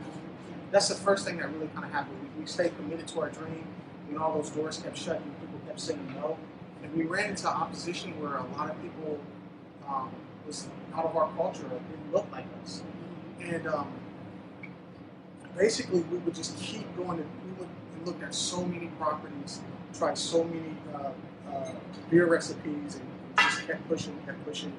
That's 0.71 0.89
the 0.89 0.95
first 0.95 1.25
thing 1.25 1.39
that 1.39 1.53
really 1.53 1.67
kind 1.69 1.85
of 1.85 1.91
happened. 1.91 2.17
We, 2.37 2.43
we 2.43 2.47
stayed 2.47 2.77
committed 2.77 3.09
to 3.09 3.23
our 3.23 3.31
dream 3.31 3.65
when 4.09 4.23
all 4.23 4.35
those 4.35 4.51
doors 4.51 4.79
kept 4.79 4.97
shutting, 4.97 5.35
people 5.41 5.59
kept 5.67 5.81
saying 5.81 6.15
no, 6.15 6.39
and 6.85 6.95
we 6.95 7.05
ran 7.05 7.31
into 7.31 7.49
opposition 7.49 8.21
where 8.21 8.37
a 8.37 8.47
lot 8.57 8.71
of 8.71 8.81
people 8.83 9.19
um, 9.89 10.11
was 10.47 10.69
out 10.95 11.07
of 11.07 11.17
our 11.17 11.29
culture 11.37 11.63
didn't 11.63 12.13
look 12.13 12.27
like 12.31 12.47
us, 12.63 12.83
and 13.41 13.67
um, 13.67 13.89
basically 15.57 16.01
we 16.03 16.19
would 16.19 16.35
just 16.35 16.57
keep 16.59 16.85
going 16.97 17.19
and 17.19 17.29
we 17.45 17.61
would 17.61 17.69
looked 18.05 18.23
at 18.23 18.35
so 18.35 18.65
many 18.65 18.87
properties, 18.99 19.61
tried 19.95 20.17
so 20.19 20.45
many 20.45 20.77
uh, 20.95 21.11
uh, 21.51 21.73
beer 22.11 22.27
recipes, 22.27 22.97
and 22.97 23.09
just 23.39 23.67
kept 23.67 23.89
pushing, 23.89 24.19
kept 24.27 24.45
pushing. 24.45 24.73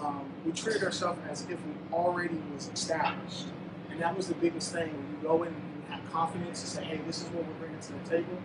Um, 0.00 0.24
we 0.44 0.52
treated 0.52 0.82
ourselves 0.82 1.20
as 1.30 1.42
if 1.42 1.50
we 1.50 1.72
already 1.92 2.40
was 2.54 2.68
established, 2.72 3.46
and 3.90 4.00
that 4.00 4.16
was 4.16 4.28
the 4.28 4.34
biggest 4.34 4.72
thing. 4.72 4.88
When 4.88 5.10
you 5.10 5.18
go 5.22 5.42
in 5.42 5.48
and 5.48 5.84
have 5.90 6.12
confidence 6.12 6.60
and 6.62 6.68
say, 6.68 6.84
"Hey, 6.84 7.00
this 7.06 7.22
is 7.22 7.28
what 7.28 7.46
we're 7.46 7.54
bringing 7.54 7.80
to 7.80 7.92
the 7.92 8.10
table. 8.10 8.38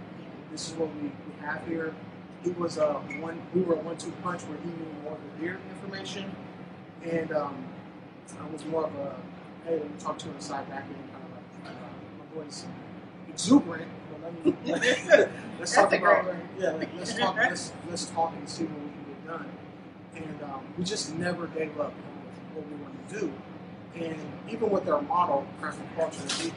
This 0.51 0.69
is 0.69 0.75
what 0.75 0.89
we, 0.95 1.03
we 1.09 1.45
have 1.45 1.65
here." 1.67 1.93
He 2.43 2.51
was 2.51 2.77
a 2.77 2.93
one. 3.19 3.41
We 3.53 3.61
were 3.61 3.75
a 3.75 3.79
one-two 3.79 4.11
punch 4.23 4.41
where 4.43 4.57
he 4.59 4.69
knew 4.69 5.03
more 5.03 5.13
of 5.13 5.19
the 5.23 5.41
beer 5.41 5.59
information, 5.69 6.31
and 7.03 7.31
um, 7.31 7.65
I 8.39 8.47
was 8.51 8.63
more 8.65 8.85
of 8.85 8.95
a, 8.95 9.15
"Hey, 9.65 9.79
let 9.79 9.85
me 9.85 9.99
talk 9.99 10.17
to 10.19 10.27
him 10.27 10.39
side 10.39 10.69
back 10.69 10.83
end." 10.83 10.95
Kind 11.11 11.23
of 11.25 11.65
like 11.65 11.73
uh, 11.73 11.79
my 12.19 12.43
boy's 12.43 12.65
exuberant. 13.29 13.89
But 14.43 14.55
let 14.65 14.81
me, 14.81 15.25
let's 15.59 15.73
talk 15.73 15.89
That's 15.89 15.93
a 15.93 15.97
great 15.99 16.19
about 16.21 16.35
yeah. 16.59 16.71
let- 16.71 16.95
Let's 16.97 17.13
talk. 17.13 17.35
Let's 17.35 17.73
let's 17.89 18.05
talk 18.07 18.33
and 18.37 18.49
see 18.49 18.65
what 18.65 18.81
we 18.81 18.89
can 18.89 19.03
get 19.05 19.27
done. 19.27 19.49
And 20.15 20.43
um, 20.43 20.61
we 20.77 20.83
just 20.83 21.13
never 21.15 21.47
gave 21.47 21.79
up 21.79 21.93
on 21.93 22.55
what 22.55 22.67
we 22.67 22.75
wanted 22.75 23.09
to 23.09 23.19
do. 23.19 23.33
And 23.95 24.17
even 24.49 24.69
with 24.69 24.87
our 24.87 25.01
model, 25.01 25.45
craft 25.59 25.79
culture, 25.95 26.21
we, 26.43 26.53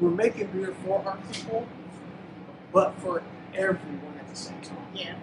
we're 0.00 0.14
making 0.14 0.48
beer 0.48 0.74
for 0.84 1.02
our 1.06 1.16
people, 1.32 1.66
but 2.72 2.94
for 3.00 3.22
everyone 3.54 4.14
at 4.18 4.28
the 4.28 4.36
same 4.36 4.60
time. 4.62 4.76
Yeah. 4.94 5.14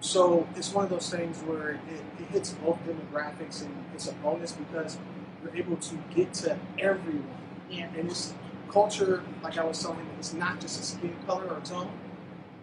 So 0.00 0.46
it's 0.56 0.72
one 0.72 0.84
of 0.84 0.90
those 0.90 1.10
things 1.10 1.38
where 1.42 1.70
it, 1.72 1.80
it 2.20 2.26
hits 2.30 2.52
both 2.52 2.78
demographics 2.86 3.62
and 3.62 3.74
it's 3.94 4.08
a 4.08 4.12
bonus 4.14 4.52
because 4.52 4.98
you're 5.42 5.56
able 5.56 5.76
to 5.76 5.94
get 6.14 6.32
to 6.34 6.58
everyone. 6.78 7.26
Yeah. 7.70 7.88
And 7.96 8.08
this 8.10 8.32
culture, 8.70 9.22
like 9.42 9.58
I 9.58 9.64
was 9.64 9.80
telling 9.82 9.98
him, 9.98 10.06
it's 10.18 10.32
not 10.32 10.60
just 10.60 10.80
a 10.80 10.84
skin 10.84 11.14
color 11.26 11.46
or 11.48 11.60
tone. 11.60 11.90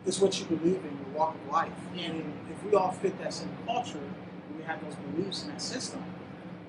It's 0.06 0.20
what 0.20 0.38
you 0.40 0.46
believe 0.46 0.84
in, 0.84 0.98
your 1.06 1.18
walk 1.18 1.36
of 1.36 1.52
life. 1.52 1.72
And 1.98 2.34
if 2.52 2.64
we 2.64 2.74
all 2.74 2.92
fit 2.92 3.18
that 3.20 3.34
same 3.34 3.50
culture, 3.66 3.98
and 4.00 4.58
we 4.58 4.64
have 4.64 4.84
those 4.84 4.96
beliefs 4.96 5.44
and 5.44 5.54
that 5.54 5.62
system, 5.62 6.04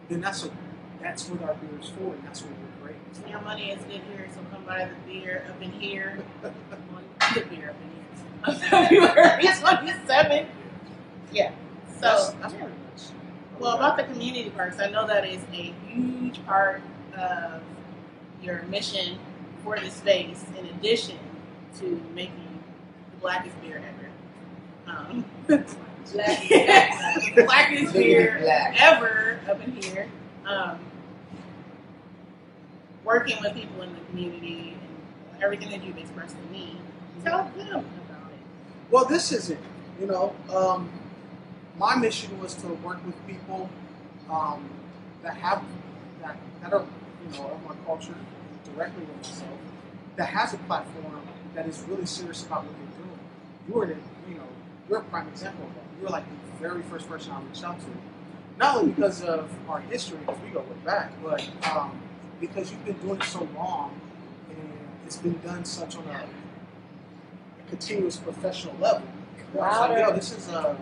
then 0.08 0.20
that's 0.20 0.42
what 0.42 0.52
that's 1.00 1.28
what 1.28 1.42
our 1.42 1.54
beer 1.54 1.78
is 1.80 1.88
for, 1.90 2.14
and 2.14 2.22
that's 2.24 2.42
what 2.42 2.50
we're 2.52 2.86
great. 2.86 3.30
Your 3.30 3.40
money 3.42 3.70
is 3.70 3.82
good 3.84 4.00
here, 4.10 4.26
so 4.32 4.40
come 4.50 4.64
buy 4.64 4.88
the 4.88 5.12
beer 5.12 5.44
up 5.50 5.60
in 5.60 5.72
here. 5.72 6.18
the 6.42 6.50
beer 7.50 7.70
up 7.70 7.76
in 7.82 7.90
here. 7.90 8.04
On 8.46 8.54
February 8.56 9.44
27th. 9.44 10.46
Yeah. 11.32 11.52
That's, 12.00 12.28
So, 12.28 12.36
that's 12.40 12.52
pretty 12.54 12.68
much. 12.68 13.02
well, 13.58 13.76
about 13.76 13.96
the 13.96 14.04
community 14.04 14.50
parks, 14.50 14.78
I 14.80 14.88
know 14.90 15.06
that 15.06 15.26
is 15.26 15.42
a 15.52 15.74
huge 15.88 16.44
part 16.46 16.82
of 17.16 17.60
your 18.44 18.62
mission 18.64 19.18
for 19.62 19.78
the 19.78 19.90
space, 19.90 20.44
in 20.58 20.66
addition 20.66 21.18
to 21.78 22.00
making 22.14 22.62
the 23.10 23.16
blackest 23.20 23.60
beer 23.62 23.82
ever. 24.86 24.98
Um, 24.98 25.24
the 25.46 25.64
blackest 27.44 27.92
beer 27.94 28.38
Black. 28.42 28.80
ever 28.80 29.40
up 29.48 29.62
in 29.64 29.72
here. 29.82 30.08
Um, 30.46 30.78
working 33.04 33.36
with 33.42 33.54
people 33.54 33.82
in 33.82 33.94
the 33.94 34.00
community 34.10 34.76
and 35.34 35.42
everything 35.42 35.70
that 35.70 35.82
you've 35.84 35.98
expressed 35.98 36.36
to 36.36 36.52
me. 36.52 36.76
Tell 37.24 37.50
them 37.56 37.68
about 37.68 38.30
it. 38.32 38.38
Well, 38.90 39.04
this 39.06 39.32
isn't, 39.32 39.60
You 40.00 40.06
know, 40.06 40.34
um, 40.54 40.90
my 41.78 41.96
mission 41.96 42.38
was 42.40 42.54
to 42.56 42.66
work 42.68 43.04
with 43.06 43.14
people 43.26 43.68
um, 44.30 44.68
that 45.22 45.36
have 45.36 45.62
that 46.22 46.36
that 46.62 46.72
are 46.72 46.84
you 47.24 47.38
know 47.38 47.46
of 47.50 47.64
my 47.64 47.74
culture 47.84 48.14
directly 48.74 49.04
with 49.04 49.16
myself 49.16 49.58
that 50.16 50.28
has 50.28 50.54
a 50.54 50.58
platform 50.58 51.20
that 51.54 51.66
is 51.66 51.80
really 51.88 52.06
serious 52.06 52.44
about 52.44 52.64
what 52.64 52.74
they're 52.76 53.04
doing. 53.04 53.18
You 53.68 53.74
were 53.74 53.86
the 53.86 54.30
you 54.30 54.36
know 54.36 54.48
you're 54.88 55.00
a 55.00 55.04
prime 55.04 55.28
example 55.28 55.66
of 55.66 55.74
that. 55.74 55.84
You're 56.00 56.10
like 56.10 56.24
the 56.26 56.58
very 56.60 56.82
first 56.82 57.08
person 57.08 57.32
I 57.32 57.40
reached 57.42 57.64
out 57.64 57.78
to, 57.80 57.86
not 58.58 58.76
only 58.76 58.92
because 58.92 59.22
of 59.22 59.50
our 59.68 59.80
history, 59.80 60.18
because 60.18 60.40
we 60.42 60.50
go 60.50 60.60
way 60.60 60.76
back, 60.84 61.12
but 61.22 61.48
um, 61.70 62.00
because 62.40 62.70
you've 62.70 62.84
been 62.84 62.98
doing 62.98 63.20
it 63.20 63.24
so 63.24 63.48
long 63.56 63.98
and 64.50 64.72
it's 65.06 65.16
been 65.16 65.38
done 65.40 65.64
such 65.64 65.96
on 65.96 66.04
a 66.08 66.24
continuous 67.68 68.16
professional 68.16 68.76
level. 68.80 69.06
I 69.54 69.56
was 69.56 69.90
like, 69.90 69.98
yo, 69.98 70.12
this 70.12 70.32
is 70.32 70.48
uh, 70.48 70.76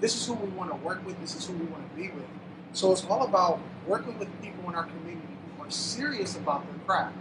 this 0.00 0.14
is 0.14 0.26
who 0.26 0.34
we 0.34 0.48
want 0.50 0.70
to 0.70 0.76
work 0.76 1.04
with. 1.06 1.20
This 1.20 1.36
is 1.36 1.46
who 1.46 1.52
we 1.54 1.66
want 1.66 1.88
to 1.88 1.96
be 1.96 2.08
with. 2.10 2.26
So 2.72 2.90
it's 2.90 3.04
all 3.06 3.24
about 3.24 3.60
working 3.86 4.18
with 4.18 4.28
people 4.42 4.68
in 4.68 4.74
our 4.74 4.84
community 4.84 5.28
who 5.56 5.64
are 5.64 5.70
serious 5.70 6.36
about 6.36 6.64
their 6.66 6.78
craft, 6.86 7.14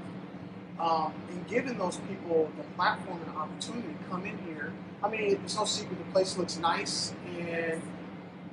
um, 0.79 1.13
and 1.29 1.47
giving 1.47 1.77
those 1.77 1.97
people 2.09 2.49
the 2.57 2.63
platform 2.75 3.19
and 3.25 3.38
opportunity 3.38 3.88
to 3.89 4.09
come 4.09 4.25
in 4.25 4.38
here. 4.39 4.73
I 5.03 5.09
mean, 5.09 5.21
it's 5.43 5.55
no 5.57 5.65
secret 5.65 5.97
the 5.97 6.12
place 6.12 6.38
looks 6.38 6.57
nice 6.57 7.13
and 7.38 7.81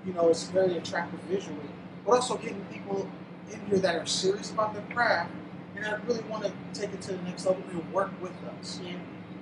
you 0.04 0.12
know 0.12 0.28
it's 0.28 0.44
very 0.44 0.76
attractive 0.76 1.20
visually, 1.20 1.56
but 2.04 2.12
also 2.12 2.36
getting 2.36 2.64
people 2.72 3.08
in 3.52 3.60
here 3.66 3.78
that 3.78 3.94
are 3.96 4.06
serious 4.06 4.50
about 4.50 4.74
their 4.74 4.82
craft 4.94 5.30
and 5.76 5.84
that 5.84 6.04
really 6.06 6.22
want 6.24 6.44
to 6.44 6.52
take 6.74 6.92
it 6.92 7.00
to 7.02 7.12
the 7.12 7.22
next 7.22 7.46
level 7.46 7.62
and 7.70 7.92
work 7.92 8.10
with 8.20 8.32
us 8.60 8.80
Yeah. 8.82 8.94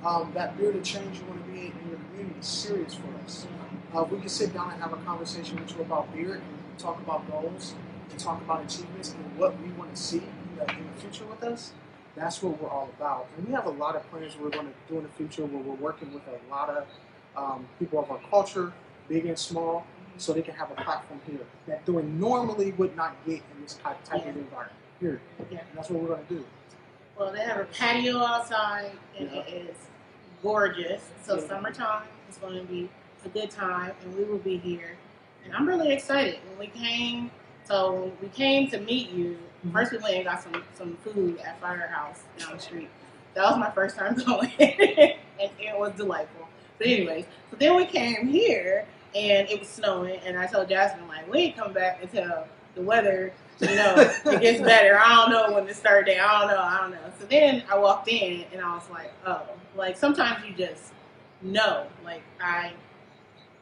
um, 0.04 0.30
that 0.34 0.56
change 0.82 1.18
you 1.18 1.24
want 1.26 1.44
to 1.44 1.50
be 1.50 1.58
in 1.66 1.88
your 1.88 1.98
community 2.10 2.40
is 2.40 2.46
serious 2.46 2.94
for 2.94 3.08
us. 3.24 3.46
Uh, 3.94 4.04
we 4.04 4.18
can 4.18 4.28
sit 4.28 4.52
down 4.54 4.72
and 4.72 4.82
have 4.82 4.92
a 4.92 4.96
conversation 4.98 5.56
with 5.58 5.74
you 5.74 5.80
about 5.80 6.12
beer 6.14 6.34
and 6.34 6.42
talk 6.78 6.98
about 7.00 7.28
goals 7.30 7.74
and 8.10 8.18
talk 8.18 8.40
about 8.42 8.64
achievements 8.64 9.12
and 9.14 9.38
what 9.38 9.58
we 9.60 9.68
want 9.72 9.94
to 9.94 10.00
see 10.00 10.18
in 10.18 10.56
the, 10.56 10.70
in 10.72 10.86
the 10.94 11.00
future 11.00 11.24
with 11.26 11.42
us. 11.42 11.72
That's 12.18 12.42
what 12.42 12.60
we're 12.60 12.68
all 12.68 12.90
about. 12.98 13.28
And 13.36 13.46
we 13.46 13.54
have 13.54 13.66
a 13.66 13.70
lot 13.70 13.94
of 13.94 14.08
plans 14.10 14.36
we're 14.40 14.50
going 14.50 14.66
to 14.66 14.72
do 14.92 14.98
in 14.98 15.04
the 15.04 15.08
future 15.10 15.44
where 15.44 15.62
we're 15.62 15.74
working 15.74 16.12
with 16.12 16.24
a 16.26 16.50
lot 16.50 16.68
of 16.68 16.86
um, 17.36 17.66
people 17.78 18.00
of 18.00 18.10
our 18.10 18.18
culture, 18.28 18.72
big 19.08 19.26
and 19.26 19.38
small, 19.38 19.86
so 20.16 20.32
they 20.32 20.42
can 20.42 20.54
have 20.54 20.70
a 20.72 20.74
platform 20.74 21.20
here 21.30 21.38
that 21.68 21.86
they 21.86 21.92
normally 21.92 22.72
would 22.72 22.96
not 22.96 23.14
get 23.24 23.36
in 23.36 23.62
this 23.62 23.74
type, 23.74 24.02
type 24.02 24.22
of 24.26 24.36
environment. 24.36 24.72
Here. 24.98 25.20
Yeah. 25.48 25.58
And 25.58 25.68
that's 25.76 25.90
what 25.90 26.02
we're 26.02 26.08
going 26.08 26.26
to 26.26 26.34
do. 26.34 26.44
Well, 27.16 27.32
they 27.32 27.40
have 27.40 27.58
a 27.58 27.64
patio 27.66 28.18
outside, 28.18 28.90
and 29.16 29.30
Yeah. 29.30 29.40
it 29.42 29.68
is 29.70 29.76
gorgeous. 30.42 31.08
So 31.22 31.36
Yeah. 31.36 31.46
summertime 31.46 32.08
is 32.28 32.36
going 32.38 32.58
to 32.58 32.64
be 32.64 32.90
a 33.24 33.28
good 33.28 33.50
time, 33.50 33.92
and 34.02 34.16
we 34.16 34.24
will 34.24 34.38
be 34.38 34.56
here. 34.58 34.96
And 35.44 35.54
I'm 35.54 35.68
really 35.68 35.92
excited. 35.92 36.40
When 36.48 36.58
we 36.58 36.66
came, 36.66 37.30
so 37.64 37.92
when 37.92 38.12
we 38.20 38.28
came 38.28 38.68
to 38.70 38.80
meet 38.80 39.10
you. 39.10 39.38
Mm-hmm. 39.58 39.72
first 39.72 39.92
we 39.92 39.98
went 39.98 40.14
and 40.14 40.24
got 40.24 40.42
some 40.42 40.62
some 40.74 40.96
food 40.98 41.38
at 41.40 41.60
Firehouse 41.60 42.22
down 42.38 42.52
the 42.52 42.58
street. 42.58 42.88
That 43.34 43.44
was 43.44 43.58
my 43.58 43.70
first 43.70 43.96
time 43.96 44.14
going, 44.26 44.52
and 44.58 44.70
it 45.38 45.78
was 45.78 45.92
delightful. 45.96 46.48
But 46.78 46.86
anyways, 46.86 47.24
so 47.50 47.56
then 47.56 47.76
we 47.76 47.84
came 47.84 48.28
here, 48.28 48.86
and 49.14 49.48
it 49.48 49.58
was 49.58 49.68
snowing, 49.68 50.20
and 50.24 50.38
I 50.38 50.46
told 50.46 50.68
Jasmine 50.68 51.08
like, 51.08 51.30
we 51.30 51.38
ain't 51.38 51.56
come 51.56 51.72
back 51.72 52.02
until 52.02 52.46
the 52.74 52.82
weather 52.82 53.32
you 53.60 53.74
know, 53.74 53.94
it 53.96 54.40
gets 54.40 54.60
better. 54.62 54.98
I 54.98 55.14
don't 55.14 55.30
know 55.30 55.54
when 55.54 55.66
this 55.66 55.80
third 55.80 56.06
day. 56.06 56.18
I 56.18 56.40
don't 56.40 56.48
know. 56.48 56.62
I 56.62 56.78
don't 56.80 56.90
know. 56.92 57.12
So 57.18 57.26
then 57.26 57.64
I 57.70 57.78
walked 57.78 58.08
in 58.08 58.44
and 58.52 58.60
I 58.60 58.74
was 58.74 58.88
like, 58.90 59.12
oh, 59.26 59.42
like 59.76 59.96
sometimes 59.96 60.44
you 60.46 60.54
just 60.54 60.92
know. 61.42 61.86
Like 62.04 62.22
I 62.40 62.72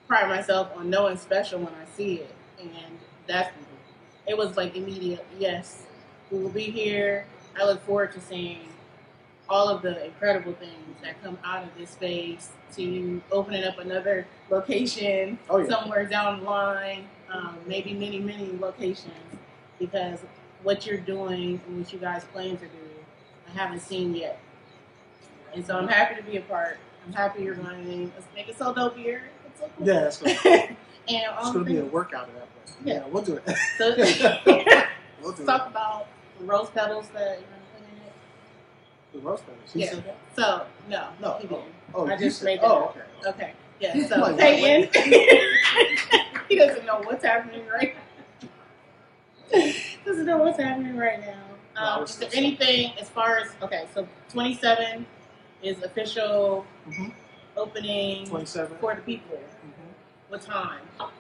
pride 0.07 0.29
myself 0.29 0.69
on 0.77 0.91
knowing 0.91 1.17
special 1.17 1.61
when 1.61 1.73
I 1.73 1.87
see 1.97 2.17
it, 2.17 2.35
and 2.61 2.99
that's 3.27 3.51
it 4.27 4.37
was 4.37 4.57
like 4.57 4.77
immediate. 4.77 5.25
Yes, 5.39 5.86
we 6.31 6.39
will 6.39 6.51
be 6.51 6.65
here. 6.65 7.27
I 7.59 7.65
look 7.65 7.83
forward 7.85 8.13
to 8.13 8.21
seeing 8.21 8.69
all 9.49 9.69
of 9.69 9.83
the 9.83 10.05
incredible 10.05 10.53
things 10.55 10.97
that 11.03 11.23
come 11.23 11.39
out 11.45 11.63
of 11.63 11.71
this 11.79 11.91
space 11.91 12.51
to 12.75 13.23
opening 13.31 13.65
up 13.65 13.79
another 13.79 14.27
location 14.51 15.39
Oh 15.49 15.59
yeah. 15.59 15.69
somewhere 15.69 16.05
down 16.07 16.41
the 16.41 16.45
line, 16.45 17.07
um, 17.33 17.57
maybe 17.67 17.95
many, 17.95 18.19
many 18.19 18.51
locations, 18.59 19.13
because 19.79 20.21
what 20.63 20.85
you're 20.85 20.99
doing 20.99 21.61
and 21.69 21.79
what 21.79 21.93
you 21.93 21.99
guys 21.99 22.25
plan 22.25 22.57
to 22.57 22.65
do, 22.67 22.69
I 23.49 23.53
haven't 23.53 23.81
seen 23.81 24.15
yet. 24.17 24.41
And 25.55 25.65
so 25.65 25.79
I'm 25.79 25.89
happy 25.89 26.17
to 26.17 26.23
be 26.23 26.37
a 26.39 26.43
part. 26.43 26.79
I'm 27.07 27.13
happy 27.13 27.45
you're 27.45 27.55
running. 27.55 28.13
Let's 28.17 28.27
make 28.35 28.49
it 28.49 28.59
so 28.59 28.75
dope 28.75 28.97
here. 28.97 29.23
It's 29.47 29.61
so 29.61 29.71
cool. 29.79 29.87
Yeah, 29.87 30.07
it's 30.07 30.19
gonna, 30.19 30.35
and 30.45 30.77
it's 31.09 31.47
um, 31.47 31.53
gonna 31.53 31.65
be 31.65 31.79
a 31.79 31.85
workout 31.85 32.29
of 32.29 32.35
that. 32.35 32.49
But 32.67 32.75
yeah. 32.89 32.95
Yeah. 32.95 33.07
we'll 33.09 33.23
do 33.23 33.41
it. 33.47 33.57
so, 33.79 33.95
we'll 33.97 34.63
do 34.63 34.83
let's 35.23 35.45
talk 35.45 35.67
it. 35.67 35.71
about 35.71 36.09
the 36.39 36.45
rose 36.45 36.71
petals 36.71 37.09
that 37.15 37.39
you're 37.41 37.49
gonna 37.49 37.63
put 37.75 37.83
in 37.83 38.07
it. 38.07 38.13
The 39.13 39.19
rose 39.21 39.41
petals. 39.41 39.71
She 39.73 39.79
Yeah. 39.81 40.13
So 40.35 40.67
no, 40.89 41.09
No. 41.21 41.39
he 41.41 41.47
didn't. 41.49 41.65
Oh, 41.95 42.07
I 42.07 42.13
you 42.15 42.19
just 42.19 42.39
said- 42.41 42.45
made 42.47 42.61
that 42.61 42.71
Oh, 42.71 42.93
okay. 43.23 43.29
Okay. 43.29 43.53
Yeah. 43.81 44.07
So 44.09 44.17
Like, 44.17 44.39
Peyton, 44.39 44.91
he 46.49 46.57
doesn't 46.57 46.87
know 46.87 47.01
what's 47.05 47.25
happening 47.25 47.67
right 47.69 47.95
now. 47.95 48.49
doesn't 50.05 50.27
know 50.27 50.39
what's 50.39 50.59
happening 50.59 50.97
right 50.97 51.21
now. 51.21 51.43
Um, 51.77 51.99
there 52.01 52.07
so- 52.07 52.27
anything 52.33 52.93
as 52.99 53.09
far 53.11 53.39
as 53.39 53.49
okay? 53.63 53.87
So 53.95 54.09
27 54.31 55.07
is 55.63 55.83
official 55.83 56.65
Mhm. 56.89 57.13
opening 57.57 58.27
Twenty-seven. 58.27 58.79
for 58.79 58.95
the 58.95 59.03
people. 59.03 59.37
Mhm. 59.37 59.73
What 60.29 60.41
time? 60.43 60.81
Tell, 60.99 61.11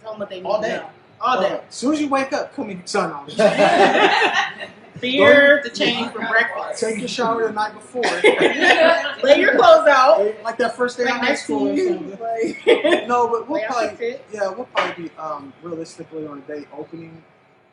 tell 0.00 0.12
them 0.12 0.20
what 0.20 0.28
they 0.30 0.36
need 0.40 0.46
All 0.46 0.60
to 0.62 0.66
day. 0.68 0.76
know. 0.76 0.90
All 1.22 1.40
day. 1.40 1.60
as 1.68 1.74
soon 1.74 1.94
as 1.94 2.00
you 2.00 2.08
wake 2.08 2.32
up, 2.32 2.54
come 2.54 2.70
in 2.70 2.84
sun 2.86 3.12
on. 3.12 3.26
Beer 5.00 5.62
to 5.62 5.70
change 5.70 6.12
for 6.12 6.18
breakfast. 6.18 6.80
Take 6.80 6.98
your 6.98 7.08
shower 7.08 7.46
the 7.46 7.52
night 7.52 7.74
before. 7.74 8.02
Lay 9.22 9.40
your 9.40 9.56
clothes 9.56 9.88
out. 9.88 10.34
like 10.44 10.56
that 10.58 10.76
first 10.76 10.96
day 10.96 11.04
of 11.04 11.10
high 11.10 11.34
school 11.34 11.68
or 11.68 11.72
you. 11.72 11.88
something. 11.88 13.08
No, 13.08 13.28
but 13.28 13.48
we'll 13.48 13.60
lay 13.60 13.66
probably 13.66 14.16
yeah, 14.32 14.48
we'll 14.50 14.66
probably 14.66 15.04
be 15.04 15.10
um, 15.16 15.52
realistically 15.62 16.26
on 16.26 16.38
a 16.38 16.40
day 16.42 16.66
opening. 16.76 17.22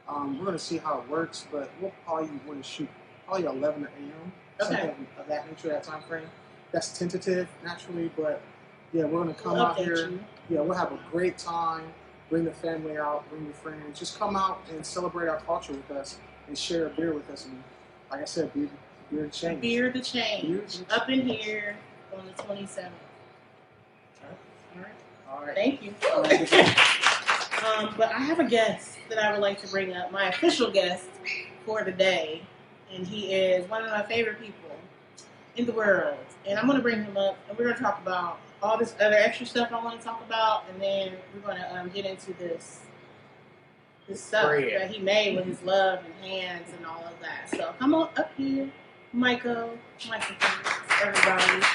Um, 0.07 0.39
we're 0.39 0.45
gonna 0.45 0.57
see 0.57 0.77
how 0.77 1.01
it 1.01 1.09
works, 1.09 1.45
but 1.51 1.69
we'll 1.79 1.93
probably 2.03 2.29
want 2.47 2.63
to 2.63 2.67
shoot 2.67 2.89
probably 3.27 3.45
11 3.45 3.83
a.m. 3.83 4.31
Okay. 4.61 4.75
something 4.75 5.07
of 5.19 5.27
that 5.27 5.47
nature, 5.47 5.69
that 5.69 5.83
time 5.83 6.01
frame. 6.03 6.25
That's 6.71 6.97
tentative, 6.97 7.47
naturally, 7.63 8.11
but 8.17 8.41
yeah, 8.91 9.05
we're 9.05 9.19
gonna 9.19 9.35
come 9.35 9.57
out 9.57 9.77
here. 9.77 10.09
you. 10.09 10.19
Yeah, 10.49 10.61
we'll 10.61 10.77
have 10.77 10.91
a 10.91 10.99
great 11.11 11.37
time. 11.37 11.93
Bring 12.29 12.45
the 12.45 12.51
family 12.51 12.97
out, 12.97 13.27
bring 13.29 13.45
your 13.45 13.53
friends. 13.53 13.97
Just 13.97 14.19
come 14.19 14.35
out 14.35 14.61
and 14.71 14.85
celebrate 14.85 15.27
our 15.27 15.39
culture 15.41 15.73
with 15.73 15.89
us 15.91 16.17
and 16.47 16.57
share 16.57 16.87
a 16.87 16.89
beer 16.89 17.13
with 17.13 17.29
us. 17.29 17.45
And 17.45 17.63
like 18.11 18.21
I 18.21 18.25
said, 18.25 18.53
beer, 18.53 18.69
beer 19.09 19.23
and 19.23 19.33
change. 19.33 19.61
Beer 19.61 19.87
the 19.87 19.93
Beer 19.93 20.01
change. 20.03 20.79
Up 20.91 21.09
in 21.09 21.27
here 21.27 21.75
on 22.17 22.25
the 22.25 22.33
27th. 22.33 22.89
All 24.23 24.81
right. 24.81 24.85
All 25.31 25.45
right. 25.45 25.55
Thank 25.55 25.83
you. 25.83 25.93
Right. 26.03 26.75
Um, 27.59 27.93
but 27.97 28.09
I 28.13 28.19
have 28.19 28.39
a 28.39 28.45
guest 28.45 28.97
that 29.09 29.19
I 29.19 29.33
would 29.33 29.41
like 29.41 29.61
to 29.61 29.67
bring 29.67 29.93
up, 29.93 30.13
my 30.13 30.29
official 30.29 30.71
guest 30.71 31.07
for 31.65 31.83
the 31.83 31.91
day. 31.91 32.41
And 32.93 33.05
he 33.05 33.33
is 33.33 33.69
one 33.69 33.83
of 33.83 33.89
my 33.89 34.03
favorite 34.03 34.39
people 34.39 34.71
in 35.57 35.65
the 35.65 35.73
world. 35.73 36.17
And 36.47 36.57
I'm 36.57 36.67
going 36.67 36.77
to 36.77 36.81
bring 36.81 37.03
him 37.03 37.17
up 37.17 37.37
and 37.49 37.57
we're 37.57 37.65
going 37.65 37.75
to 37.75 37.83
talk 37.83 38.01
about 38.01 38.39
all 38.61 38.77
this 38.77 38.95
other 38.99 39.15
extra 39.15 39.45
stuff 39.45 39.69
I 39.71 39.83
want 39.83 39.99
to 39.99 40.05
talk 40.05 40.21
about. 40.25 40.65
And 40.71 40.81
then 40.81 41.13
we're 41.33 41.41
going 41.41 41.57
to 41.57 41.75
um, 41.79 41.89
get 41.89 42.05
into 42.05 42.33
this 42.33 42.81
this 44.07 44.21
stuff 44.23 44.45
Bread. 44.47 44.81
that 44.81 44.89
he 44.91 44.99
made 45.01 45.35
with 45.35 45.45
his 45.45 45.61
love 45.61 45.99
and 46.03 46.13
hands 46.31 46.67
and 46.75 46.85
all 46.85 47.03
of 47.05 47.13
that. 47.21 47.49
So 47.49 47.73
come 47.79 47.93
on 47.93 48.09
up 48.17 48.31
here, 48.37 48.67
Myko. 49.15 49.69
Myko, 49.99 51.03
everybody. 51.03 51.65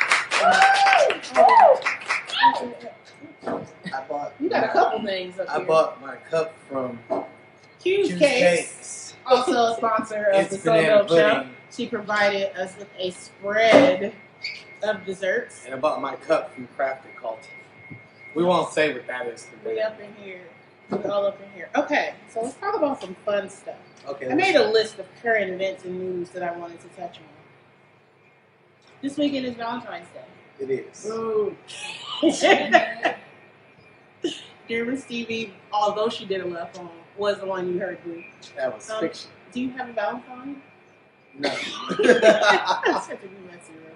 I 3.93 4.05
bought. 4.09 4.33
You 4.41 4.49
got 4.51 4.65
a 4.65 4.69
couple 4.69 5.05
things 5.05 5.39
up 5.39 5.49
I 5.49 5.59
here. 5.59 5.67
bought 5.67 6.01
my 6.03 6.17
cup 6.17 6.55
from 6.69 6.99
Q's 7.81 8.09
Juice 8.09 8.19
Cakes, 8.19 8.67
Cakes. 8.67 9.15
also 9.27 9.53
a 9.73 9.77
sponsor 9.77 10.25
of 10.33 10.41
It's 10.41 10.51
the 10.51 10.59
So 10.59 10.73
banana 10.73 10.99
Dope 10.99 11.09
Show. 11.11 11.35
pudding, 11.35 11.51
She 11.71 11.87
provided 11.87 12.57
us 12.59 12.77
with 12.79 12.89
a 12.99 13.11
spread 13.11 14.13
of 14.85 15.05
desserts. 15.05 15.63
and 15.65 15.75
I 15.75 15.79
bought 15.79 16.01
my 16.01 16.17
cup 16.17 16.55
from 16.55 16.69
Crafted 16.79 17.17
Culture. 17.21 17.49
We 18.35 18.43
won't 18.45 18.73
say 18.73 18.93
what 18.93 19.07
that 19.07 19.27
is 19.29 19.47
We 19.65 19.71
today. 19.71 19.83
up 19.83 19.99
in 20.01 20.13
here. 20.23 20.43
We're 20.91 21.11
all 21.11 21.27
up 21.27 21.41
in 21.41 21.51
here. 21.55 21.69
Okay, 21.77 22.15
so 22.33 22.43
let's 22.43 22.57
talk 22.57 22.75
about 22.77 23.01
some 23.01 23.17
fun 23.25 23.49
stuff. 23.49 23.77
Okay. 24.07 24.29
I 24.31 24.35
made 24.35 24.55
a 24.57 24.71
list 24.71 24.99
of 24.99 25.07
current 25.23 25.51
events 25.51 25.85
and 25.85 25.99
news 25.99 26.31
that 26.31 26.43
I 26.43 26.53
wanted 26.57 26.81
to 26.81 26.89
touch 26.89 27.19
on. 27.19 27.25
This 29.01 29.17
weekend 29.17 29.47
is 29.47 29.55
Valentine's 29.55 30.09
Day. 30.13 30.25
It 30.61 30.71
is. 30.71 31.07
Ooh. 31.07 31.57
Dear 34.69 34.85
Miss 34.87 35.05
Stevie, 35.05 35.53
although 35.73 36.09
she 36.09 36.25
did 36.25 36.41
a 36.41 36.47
love 36.47 36.73
poem, 36.73 36.89
was 37.19 37.39
the 37.39 37.47
one 37.47 37.73
you 37.73 37.79
heard 37.79 38.03
do. 38.05 38.23
That 38.57 38.75
was 38.75 38.89
Um, 38.91 39.01
fiction. 39.01 39.31
Do 39.53 39.61
you 39.61 39.71
have 39.71 39.89
a 39.91 39.93
Valentine? 39.93 40.63
No. 41.39 41.49
That's 41.49 41.67
such 43.07 43.19
a 43.21 43.29
messy, 43.47 43.73
right? 43.85 43.94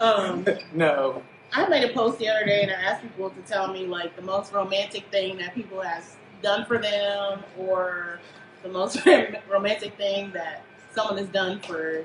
Um, 0.00 0.46
no. 0.74 1.22
I 1.52 1.68
made 1.68 1.88
a 1.88 1.92
post 1.92 2.18
the 2.18 2.28
other 2.28 2.46
day 2.46 2.62
and 2.62 2.70
I 2.70 2.74
asked 2.74 3.02
people 3.02 3.28
to 3.30 3.40
tell 3.42 3.72
me 3.72 3.86
like 3.86 4.16
the 4.16 4.22
most 4.22 4.52
romantic 4.52 5.04
thing 5.10 5.36
that 5.38 5.54
people 5.54 5.80
has 5.80 6.16
done 6.42 6.64
for 6.64 6.78
them 6.78 7.42
or 7.58 8.18
the 8.62 8.68
most 8.68 8.98
romantic 9.50 9.96
thing 9.96 10.30
that 10.32 10.64
someone 10.94 11.18
has 11.18 11.28
done 11.28 11.60
for 11.60 12.04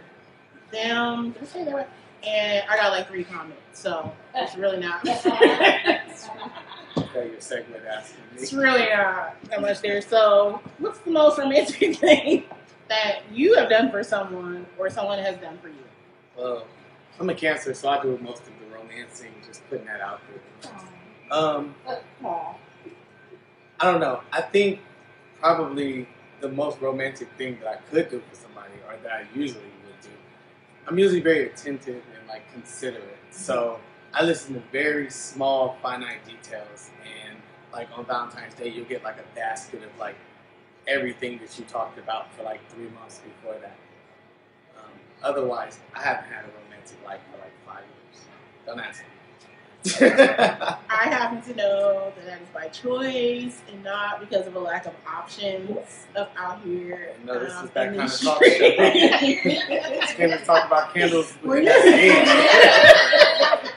them. 0.71 1.31
Did 1.31 1.43
I 1.43 1.45
say 1.45 1.63
that 1.65 1.73
right? 1.73 1.89
And 2.25 2.67
I 2.69 2.77
got 2.77 2.91
like 2.91 3.07
three 3.07 3.23
comments, 3.23 3.61
so 3.73 4.11
it's 4.35 4.55
really 4.55 4.79
not. 4.79 5.07
Okay, 5.07 6.01
your 7.15 7.39
segment 7.39 7.83
asking 7.85 8.19
me. 8.33 8.41
it's 8.41 8.53
really 8.53 8.89
not 8.89 9.41
that 9.49 9.61
much 9.61 9.81
there. 9.81 10.01
So, 10.01 10.59
what's 10.79 10.97
the 10.99 11.11
most 11.11 11.37
romantic 11.37 11.97
thing 11.97 12.45
that 12.89 13.21
you 13.31 13.53
have 13.55 13.69
done 13.69 13.91
for 13.91 14.03
someone 14.03 14.65
or 14.79 14.89
someone 14.89 15.19
has 15.19 15.37
done 15.37 15.59
for 15.59 15.67
you? 15.69 15.75
Well, 16.35 16.65
I'm 17.19 17.29
a 17.29 17.33
Cancer, 17.33 17.73
so 17.73 17.89
I 17.89 18.01
do 18.01 18.17
most 18.21 18.43
of 18.43 18.53
the 18.59 18.75
romancing, 18.75 19.31
just 19.45 19.67
putting 19.69 19.85
that 19.85 20.01
out 20.01 20.21
there. 20.27 20.71
Um. 21.31 21.75
I 23.79 23.91
don't 23.91 23.99
know. 23.99 24.21
I 24.31 24.41
think 24.41 24.79
probably 25.39 26.07
the 26.41 26.49
most 26.49 26.81
romantic 26.81 27.29
thing 27.37 27.59
that 27.61 27.67
I 27.67 27.75
could 27.91 28.09
do 28.09 28.21
for 28.27 28.35
somebody, 28.35 28.73
or 28.87 28.95
that 29.03 29.11
I 29.11 29.25
usually 29.35 29.61
would 29.85 30.01
do. 30.01 30.09
I'm 30.87 30.97
usually 30.97 31.21
very 31.21 31.47
attentive 31.47 32.01
and 32.17 32.27
like 32.27 32.51
considerate, 32.53 33.17
so 33.29 33.79
I 34.13 34.23
listen 34.23 34.55
to 34.55 34.61
very 34.71 35.11
small, 35.11 35.77
finite 35.81 36.25
details. 36.25 36.89
And 37.03 37.37
like 37.71 37.87
on 37.95 38.05
Valentine's 38.05 38.55
Day, 38.55 38.69
you'll 38.69 38.85
get 38.85 39.03
like 39.03 39.17
a 39.17 39.35
basket 39.35 39.83
of 39.83 39.89
like 39.99 40.15
everything 40.87 41.37
that 41.39 41.57
you 41.59 41.65
talked 41.65 41.99
about 41.99 42.33
for 42.33 42.43
like 42.43 42.67
three 42.71 42.89
months 42.89 43.19
before 43.19 43.59
that. 43.59 43.77
Um, 44.77 44.91
otherwise, 45.21 45.79
I 45.93 46.01
haven't 46.01 46.31
had 46.31 46.45
a 46.45 46.66
romantic 46.91 47.05
life 47.05 47.21
for 47.31 47.37
like 47.39 47.53
five 47.65 47.83
years. 47.85 48.25
Don't 48.65 48.79
ask 48.79 49.01
me. 49.01 49.07
I 50.89 51.03
happen 51.05 51.41
to 51.43 51.55
know 51.55 52.11
that 52.15 52.25
that 52.25 52.41
is 52.41 52.49
by 52.53 52.67
choice 52.67 53.61
and 53.71 53.83
not 53.83 54.19
because 54.19 54.45
of 54.47 54.55
a 54.55 54.59
lack 54.59 54.85
of 54.85 54.93
options 55.07 56.07
of 56.15 56.27
out 56.35 56.61
here. 56.63 57.13
No, 57.23 57.39
this 57.39 57.53
um, 57.53 57.65
is 57.65 57.71
that 57.71 57.95
kind 57.95 58.01
of 58.01 58.19
talk 58.19 58.43
show. 58.43 58.51
streets. 58.51 60.13
Can 60.13 60.31
we 60.31 60.37
talk 60.45 60.67
about 60.67 60.93
candles? 60.93 61.33
Well, 61.43 61.57
and 61.57 61.67
that's 61.67 61.85
yeah. 61.85 61.93
it. 63.63 63.71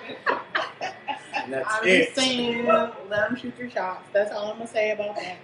And 1.44 1.52
that's 1.52 1.74
I'm 1.74 1.86
it. 1.86 2.16
saying, 2.16 2.66
let 2.66 2.98
them 3.08 3.36
shoot 3.36 3.56
your 3.58 3.70
shots. 3.70 4.08
That's 4.12 4.32
all 4.32 4.50
I'm 4.50 4.58
gonna 4.58 4.66
say 4.66 4.90
about 4.90 5.14
that. 5.16 5.36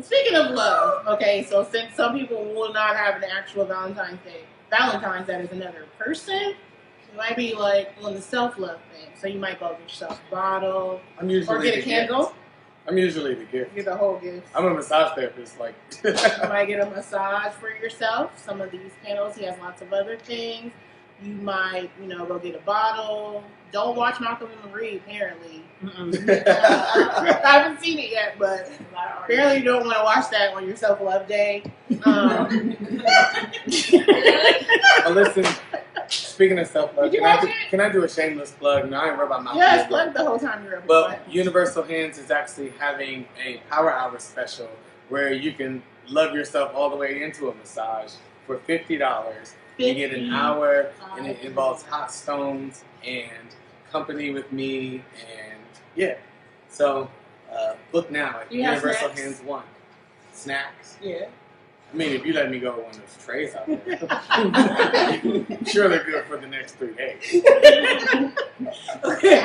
Speaking 0.00 0.36
of 0.36 0.52
love, 0.52 1.06
okay, 1.06 1.46
so 1.48 1.66
since 1.70 1.94
some 1.94 2.18
people 2.18 2.44
will 2.54 2.72
not 2.72 2.96
have 2.96 3.16
an 3.16 3.28
actual 3.30 3.64
Valentine's 3.64 4.20
Day, 4.24 4.44
Valentine's 4.70 5.26
that 5.26 5.40
is 5.40 5.52
another 5.52 5.86
person, 5.98 6.54
it 7.14 7.16
might 7.16 7.36
be 7.36 7.54
like 7.54 7.94
on 8.02 8.14
the 8.14 8.20
self 8.20 8.58
love 8.58 8.78
thing. 8.92 9.08
So 9.20 9.28
you 9.28 9.38
might 9.38 9.60
go 9.60 9.70
get 9.70 9.82
yourself 9.82 10.20
a 10.28 10.34
bottle 10.34 11.00
I'm 11.18 11.30
usually 11.30 11.56
or 11.56 11.62
get 11.62 11.74
a 11.74 11.76
the 11.78 11.82
candle, 11.84 12.22
gift. 12.24 12.34
I'm 12.88 12.98
usually 12.98 13.34
the 13.34 13.44
gift. 13.44 13.74
get 13.74 13.84
the 13.84 13.96
whole 13.96 14.18
gift. 14.18 14.48
I'm 14.54 14.66
a 14.66 14.74
massage 14.74 15.14
therapist. 15.14 15.58
Like, 15.60 15.74
You 16.04 16.12
might 16.48 16.66
get 16.66 16.80
a 16.80 16.90
massage 16.90 17.52
for 17.54 17.70
yourself. 17.70 18.36
Some 18.44 18.60
of 18.60 18.70
these 18.72 18.90
candles, 19.04 19.36
he 19.36 19.44
has 19.44 19.56
lots 19.60 19.80
of 19.80 19.92
other 19.92 20.16
things. 20.18 20.72
You 21.22 21.34
might, 21.36 21.90
you 22.00 22.08
know, 22.08 22.26
go 22.26 22.38
get 22.40 22.56
a 22.56 22.58
bottle. 22.58 23.44
Don't 23.70 23.96
watch 23.96 24.20
Malcolm 24.20 24.50
and 24.62 24.72
Marie, 24.72 24.96
apparently. 24.96 25.62
I 25.96 27.40
haven't 27.44 27.80
seen 27.80 27.98
it 28.00 28.10
yet, 28.10 28.34
but 28.38 28.70
apparently 29.22 29.58
you 29.58 29.64
don't 29.64 29.86
want 29.86 29.96
to 29.96 30.02
watch 30.02 30.28
that 30.32 30.52
on 30.54 30.66
your 30.66 30.76
self 30.76 31.00
love 31.00 31.26
day. 31.28 31.62
Um, 32.04 32.76
listen. 35.14 35.44
Speaking 36.34 36.58
of 36.58 36.66
self 36.66 36.96
love, 36.96 37.12
can, 37.12 37.24
I 37.24 37.40
do- 37.40 37.52
can 37.70 37.80
I 37.80 37.88
do 37.90 38.02
a 38.02 38.08
shameless 38.08 38.50
plug? 38.50 38.90
No, 38.90 38.98
I 38.98 39.08
ain't 39.08 39.16
worried 39.16 39.26
about 39.26 39.44
my 39.44 39.54
yes, 39.54 39.86
plug 39.86 40.12
the 40.14 40.24
whole 40.24 40.36
time 40.36 40.64
you're. 40.64 40.80
But 40.80 41.20
Universal 41.30 41.84
Hands 41.84 42.18
is 42.18 42.32
actually 42.32 42.70
having 42.70 43.28
a 43.42 43.58
Power 43.70 43.92
Hour 43.92 44.18
special 44.18 44.68
where 45.10 45.32
you 45.32 45.52
can 45.52 45.80
love 46.08 46.34
yourself 46.34 46.72
all 46.74 46.90
the 46.90 46.96
way 46.96 47.22
into 47.22 47.50
a 47.50 47.54
massage 47.54 48.14
for 48.48 48.58
fifty 48.58 48.96
dollars, 48.98 49.54
You 49.78 49.94
get 49.94 50.12
an 50.12 50.32
hour, 50.32 50.90
and 51.16 51.24
it 51.24 51.38
involves 51.42 51.84
hot 51.84 52.10
stones 52.12 52.82
and 53.06 53.54
company 53.92 54.32
with 54.32 54.50
me, 54.50 55.04
and 55.40 55.60
yeah. 55.94 56.16
So 56.68 57.08
uh, 57.52 57.74
book 57.92 58.10
now 58.10 58.40
at 58.40 58.50
Universal 58.50 59.10
snacks? 59.10 59.20
Hands 59.20 59.40
One. 59.42 59.64
Snacks. 60.32 60.98
Yeah. 61.00 61.26
I 61.94 61.96
mean, 61.96 62.10
if 62.12 62.26
you 62.26 62.32
let 62.32 62.50
me 62.50 62.58
go 62.58 62.74
with 62.74 62.86
one 62.86 62.94
of 62.96 63.00
those 63.02 63.24
trays 63.24 63.54
out 63.54 63.68
there, 63.68 63.86
sure 65.64 65.88
they're 65.88 66.02
good 66.02 66.24
for 66.24 66.36
the 66.36 66.48
next 66.48 66.72
three 66.72 66.92
days. 66.92 67.44
okay. 69.04 69.44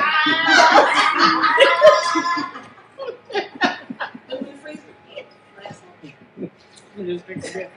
Just 6.98 7.24
fix 7.24 7.54
it. 7.54 7.70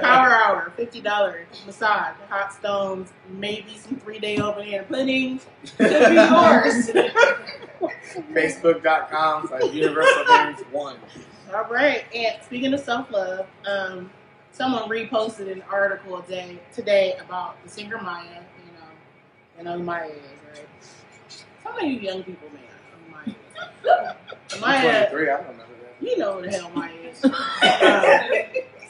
Power 0.00 0.30
hour, 0.30 0.72
fifty 0.76 1.02
dollars. 1.02 1.46
Massage, 1.66 2.16
hot 2.30 2.54
stones, 2.54 3.12
maybe 3.28 3.76
some 3.76 3.96
three 3.96 4.18
day 4.18 4.38
open 4.38 4.66
air 4.66 4.84
puddings. 4.84 5.44
Could 5.76 5.90
be 5.90 6.14
yours. 6.14 6.90
Facebook.com 8.32 9.48
slash 9.48 9.72
Universal 9.74 10.24
Hands 10.24 10.58
One. 10.72 10.96
All 11.54 11.64
right. 11.64 12.04
And 12.14 12.42
speaking 12.42 12.72
of 12.74 12.80
self 12.80 13.10
love, 13.10 13.46
um, 13.66 14.10
someone 14.52 14.88
reposted 14.88 15.50
an 15.50 15.62
article 15.70 16.20
today 16.22 16.58
today 16.72 17.16
about 17.24 17.62
the 17.64 17.68
singer 17.68 17.98
Mya. 18.00 18.22
You 18.24 18.72
know, 18.72 18.88
you 19.58 19.64
know 19.64 19.78
who 19.78 19.82
Mya 19.84 20.06
is, 20.06 20.58
right? 20.58 20.68
Some 21.62 21.76
of 21.76 21.82
you 21.82 21.98
young 21.98 22.22
people 22.22 22.48
may 22.50 22.60
not 22.60 23.24
know 23.24 23.24
who 23.24 23.30
Mya 23.30 23.36
is. 24.48 24.54
I'm 24.54 24.60
Mya, 24.82 25.08
23, 25.10 25.30
I 25.30 25.36
don't 25.36 25.42
remember 25.48 25.64
that. 25.82 26.06
you 26.06 26.18
know 26.18 26.34
who 26.34 26.42
the 26.42 26.50
hell 26.50 26.70
Mya 26.74 26.88
is. 27.10 27.24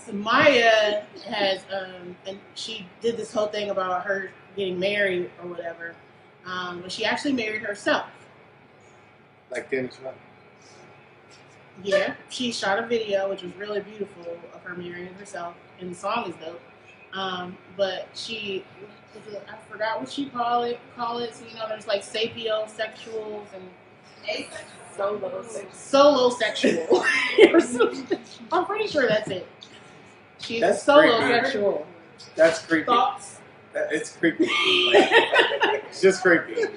Um, 0.02 0.06
so 0.06 0.12
Mya 0.12 1.04
has, 1.26 1.60
um, 1.72 2.16
and 2.26 2.38
she 2.54 2.86
did 3.00 3.16
this 3.16 3.32
whole 3.32 3.46
thing 3.48 3.70
about 3.70 4.04
her 4.06 4.30
getting 4.56 4.78
married 4.80 5.30
or 5.42 5.48
whatever. 5.48 5.94
Um, 6.46 6.80
but 6.82 6.90
she 6.90 7.04
actually 7.04 7.32
married 7.34 7.62
herself. 7.62 8.06
Like 9.50 9.70
Dennis 9.70 9.96
Rodman. 10.02 10.14
Yeah, 11.82 12.14
she 12.28 12.52
shot 12.52 12.78
a 12.78 12.86
video 12.86 13.28
which 13.30 13.42
was 13.42 13.54
really 13.56 13.80
beautiful 13.80 14.38
of 14.54 14.62
her 14.62 14.74
marrying 14.74 15.14
herself, 15.14 15.54
and 15.80 15.90
the 15.90 15.94
song 15.94 16.28
is 16.30 16.34
dope. 16.44 16.60
Um, 17.12 17.56
but 17.76 18.08
she, 18.14 18.64
is 19.14 19.34
it, 19.34 19.42
I 19.52 19.56
forgot 19.70 20.00
what 20.00 20.10
she 20.10 20.26
call 20.26 20.62
it. 20.64 20.78
Call 20.96 21.18
it. 21.18 21.34
So 21.34 21.44
you 21.46 21.54
know, 21.56 21.66
there's 21.68 21.86
like 21.86 22.02
sapiosexuals 22.02 23.46
and 23.54 24.46
Solo. 24.96 25.42
solo 25.72 26.30
sexual. 26.30 27.04
I'm 28.52 28.64
pretty 28.66 28.86
sure 28.86 29.06
that's 29.08 29.30
it. 29.30 29.46
She's 30.38 30.60
That's 30.60 30.82
solo 30.82 31.18
creepy. 31.20 31.34
sexual. 31.44 31.86
That's 32.34 32.64
creepy. 32.66 32.84
Thoughts? 32.86 33.38
That- 33.72 33.92
It's 33.92 34.16
creepy. 34.16 34.44
Like, 34.46 35.84
it's 35.88 36.00
just 36.00 36.22
creepy. 36.22 36.54
Like, 36.60 36.70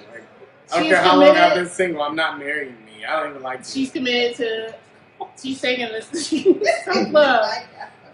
I 0.71 0.75
don't 0.75 0.83
She's 0.83 0.93
care 0.93 1.01
how 1.01 1.17
long 1.17 1.29
I've 1.29 1.35
committed- 1.35 1.63
been 1.65 1.69
single. 1.73 2.01
I'm 2.03 2.15
not 2.15 2.39
marrying 2.39 2.75
me. 2.85 3.03
I 3.05 3.19
don't 3.19 3.31
even 3.31 3.41
like 3.43 3.59
She's 3.65 3.87
you. 3.87 3.91
committed 3.91 4.37
to. 4.37 4.75
She's 5.41 5.61
taking 5.61 5.87
this 5.87 6.07
self 6.85 7.11
love 7.11 7.45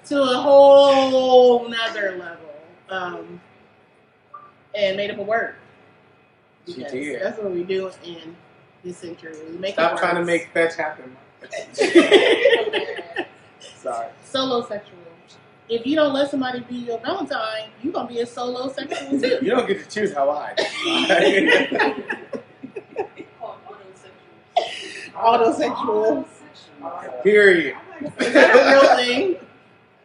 to 0.06 0.22
a 0.22 0.38
whole 0.38 1.68
nother 1.70 2.18
level, 2.18 2.50
um, 2.90 3.42
and 4.76 4.98
made 4.98 5.12
up 5.12 5.18
a 5.20 5.24
word. 5.24 5.56
She 6.68 6.84
did. 6.84 7.22
That's 7.22 7.38
what 7.40 7.52
we 7.52 7.64
do 7.64 7.92
in 8.04 8.36
this 8.84 8.98
century. 8.98 9.36
We 9.50 9.58
make 9.58 9.74
Stop 9.74 10.00
trying 10.00 10.16
to 10.16 10.26
make 10.26 10.50
fetch 10.54 10.76
happen. 10.76 11.16
Sorry. 13.82 14.10
solo 14.24 14.66
sexual. 14.68 15.00
If 15.70 15.86
you 15.86 15.96
don't 15.96 16.14
let 16.14 16.32
somebody 16.32 16.62
be 16.62 16.78
your 16.78 17.00
Valentine, 17.00 17.70
you're 17.84 17.94
gonna 17.94 18.10
be 18.10 18.20
a 18.22 18.26
solo 18.26 18.74
sexual 18.74 19.20
too. 19.22 19.38
You 19.42 19.52
don't 19.52 19.68
get 19.68 19.84
to 19.84 19.90
choose 19.90 20.12
how 20.14 20.32
I. 20.32 20.56
Autosexual. 25.16 26.26
Period. 27.24 27.76
Is 28.20 28.34
that 28.34 28.56
a 28.56 28.82
real 28.88 28.96
thing? 28.96 29.36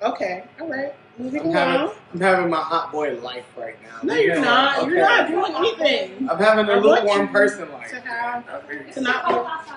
Okay, 0.03 0.45
all 0.61 0.69
right. 0.69 0.95
Moving 1.17 1.43
I'm 1.43 1.53
having. 1.53 1.97
I'm 2.13 2.21
having 2.21 2.51
my 2.51 2.61
hot 2.61 2.91
boy 2.91 3.15
life 3.21 3.45
right 3.57 3.77
now. 3.83 3.99
No, 4.03 4.15
you're 4.15 4.35
Yeah, 4.35 4.41
not. 4.41 4.79
okay. 4.81 4.89
You're 4.91 5.01
not 5.01 5.29
doing 5.29 5.55
anything. 5.55 6.29
I'm 6.29 6.39
having 6.39 6.69
a 6.69 6.77
lukewarm 6.81 7.29
person 7.29 7.71
life. 7.73 7.91
to 7.91 8.01
have 8.01 8.45
oh, 8.53 8.57
Okay. 8.59 8.91
to 8.93 9.01
not 9.01 9.29
be 9.29 9.73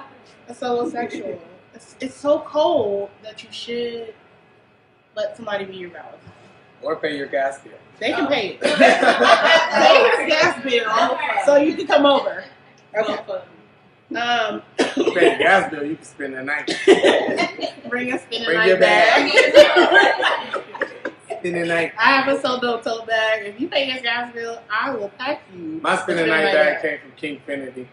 a 0.52 0.56
solo 0.56 0.90
sexual. 0.90 1.40
It's, 1.76 1.96
it's 2.00 2.16
so 2.16 2.40
cold 2.40 3.12
that 3.22 3.44
you 3.44 3.50
should 3.52 4.16
let 5.16 5.36
somebody 5.38 5.66
be 5.66 5.76
your 5.76 5.92
Valentine. 5.92 6.20
Or 6.82 6.96
pay 6.96 7.16
your 7.16 7.28
gas 7.28 7.60
bill. 7.60 7.74
They 8.00 8.12
can 8.14 8.28
pay 8.28 8.50
it. 8.62 8.62
Pay 8.62 10.18
your 10.18 10.28
gas 10.28 10.64
bill 10.64 11.20
so 11.46 11.58
you 11.58 11.76
can 11.76 11.86
come 11.86 12.06
over. 12.08 12.44
Okay. 12.98 13.18
Um, 14.16 14.62
your 14.96 15.14
gas 15.38 15.70
bill, 15.70 15.84
you 15.86 15.96
can 15.96 16.06
spend 16.06 16.34
the 16.36 16.44
night. 16.44 16.68
bring 17.90 18.14
a 18.14 18.20
spinning 18.20 18.46
Bring 18.46 18.58
night 18.58 18.68
your 18.68 18.80
bag. 18.80 19.54
bag. 19.54 20.64
Spend 21.40 21.56
the 21.56 21.66
night. 21.66 21.94
I 22.00 22.14
have 22.14 22.28
a 22.36 22.42
solo 22.42 22.82
tote 22.82 23.06
bag. 23.06 23.46
If 23.46 23.60
you 23.60 23.68
pay 23.68 23.92
your 23.92 24.02
gas 24.02 24.34
bill, 24.34 24.60
I 24.72 24.92
will 24.96 25.10
pack 25.10 25.44
you. 25.54 25.80
My 25.84 25.96
spending 25.98 26.28
night 26.28 26.52
bag 26.52 26.82
came 26.82 27.00
from 27.00 27.12
King 27.16 27.42
Finity. 27.46 27.88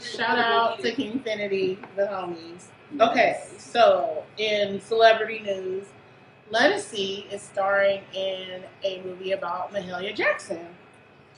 Shout 0.00 0.38
out 0.38 0.78
to 0.80 0.92
King 0.92 1.20
Kingfinity, 1.20 1.78
the 1.96 2.02
homies. 2.02 2.64
Okay, 3.00 3.40
so 3.58 4.24
in 4.36 4.80
celebrity 4.82 5.38
news, 5.38 5.86
Lettucey 6.52 7.32
is 7.32 7.40
starring 7.40 8.02
in 8.12 8.62
a 8.84 9.00
movie 9.02 9.32
about 9.32 9.72
Mahalia 9.72 10.14
Jackson. 10.14 10.66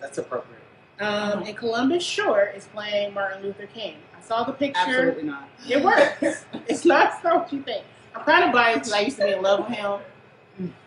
That's 0.01 0.19
appropriate. 0.19 0.54
Um, 1.01 1.43
and 1.43 1.57
Columbus 1.57 2.05
Short 2.05 2.55
is 2.57 2.67
playing 2.67 3.15
Martin 3.15 3.43
Luther 3.43 3.67
King. 3.67 3.97
I 4.17 4.21
saw 4.21 4.45
the 4.45 4.53
picture. 4.53 4.79
Absolutely 4.81 5.25
not. 5.25 5.49
It 5.69 5.83
works. 5.83 6.45
it's 6.69 6.85
not 6.85 7.21
so 7.23 7.39
what 7.39 7.53
you 7.53 7.63
think. 7.63 7.85
I'm 8.15 8.23
kind 8.25 8.45
of 8.45 8.53
biased 8.53 8.79
because 8.81 8.93
I 8.93 9.01
used 9.01 9.17
to 9.19 9.25
be 9.25 9.33
in 9.33 9.43
love 9.43 9.69
with 9.69 9.77
him. 9.77 9.99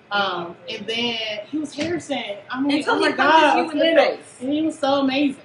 Um, 0.09 0.55
and 0.69 0.87
then 0.87 1.17
he 1.51 1.57
was 1.57 1.73
Harrison. 1.73 2.37
I 2.49 2.61
mean, 2.61 2.77
Until 2.77 2.95
oh 2.95 2.99
my 2.99 3.11
punches 3.11 3.17
god, 3.17 3.57
you 3.57 3.71
in 3.71 3.77
the 3.95 4.01
face. 4.01 4.37
and 4.39 4.53
he 4.53 4.61
was 4.61 4.79
so 4.79 5.01
amazing. 5.01 5.41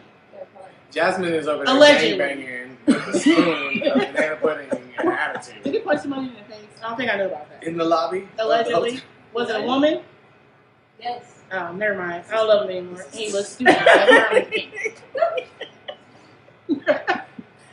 Jasmine 0.92 1.32
is 1.34 1.48
over 1.48 1.64
there 1.64 2.18
banging 2.18 2.76
with 2.86 3.06
the 3.12 3.18
spoon 3.18 3.82
of 3.88 3.94
banana 3.94 4.36
pudding 4.36 4.68
and 4.98 5.64
Did 5.64 5.74
he 5.74 5.80
punch 5.80 6.02
somebody 6.02 6.28
in 6.28 6.34
the 6.34 6.40
face? 6.42 6.66
I 6.82 6.88
don't 6.88 6.96
think 6.96 7.10
I 7.10 7.16
knew 7.16 7.24
about 7.24 7.48
that. 7.48 7.64
In 7.64 7.76
the 7.76 7.84
lobby? 7.84 8.28
Allegedly, 8.38 9.00
was 9.32 9.48
it 9.50 9.56
a 9.56 9.62
woman? 9.62 10.02
Yes. 11.00 11.41
Oh, 11.52 11.72
never 11.72 11.94
mind. 11.96 12.24
I 12.30 12.34
don't 12.34 12.48
love 12.48 12.64
him 12.68 12.76
anymore. 12.76 13.04
He 13.12 13.30
looks 13.32 13.50
stupid. 13.50 13.74
That's 13.74 14.10
Martin 14.12 14.36
Luther 14.36 14.50
King. 14.50 15.46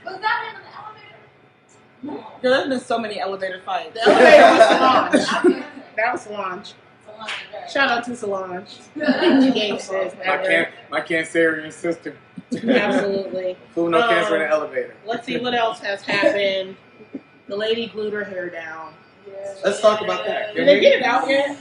Was 0.05 0.19
that 0.21 0.53
in 0.53 0.61
the 0.61 2.11
elevator? 2.11 2.25
Girl, 2.41 2.51
there's 2.51 2.67
been 2.69 2.79
so 2.79 2.99
many 2.99 3.19
elevator 3.19 3.61
fights. 3.65 3.93
The 3.93 4.01
elevator 4.09 5.11
was 5.13 5.27
Solange. 5.27 5.59
No. 5.59 5.65
That 5.95 6.11
was 6.13 6.21
Solange. 6.21 6.73
Solange, 7.05 7.31
right. 7.53 7.69
Shout 7.71 7.89
out 7.89 8.03
to 8.05 8.15
Solange. 8.15 8.79
Good. 8.95 9.53
Gangsters, 9.53 10.13
My, 10.17 10.23
ever. 10.25 10.43
can- 10.43 10.67
my 10.91 11.01
Cancerian 11.01 11.71
sister. 11.71 12.15
Absolutely. 12.51 13.55
Who 13.75 13.89
no 13.89 14.01
Um, 14.01 14.09
cancer 14.09 14.35
in 14.35 14.41
the 14.41 14.49
elevator. 14.49 14.95
Let's 15.05 15.25
see 15.25 15.37
what 15.37 15.53
else 15.53 15.79
has 15.79 16.01
happened. 16.01 16.75
The 17.47 17.55
lady 17.55 17.87
glued 17.87 18.13
her 18.13 18.23
hair 18.23 18.49
down. 18.49 18.93
Let's 19.63 19.79
talk 19.81 20.01
about 20.01 20.25
that. 20.25 20.47
Did 20.49 20.55
Can 20.57 20.65
they 20.65 20.79
get 20.79 20.93
it 20.99 21.03
out 21.03 21.27
yet? 21.29 21.57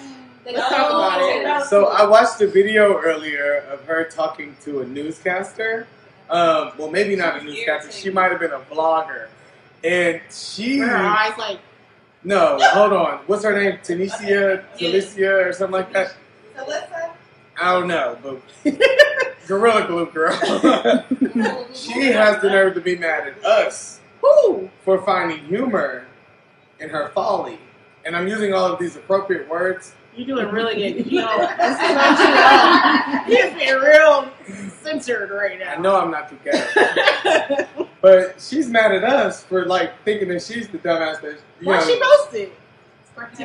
Let's 0.48 0.68
talk 0.68 0.90
about 0.90 1.20
it. 1.20 1.66
So 1.68 1.86
I 1.86 2.06
watched 2.06 2.40
a 2.40 2.46
video 2.46 2.98
earlier 2.98 3.64
of 3.70 3.84
her 3.84 4.04
talking 4.04 4.56
to 4.62 4.80
a 4.80 4.86
newscaster. 4.86 5.86
Um, 6.30 6.72
well, 6.78 6.90
maybe 6.90 7.16
not 7.16 7.40
a 7.40 7.44
newscaster. 7.44 7.92
She 7.92 8.10
might 8.10 8.30
have 8.30 8.40
been 8.40 8.52
a 8.52 8.60
vlogger, 8.60 9.28
and 9.82 10.20
she 10.30 10.78
Her 10.78 10.96
eyes 10.96 11.36
like 11.38 11.60
no, 12.24 12.58
hold 12.60 12.92
on. 12.92 13.18
What's 13.26 13.44
her 13.44 13.54
name? 13.54 13.78
Tanisha, 13.82 14.64
Talicia, 14.76 15.46
or 15.46 15.52
something 15.52 15.72
like 15.72 15.92
that. 15.92 16.14
Alyssa? 16.56 17.10
I 17.60 17.72
don't 17.72 17.88
know, 17.88 18.18
but 18.22 18.40
Gorilla 19.46 19.86
Glue 19.86 20.10
girl. 20.10 20.36
she 21.72 22.06
has 22.06 22.42
the 22.42 22.48
nerve 22.50 22.74
to 22.74 22.80
be 22.80 22.96
mad 22.96 23.28
at 23.28 23.44
us 23.44 24.00
for 24.84 25.02
finding 25.02 25.44
humor 25.46 26.06
in 26.80 26.90
her 26.90 27.10
folly. 27.14 27.58
And 28.04 28.16
I'm 28.16 28.28
using 28.28 28.52
all 28.52 28.72
of 28.72 28.78
these 28.78 28.96
appropriate 28.96 29.48
words. 29.48 29.94
You're 30.18 30.36
doing 30.36 30.48
really 30.52 30.74
good. 30.74 31.06
You 31.12 31.20
know, 31.20 31.38
this 31.38 31.78
is 31.80 31.94
not 31.94 32.18
too 32.18 33.28
long. 33.28 33.38
You're 33.38 33.54
being 33.54 33.78
real 33.78 34.28
censored 34.82 35.30
right 35.30 35.58
now. 35.58 35.72
I 35.72 35.74
now. 35.76 35.80
know 35.82 36.00
I'm 36.00 36.10
not 36.10 36.28
too 36.28 36.38
ghetto. 36.44 37.68
But 38.00 38.40
she's 38.40 38.68
mad 38.68 38.92
at 38.92 39.04
us 39.04 39.44
for 39.44 39.64
like 39.66 39.92
thinking 40.04 40.28
that 40.28 40.42
she's 40.42 40.68
the 40.68 40.78
dumbass 40.78 41.20
that 41.20 41.38
you 41.60 41.66
Why 41.68 41.78
know. 41.78 41.86
she 41.86 42.00
posted? 42.02 42.52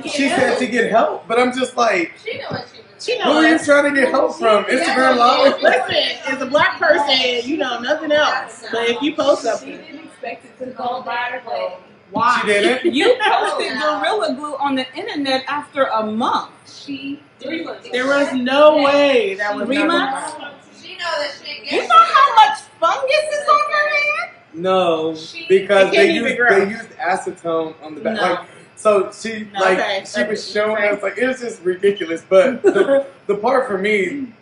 she 0.04 0.30
said 0.30 0.58
to 0.60 0.68
get 0.68 0.92
help, 0.92 1.28
but 1.28 1.40
I'm 1.40 1.52
just 1.52 1.76
like, 1.76 2.14
She 2.24 2.38
knew 2.38 2.44
what 2.50 2.68
she 2.72 2.82
was 2.94 3.04
She 3.06 3.20
who 3.20 3.30
are 3.32 3.48
you 3.48 3.58
trying 3.60 3.94
to 3.94 4.00
get 4.02 4.10
help 4.12 4.36
from? 4.38 4.66
Instagram 4.66 5.18
Live? 5.18 5.62
Listen, 5.62 6.18
as 6.28 6.42
a 6.42 6.46
black 6.46 6.80
person, 6.80 7.48
you 7.50 7.58
know 7.58 7.80
nothing 7.80 8.12
else. 8.12 8.66
But 8.72 8.90
if 8.90 9.02
you 9.02 9.16
post 9.16 9.42
something. 9.44 9.68
She 9.70 9.76
something, 9.78 9.92
didn't 9.96 10.08
expect 10.08 10.46
it 10.46 10.58
To 10.60 10.66
to 10.66 10.72
go 10.72 11.02
go 11.02 11.10
viral. 11.10 11.78
Viral. 12.14 12.16
Why? 12.16 12.40
She 12.42 12.48
did 12.48 12.86
it. 12.86 12.94
You 12.94 13.16
posted 13.22 13.72
oh, 13.76 14.00
Gorilla 14.02 14.36
Glue 14.36 14.56
on 14.58 14.76
the 14.76 14.86
internet 14.96 15.44
after 15.48 15.84
a 15.86 16.06
month. 16.06 16.52
She 16.72 17.22
Three 17.40 17.64
months. 17.64 17.90
There 17.92 18.06
was 18.08 18.34
no 18.34 18.82
way 18.84 19.36
that 19.36 19.56
was 19.56 19.66
Three 19.66 19.78
not 19.78 19.88
months? 19.88 20.32
gonna 20.34 20.46
happen. 20.46 20.60
She 20.82 20.92
know 20.98 21.04
that 21.04 21.32
she 21.44 21.76
You 21.76 21.82
know 21.88 22.00
how 22.00 22.36
much 22.36 22.60
fungus 22.80 23.34
is 23.34 23.50
on 23.50 23.72
her 23.72 23.90
hand? 23.90 24.32
No, 24.54 25.16
She- 25.16 25.46
because 25.48 25.90
It 25.90 25.96
they 25.98 26.12
used 26.12 26.38
they 26.50 26.70
used 26.70 26.90
acetone 26.92 27.74
on 27.84 27.96
the 27.96 28.02
back. 28.02 28.16
No. 28.16 28.22
Like, 28.22 28.48
so 28.76 29.12
she 29.12 29.48
No, 29.54 29.60
like 29.62 29.80
okay. 29.80 30.04
she 30.06 30.24
was 30.24 30.50
showing 30.52 30.76
Okay. 30.78 30.90
us 30.90 31.02
like 31.04 31.18
it 31.18 31.28
was 31.28 31.40
just 31.40 31.62
ridiculous. 31.64 32.24
But 32.28 32.62
the, 32.64 33.08
the 33.28 33.36
part 33.36 33.68
for 33.68 33.78
me, 33.78 34.34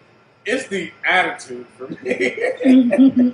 it's 0.45 0.67
the 0.67 0.91
attitude 1.05 1.65
for 1.77 1.87
me. 2.03 3.33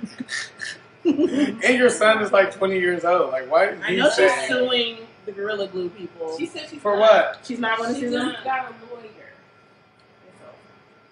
and 1.64 1.78
your 1.78 1.90
son 1.90 2.22
is 2.22 2.32
like 2.32 2.54
twenty 2.54 2.78
years 2.78 3.04
old. 3.04 3.30
Like, 3.30 3.50
why 3.50 3.66
did 3.66 3.82
I 3.82 3.88
you 3.90 3.98
know 4.02 4.10
she's 4.10 4.32
suing 4.46 4.98
the 5.26 5.32
Gorilla 5.32 5.68
Glue 5.68 5.90
people. 5.90 6.36
She 6.38 6.46
said 6.46 6.68
she's 6.70 6.80
for 6.80 6.96
not- 6.96 7.00
what? 7.00 7.40
She's 7.44 7.58
not 7.58 7.76
going 7.78 7.90
to 7.94 8.00
She 8.00 8.06
sue 8.06 8.10
them. 8.10 8.32
just 8.32 8.44
got 8.44 8.70
a 8.70 8.94
lawyer. 8.94 9.04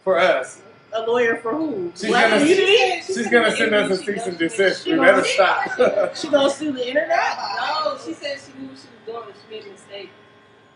For 0.03 0.19
us? 0.19 0.63
A 0.95 1.01
lawyer 1.03 1.37
for 1.37 1.53
who? 1.55 1.93
She's 1.95 2.07
Black 2.09 2.31
gonna- 2.31 2.41
community? 2.41 3.03
She's 3.03 3.29
gonna 3.29 3.55
send 3.55 3.75
us 3.75 3.91
a 3.91 3.97
cease 4.03 4.27
and 4.27 4.39
desist. 4.39 4.87
We 4.87 4.93
gonna- 4.95 5.03
better 5.13 5.25
stop. 5.25 6.15
She 6.17 6.29
gonna 6.31 6.49
sue 6.49 6.73
the 6.73 6.87
internet? 6.89 7.19
No, 7.85 7.99
she 8.05 8.15
said 8.15 8.39
she 8.41 8.59
knew 8.61 8.69
what 8.69 8.79
she 8.79 8.87
was 8.89 9.05
doing 9.05 9.23
and 9.27 9.35
she 9.35 9.55
made 9.55 9.67
a 9.67 9.71
mistake. 9.73 10.11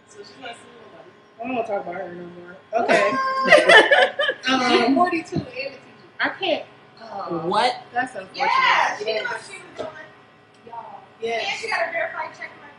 So 0.09 0.19
she's 0.19 0.33
not 0.43 0.51
suing 0.57 0.77
nobody. 0.93 1.11
I 1.41 1.47
don't 1.47 1.55
want 1.57 1.67
to 1.67 1.73
talk 1.73 1.83
about 1.87 1.95
her 1.95 2.15
no 2.15 2.25
more. 2.25 2.57
Okay. 2.83 3.13
She's 4.45 4.55
um, 4.89 4.95
42 4.95 5.37
and 5.37 5.47
a 5.47 5.51
teacher. 5.51 5.73
I 6.21 6.29
can't. 6.29 6.65
Oh, 7.13 7.41
What? 7.47 7.75
That's 7.93 8.15
unfortunate. 8.15 8.37
Yeah, 8.37 8.97
she 8.99 9.05
Yes. 9.07 9.23
knew 9.23 9.29
what 9.29 9.41
she 9.47 9.53
was 9.59 9.67
doing. 9.77 9.89
Y'all. 10.67 11.01
Yes. 11.21 11.45
And 11.51 11.59
she 11.61 11.69
got 11.69 11.89
a 11.89 11.93
verified 11.93 12.31
check 12.39 12.51
mark. 12.61 12.73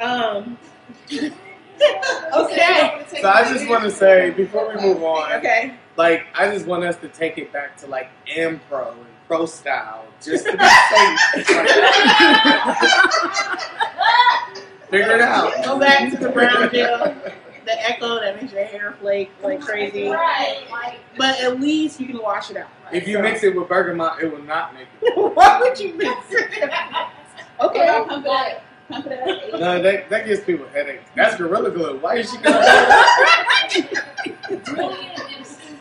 Y'all. 0.00 0.08
Um. 0.08 0.58
Okay. 1.76 1.98
okay. 2.32 3.20
So 3.20 3.28
I 3.28 3.42
just 3.52 3.68
want 3.68 3.82
to 3.82 3.90
say 3.90 4.30
before 4.30 4.68
we 4.68 4.76
move 4.80 5.02
on, 5.02 5.32
Okay. 5.34 5.74
like 5.96 6.24
I 6.34 6.48
just 6.48 6.66
want 6.66 6.84
us 6.84 6.94
to 6.98 7.08
take 7.08 7.36
it 7.36 7.52
back 7.52 7.76
to 7.78 7.88
like 7.88 8.10
M 8.28 8.60
Pro 8.68 8.90
and 8.92 9.00
Pro 9.26 9.44
Style, 9.46 10.04
just 10.22 10.46
to 10.46 10.56
be 10.56 10.64
safe. 10.64 11.20
Figure 14.90 15.14
it 15.16 15.20
out. 15.20 15.64
Go 15.64 15.76
back 15.80 16.10
to 16.12 16.16
the 16.16 16.28
brown 16.28 16.70
gel, 16.72 17.12
the 17.64 17.88
Echo 17.90 18.20
that 18.20 18.40
makes 18.40 18.52
your 18.52 18.64
hair 18.64 18.96
flake 19.00 19.30
like 19.42 19.60
crazy. 19.60 20.08
Right. 20.08 20.98
But 21.16 21.40
at 21.40 21.60
least 21.60 22.00
you 22.00 22.06
can 22.06 22.18
wash 22.20 22.50
it 22.50 22.56
out. 22.56 22.68
If 22.92 23.08
you 23.08 23.18
mix 23.20 23.42
it 23.42 23.54
with 23.56 23.68
bergamot, 23.68 24.22
it 24.22 24.30
will 24.30 24.42
not 24.42 24.74
make 24.74 24.86
it. 25.02 25.16
Why 25.36 25.58
would 25.60 25.78
you 25.78 25.94
mix 25.94 26.26
it? 26.30 26.70
Okay. 27.60 27.86
Pump 27.86 28.26
it 28.26 28.30
up. 28.30 28.62
Pump 28.90 29.06
it 29.06 29.52
up. 29.54 29.60
No, 29.60 29.80
that, 29.80 30.08
that 30.10 30.26
gives 30.26 30.40
people 30.40 30.66
headaches. 30.74 31.08
That's 31.14 31.36
Gorilla 31.36 31.70
Glue. 31.70 31.98
Why 32.00 32.16
is 32.16 32.28
she 32.30 32.36
going 32.38 32.52
brilliant 34.64 35.20
and 35.36 35.46
stupid 35.46 35.78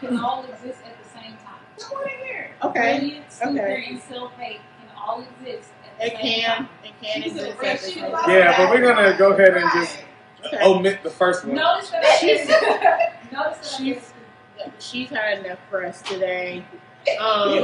can 0.00 0.18
all 0.20 0.44
exist 0.44 0.78
at 0.86 0.96
the 1.02 1.20
same 1.20 1.34
time. 1.44 2.50
Okay. 2.62 2.98
Brilliant, 2.98 3.32
stupid, 3.32 3.58
Okay. 3.58 3.86
and 3.90 4.00
self-hate 4.02 4.60
can 4.78 4.96
all 4.96 5.24
exist 5.40 5.70
at 5.84 5.98
the 5.98 6.06
It 6.06 6.12
same 6.12 6.20
can. 6.42 6.56
time. 6.56 6.68
It 6.84 6.92
can 7.02 7.22
She's 7.22 7.36
a 7.36 7.50
exist 7.50 7.64
at 7.64 7.80
the 7.80 7.86
same 7.86 8.10
time. 8.12 8.30
Yeah, 8.30 8.56
but 8.56 8.70
we're 8.70 8.80
going 8.80 9.12
to 9.12 9.18
go 9.18 9.32
ahead 9.32 9.56
and 9.56 9.68
just 9.74 9.98
Okay. 10.46 10.58
omit 10.64 11.02
the 11.02 11.10
first 11.10 11.44
one. 11.44 11.54
Notice 11.56 11.90
that 11.90 12.04
I 12.04 12.16
She's- 12.18 12.48
Notice 13.32 13.58
that 13.58 13.64
she's- 13.78 14.12
She's 14.78 15.10
had 15.10 15.44
enough 15.44 15.58
for 15.70 15.84
us 15.84 16.00
today. 16.02 16.64
Um, 17.20 17.58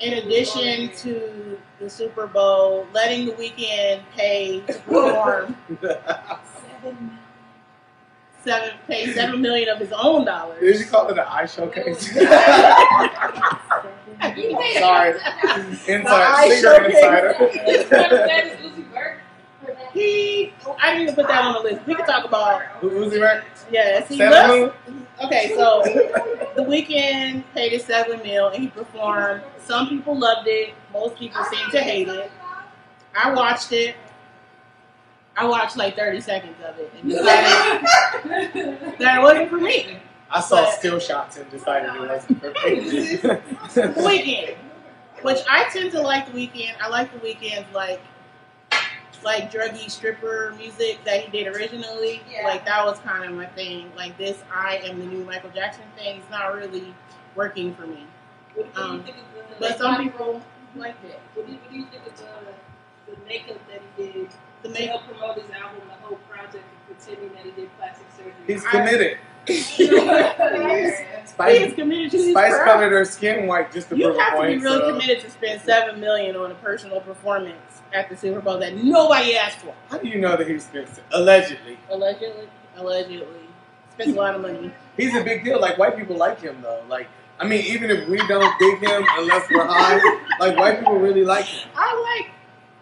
in 0.00 0.12
addition 0.18 0.90
to 0.98 1.58
the 1.80 1.88
Super 1.88 2.26
Bowl, 2.26 2.86
letting 2.92 3.24
the 3.24 3.32
Weeknd 3.32 4.02
pay 4.14 4.60
to 4.66 4.74
perform 4.74 5.56
seven 8.44 8.74
pay 8.86 9.12
seven 9.14 9.40
million 9.40 9.70
of 9.70 9.78
his 9.78 9.92
own 9.92 10.26
dollars. 10.26 10.60
Did 10.60 10.66
dollars. 10.66 10.80
you 10.80 10.86
call 10.86 11.08
it 11.08 11.12
an 11.12 11.20
eye 11.26 11.46
showcase? 11.46 12.14
you 12.14 12.22
made 14.22 14.76
it. 14.76 14.82
Sorry. 14.82 15.14
eye 15.22 15.76
Inside, 15.88 16.50
secret 16.52 16.92
showcase. 16.92 17.60
It's 17.64 17.90
one 17.90 18.04
of 18.04 18.10
that 18.10 18.44
is 18.46 18.60
Lucy 18.62 18.82
Burke. 18.92 19.20
He, 19.92 20.52
I 20.80 20.90
didn't 20.92 21.02
even 21.02 21.14
put 21.14 21.28
that 21.28 21.42
on 21.44 21.54
the 21.54 21.60
list. 21.60 21.86
We 21.86 21.94
can 21.94 22.06
talk 22.06 22.24
about 22.24 22.62
he 22.80 23.20
right? 23.20 23.42
yes. 23.70 24.08
He 24.08 24.16
Seven 24.18 24.72
Okay, 25.24 25.52
so 25.56 25.82
the 26.54 26.62
Weeknd 26.62 27.42
paid 27.54 27.72
his 27.72 27.84
seven 27.84 28.20
mil 28.22 28.48
and 28.48 28.62
he 28.62 28.68
performed. 28.68 29.42
Some 29.58 29.88
people 29.88 30.18
loved 30.18 30.46
it. 30.48 30.74
Most 30.92 31.16
people 31.16 31.42
seemed 31.44 31.72
to 31.72 31.80
hate 31.80 32.08
it. 32.08 32.30
I 33.14 33.32
watched 33.32 33.72
it. 33.72 33.96
I 35.38 35.46
watched 35.46 35.76
like 35.76 35.96
30 35.96 36.20
seconds 36.20 36.56
of 36.66 36.78
it 36.78 36.92
and 37.00 37.10
decided 37.10 37.82
that 38.98 39.18
it 39.18 39.22
wasn't 39.22 39.50
for 39.50 39.56
me. 39.58 39.98
I 40.30 40.40
saw 40.40 40.64
But- 40.64 40.74
still 40.74 40.98
shots 40.98 41.36
and 41.36 41.50
decided 41.50 41.94
it 41.94 42.00
wasn't 42.08 42.40
for 42.40 42.50
me. 42.50 42.80
Weeknd, 44.02 44.56
which 45.22 45.38
I 45.48 45.64
tend 45.70 45.92
to 45.92 46.00
like 46.00 46.26
the 46.26 46.32
Weeknd. 46.38 46.74
I 46.80 46.88
like 46.88 47.12
the 47.12 47.18
Weeknd's 47.20 47.72
like 47.74 48.00
like 49.24 49.50
druggy 49.52 49.90
stripper 49.90 50.54
music 50.58 50.98
that 51.04 51.24
he 51.24 51.30
did 51.30 51.54
originally. 51.54 52.22
Yeah. 52.30 52.44
Like 52.46 52.64
that 52.66 52.84
was 52.84 52.98
kind 53.00 53.24
of 53.24 53.32
my 53.36 53.46
thing. 53.46 53.90
Like 53.96 54.16
this, 54.18 54.38
I 54.52 54.76
am 54.84 54.98
the 54.98 55.06
new 55.06 55.24
Michael 55.24 55.50
Jackson 55.50 55.84
thing. 55.96 56.18
It's 56.18 56.30
not 56.30 56.54
really 56.54 56.94
working 57.34 57.74
for 57.74 57.86
me. 57.86 58.06
What, 58.54 58.66
what 58.66 58.74
do 58.74 58.80
you 58.80 58.86
Um, 58.88 59.02
think 59.02 59.16
of 59.16 59.48
the, 59.50 59.54
But 59.60 59.78
some 59.78 59.96
people 60.02 60.42
like 60.74 60.94
it. 61.04 61.20
what 61.34 61.46
do, 61.46 61.52
you, 61.52 61.58
what 61.58 61.70
do 61.70 61.76
you 61.78 61.86
think 61.86 62.06
of 62.06 62.16
the, 62.16 63.12
the 63.12 63.18
makeup 63.26 63.58
that 63.68 63.80
he 63.96 64.02
did 64.12 64.28
The 64.62 64.68
to 64.68 64.74
make 64.74 64.88
help 64.88 65.04
promote 65.06 65.40
his 65.40 65.50
album, 65.50 65.80
the 65.88 66.06
whole 66.06 66.16
project, 66.28 66.54
and 66.64 66.98
pretending 66.98 67.32
that 67.34 67.44
he 67.44 67.50
did 67.52 67.76
plastic 67.78 68.06
surgery? 68.16 68.32
He's 68.46 68.64
committed. 68.64 69.18
he 69.46 69.84
is 69.84 70.98
Spice, 71.26 71.72
committed 71.74 72.10
to 72.10 72.30
Spice 72.32 72.54
colored 72.64 72.90
her 72.90 73.04
skin 73.04 73.46
white 73.46 73.70
just 73.72 73.88
to 73.90 73.96
You 73.96 74.06
prove 74.06 74.16
a 74.16 74.22
have 74.22 74.40
to 74.40 74.46
be 74.46 74.56
really 74.58 74.78
so- 74.80 74.90
committed 74.92 75.20
to 75.20 75.30
spend 75.30 75.60
seven 75.62 76.00
million 76.00 76.34
on 76.36 76.50
a 76.50 76.54
personal 76.56 77.00
performance 77.00 77.75
at 77.92 78.08
the 78.08 78.16
Super 78.16 78.40
Bowl 78.40 78.58
that 78.58 78.76
nobody 78.76 79.36
asked 79.36 79.58
for. 79.58 79.74
How 79.88 79.98
do 79.98 80.08
you 80.08 80.20
know 80.20 80.36
that 80.36 80.46
he 80.46 80.54
was 80.54 80.64
expensive? 80.64 81.04
Allegedly. 81.12 81.78
Allegedly, 81.90 82.48
allegedly, 82.76 83.26
spends 83.92 84.12
a 84.14 84.16
lot 84.16 84.34
of 84.34 84.42
money. 84.42 84.72
He's 84.96 85.14
a 85.14 85.22
big 85.22 85.44
deal. 85.44 85.60
Like 85.60 85.78
white 85.78 85.96
people 85.96 86.16
like 86.16 86.40
him 86.40 86.60
though. 86.62 86.82
Like 86.88 87.08
I 87.38 87.46
mean, 87.46 87.64
even 87.66 87.90
if 87.90 88.08
we 88.08 88.18
don't 88.26 88.58
dig 88.58 88.78
him 88.78 89.04
unless 89.16 89.48
we're 89.50 89.66
high, 89.66 90.00
like 90.40 90.56
white 90.56 90.78
people 90.78 90.98
really 90.98 91.24
like 91.24 91.44
him. 91.44 91.68
I 91.74 92.20
like. 92.20 92.30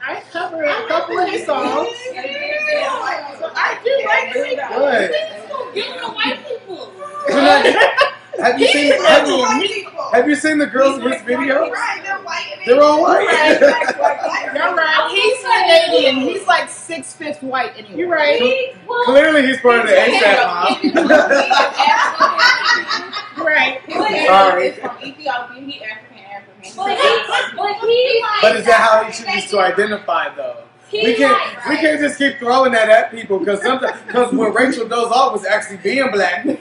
I 0.07 0.23
cover 0.31 0.63
a 0.63 0.87
couple 0.87 1.19
of 1.19 1.29
his 1.31 1.47
songs. 1.47 1.89
So 1.89 3.51
I 3.55 3.79
do 3.83 3.91
like 4.07 4.35
his 4.35 4.59
What? 4.59 5.75
Give 5.75 5.87
it 5.87 5.99
to 5.99 6.07
white 6.09 6.47
people. 6.47 6.93
Have 8.39 8.61
you 8.61 8.67
seen? 8.67 8.93
Have 9.03 9.27
you, 9.29 9.47
have 10.13 10.29
you 10.29 10.37
seen 10.37 10.59
the 10.59 10.67
girls 10.67 10.99
in 10.99 11.11
his 11.11 11.23
videos? 11.23 11.71
Right, 11.71 12.01
they're 12.03 12.19
white. 12.19 12.63
They're 12.67 12.83
all 12.83 13.01
white. 13.03 13.27
You're 14.55 14.75
right. 14.75 15.11
He's 15.11 15.43
Canadian. 15.43 16.17
He's 16.29 16.47
like 16.47 16.69
six 16.69 17.13
fifths 17.15 17.43
white 17.43 17.73
anyway. 17.77 17.97
You're 17.97 18.09
right. 18.09 18.75
Clearly, 19.05 19.43
he's 19.47 19.61
part 19.61 19.81
of 19.81 19.87
the 19.87 19.93
ASAP 19.93 20.37
mob. 20.47 20.79
Right. 23.37 23.81
Sorry. 24.27 24.71
He's 24.71 24.79
from 24.81 24.97
Ethiopia. 25.03 25.61
He 25.63 25.83
African 25.85 26.19
African. 26.19 26.73
But 26.77 26.99
he, 26.99 27.57
but 27.57 27.75
he. 27.81 28.25
But 28.41 28.57
is 28.57 28.65
that 28.67 28.81
how 28.81 29.05
he 29.05 29.13
chooses 29.13 29.51
to 29.51 29.61
identify 29.61 30.35
though? 30.35 30.64
He 30.95 31.03
We 31.09 31.15
can't 31.17 31.33
like, 31.57 31.69
we 31.69 31.77
can't 31.77 32.01
just 32.01 32.19
keep 32.19 32.39
throwing 32.39 32.71
that 32.73 32.89
at 32.89 33.11
people 33.11 33.39
because 33.41 33.61
sometimes 33.63 34.01
because 34.07 34.33
what 34.33 34.55
Rachel 34.55 34.87
Dolezal 34.87 35.33
was 35.33 35.45
actually 35.45 35.79
being 35.79 36.09
black. 36.13 36.47
I'm 36.47 36.57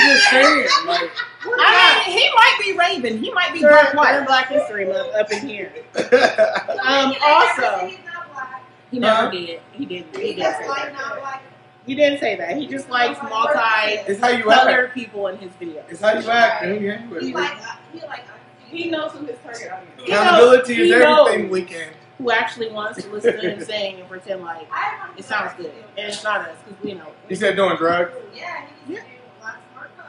just 0.00 0.30
saying, 0.30 0.68
like 0.86 1.10
I 1.44 2.02
mean, 2.06 2.18
he 2.18 2.30
might 2.34 2.58
be 2.62 2.72
Raven. 2.78 3.18
He 3.22 3.30
might 3.32 3.52
be 3.52 3.60
Black 3.60 3.94
White. 3.94 4.24
Black 4.26 4.48
History 4.48 4.86
Month 4.86 5.14
up 5.14 5.30
in 5.32 5.46
here. 5.48 5.72
Um, 6.86 7.14
also, 7.22 7.86
He's 7.88 7.98
not 8.06 8.32
black. 8.32 8.62
he 8.90 8.98
never 8.98 9.16
Huh? 9.26 9.30
did. 9.30 9.60
He 9.72 9.84
didn't. 9.86 10.16
He 10.16 10.22
He's 10.28 10.36
didn't 10.36 10.56
say 10.62 10.68
like 10.68 10.92
that. 10.96 11.42
He 11.86 11.94
didn't 11.94 12.20
say 12.20 12.36
that. 12.36 12.56
He 12.56 12.66
just 12.66 12.88
likes 12.88 13.20
multi 13.22 13.58
it's 14.06 14.20
how 14.20 14.28
you 14.28 14.50
act. 14.50 14.62
colored 14.64 14.92
people 14.94 15.26
in 15.26 15.36
his 15.38 15.50
videos. 15.52 15.84
It's 15.90 16.00
how 16.00 16.18
you 16.18 16.30
act. 16.30 16.62
and 16.64 16.78
who 16.78 16.84
you 16.84 16.90
hang 16.92 17.20
He 17.20 17.34
like 17.34 17.52
uh, 17.58 17.76
he 17.92 18.00
like. 18.06 18.24
He 18.70 18.90
knows 18.90 19.12
who 19.12 19.26
his 19.26 19.36
target 19.42 19.70
audience 19.72 19.98
is. 19.98 20.04
He 20.04 20.10
knows- 20.12 20.20
Accountability 20.20 20.74
he 20.74 20.80
is 20.82 20.92
everything. 21.02 21.50
knows 21.50 21.60
Weeknd. 21.60 21.88
Who 22.18 22.30
actually 22.30 22.70
wants 22.70 23.02
to 23.02 23.08
listen 23.10 23.32
to 23.34 23.40
him 23.50 23.60
sing 23.64 24.00
and 24.00 24.08
pretend 24.08 24.42
like 24.42 24.68
it 25.16 25.24
sounds 25.24 25.52
good. 25.56 25.72
And 25.96 26.08
it's 26.08 26.22
not 26.22 26.42
us 26.48 26.56
because 26.66 26.82
we 26.84 26.92
know. 26.94 27.06
You 27.28 27.36
said 27.36 27.56
doing 27.56 27.76
drugs. 27.76 28.12
Yeah, 28.34 28.66
he 28.86 28.92
needs 28.92 29.04
to 29.04 29.08
do 29.08 29.14
a 29.40 29.44
lot 29.44 29.54
of 29.56 29.60
smart 29.72 29.90
code 29.96 30.06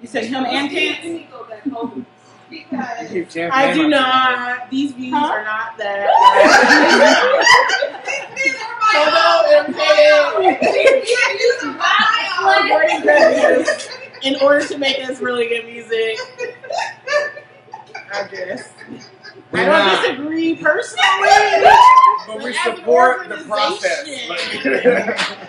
You 0.00 0.06
said 0.08 0.24
him 0.24 0.44
and 0.44 0.70
He 0.70 0.76
Kent? 0.94 1.00
he 1.04 1.26
go 1.30 1.44
back 1.44 1.66
home. 1.68 2.04
You 2.50 2.64
because. 2.70 3.50
I 3.52 3.72
do 3.74 3.88
not. 3.88 4.70
These 4.70 4.92
views 4.92 5.14
Huh? 5.14 5.26
are 5.26 5.44
not 5.44 5.76
that. 5.78 6.08
In 14.22 14.36
order 14.42 14.66
to 14.66 14.78
make 14.78 14.98
us 15.08 15.20
really 15.20 15.46
good 15.48 15.64
music, 15.66 16.18
I 18.12 18.26
guess. 18.28 18.72
We're 19.52 19.60
I 19.60 19.64
don't 19.64 19.72
not. 19.86 20.02
disagree 20.02 20.56
personally. 20.56 21.04
but 22.26 22.42
we 22.42 22.52
support 22.54 23.28
the 23.28 23.36
process. 23.46 24.08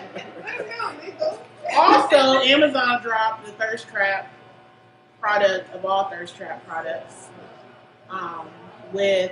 Also, 1.76 2.16
Amazon 2.40 3.00
dropped 3.00 3.46
the 3.46 3.52
Thirst 3.52 3.86
Trap 3.88 4.28
product 5.20 5.72
of 5.72 5.84
all 5.84 6.10
Thirst 6.10 6.34
Trap 6.36 6.66
products 6.66 7.28
um, 8.10 8.48
with 8.92 9.30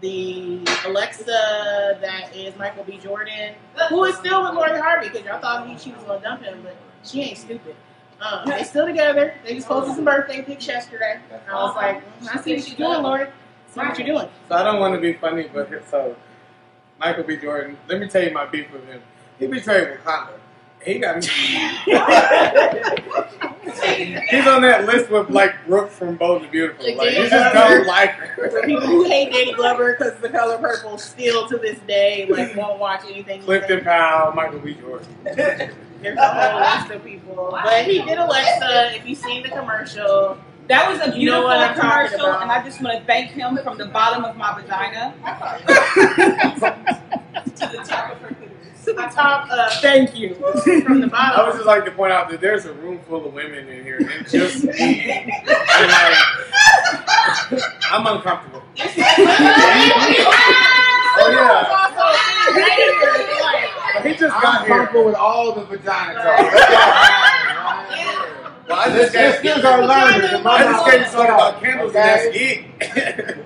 the 0.00 0.60
Alexa 0.84 1.98
that 2.00 2.34
is 2.34 2.56
Michael 2.56 2.82
B. 2.84 2.98
Jordan, 2.98 3.54
who 3.88 4.04
is 4.04 4.16
still 4.16 4.42
with 4.42 4.54
Lori 4.54 4.80
Harvey 4.80 5.08
because 5.10 5.24
y'all 5.24 5.40
thought 5.40 5.68
he, 5.68 5.78
she 5.78 5.92
was 5.92 6.02
going 6.04 6.20
to 6.20 6.26
dump 6.26 6.42
him, 6.42 6.60
but 6.64 6.76
she 7.04 7.22
ain't 7.22 7.38
stupid. 7.38 7.76
Um, 8.20 8.46
they 8.46 8.62
still 8.64 8.86
together. 8.86 9.34
They 9.44 9.54
just 9.54 9.66
posted 9.66 9.96
some 9.96 10.04
birthday 10.04 10.42
pics 10.42 10.66
yesterday. 10.66 11.18
I 11.50 11.54
was 11.54 11.74
like, 11.74 12.02
mm, 12.20 12.34
I 12.34 12.40
see 12.42 12.56
what 12.56 12.68
you're 12.68 12.76
doing, 12.76 13.02
Lori. 13.02 13.26
See 13.72 13.80
what 13.80 13.98
you're 13.98 14.06
doing. 14.06 14.28
So 14.48 14.54
I 14.54 14.62
don't 14.62 14.78
want 14.78 14.94
to 14.94 15.00
be 15.00 15.14
funny, 15.14 15.48
but 15.52 15.70
so 15.88 16.14
Michael 16.98 17.24
B. 17.24 17.36
Jordan. 17.38 17.78
Let 17.88 18.00
me 18.00 18.08
tell 18.08 18.22
you 18.22 18.32
my 18.32 18.44
beef 18.46 18.70
with 18.72 18.84
him. 18.86 19.00
He 19.38 19.46
betrayed 19.46 19.88
Wakanda. 19.88 20.32
He 20.84 20.98
got. 20.98 21.16
me. 21.16 21.22
He's 24.30 24.46
on 24.46 24.62
that 24.62 24.84
list 24.86 25.10
with 25.10 25.30
like 25.30 25.54
Brooke 25.66 25.90
from 25.90 26.16
Bold 26.16 26.42
and 26.42 26.50
Beautiful. 26.50 26.84
Like, 26.96 27.12
you 27.12 27.28
just 27.28 27.54
don't 27.54 27.86
like 27.86 28.10
her. 28.10 28.62
people 28.66 28.86
who 28.86 29.04
hate 29.04 29.32
Danny 29.32 29.54
Glover 29.54 29.96
because 29.98 30.18
the 30.20 30.28
color 30.28 30.58
purple 30.58 30.98
still 30.98 31.48
to 31.48 31.56
this 31.58 31.78
day 31.80 32.26
like 32.28 32.54
won't 32.56 32.78
watch 32.78 33.02
anything. 33.04 33.42
Clifton 33.42 33.82
Powell, 33.82 34.32
Michael 34.32 34.60
B. 34.60 34.74
Jordan. 34.74 35.08
There's 36.02 36.18
a 36.18 36.28
whole 36.28 36.60
list 36.60 36.90
of 36.92 37.04
people, 37.04 37.48
but 37.62 37.84
he 37.84 38.02
did 38.02 38.18
Alexa. 38.18 38.96
If 38.96 39.06
you've 39.06 39.18
seen 39.18 39.42
the 39.42 39.48
commercial, 39.50 40.38
That 40.68 40.88
was 40.90 41.00
a 41.00 41.06
You 41.08 41.12
beautiful 41.30 41.40
know 41.42 41.46
what 41.46 41.58
I'm 41.58 41.74
commercial, 41.78 42.20
about. 42.26 42.42
and 42.42 42.50
I 42.52 42.62
just 42.64 42.80
want 42.82 42.98
to 42.98 43.04
thank 43.04 43.30
him 43.32 43.58
from 43.62 43.76
the 43.78 43.86
bottom 43.86 44.24
of 44.24 44.36
my 44.36 44.60
vagina. 44.60 45.14
To 47.56 47.66
the 47.66 47.82
top 47.84 48.12
of 48.12 48.18
her 48.20 48.28
to 48.84 48.92
the 48.94 49.02
top 49.14 49.46
uh, 49.50 49.68
Thank 49.82 50.16
you. 50.16 50.34
from 50.34 51.00
the 51.02 51.06
bottom. 51.06 51.12
I 51.14 51.42
would 51.42 51.46
bottom. 51.50 51.52
just 51.56 51.66
like 51.66 51.84
to 51.84 51.90
point 51.90 52.12
out 52.12 52.30
that 52.30 52.40
there's 52.40 52.64
a 52.64 52.72
room 52.72 52.98
full 53.06 53.26
of 53.26 53.34
women 53.34 53.68
in 53.68 53.84
here, 53.84 53.98
and 53.98 54.26
just 54.26 54.64
me. 54.64 55.10
And 55.10 55.28
like, 55.50 56.16
I'm 57.90 58.06
uncomfortable. 58.06 58.62
Oh 61.12 61.28
yeah, 61.28 61.66
Also, 61.68 62.04
right 62.56 62.72
here, 62.72 63.42
like, 63.42 63.68
he 64.04 64.14
just 64.14 64.34
I'm 64.34 64.42
got 64.42 64.66
here. 64.66 64.76
comfortable 64.76 65.06
with 65.06 65.14
all 65.16 65.52
the 65.54 65.64
vagina 65.64 66.14
talk. 66.14 66.38
Let's 66.38 66.68
go. 66.70 66.76
Well, 68.68 68.78
I 68.78 68.88
Let's 68.88 69.12
just 69.12 69.42
just 69.42 69.62
got 69.62 69.64
our 69.64 69.80
learners. 69.86 70.42
I 70.46 70.64
just 70.64 70.84
came 70.86 71.04
to 71.04 71.10
talk 71.10 71.28
about 71.28 71.54
Okay? 71.56 71.66
candles, 71.66 71.94
and 71.94 72.04
that's 72.04 72.24
it. 72.32 72.64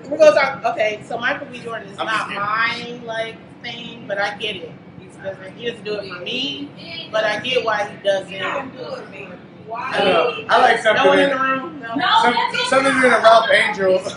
We're 0.09 0.17
gonna 0.17 0.35
talk. 0.35 0.65
Okay, 0.65 1.01
so 1.05 1.17
Michael 1.17 1.47
B. 1.47 1.59
Jordan 1.61 1.89
is 1.89 1.97
I'm 1.99 2.05
not 2.05 2.29
my 2.29 2.99
like 3.03 3.37
thing, 3.63 4.05
but 4.07 4.19
I 4.19 4.37
get 4.37 4.55
it. 4.57 4.71
He 4.99 5.05
doesn't. 5.07 5.53
He 5.57 5.65
doesn't 5.69 5.83
do 5.83 5.95
it 5.95 6.07
for 6.13 6.19
me, 6.23 6.69
but 7.11 7.23
I 7.23 7.39
get 7.39 7.65
why 7.65 7.89
he 7.89 7.97
does 8.03 8.27
it. 8.29 9.44
I 9.73 9.97
don't 9.97 10.07
know. 10.07 10.45
I 10.49 10.51
like 10.61 10.83
No 10.83 10.93
one 11.07 11.19
in 11.19 11.29
the 11.29 11.35
room. 11.35 11.79
No. 11.81 11.95
No, 11.95 12.05
Some, 12.21 12.33
that's 12.33 12.69
something 12.69 12.95
in 12.97 13.03
a 13.03 13.07
Ralph 13.09 13.49
Angel. 13.51 13.99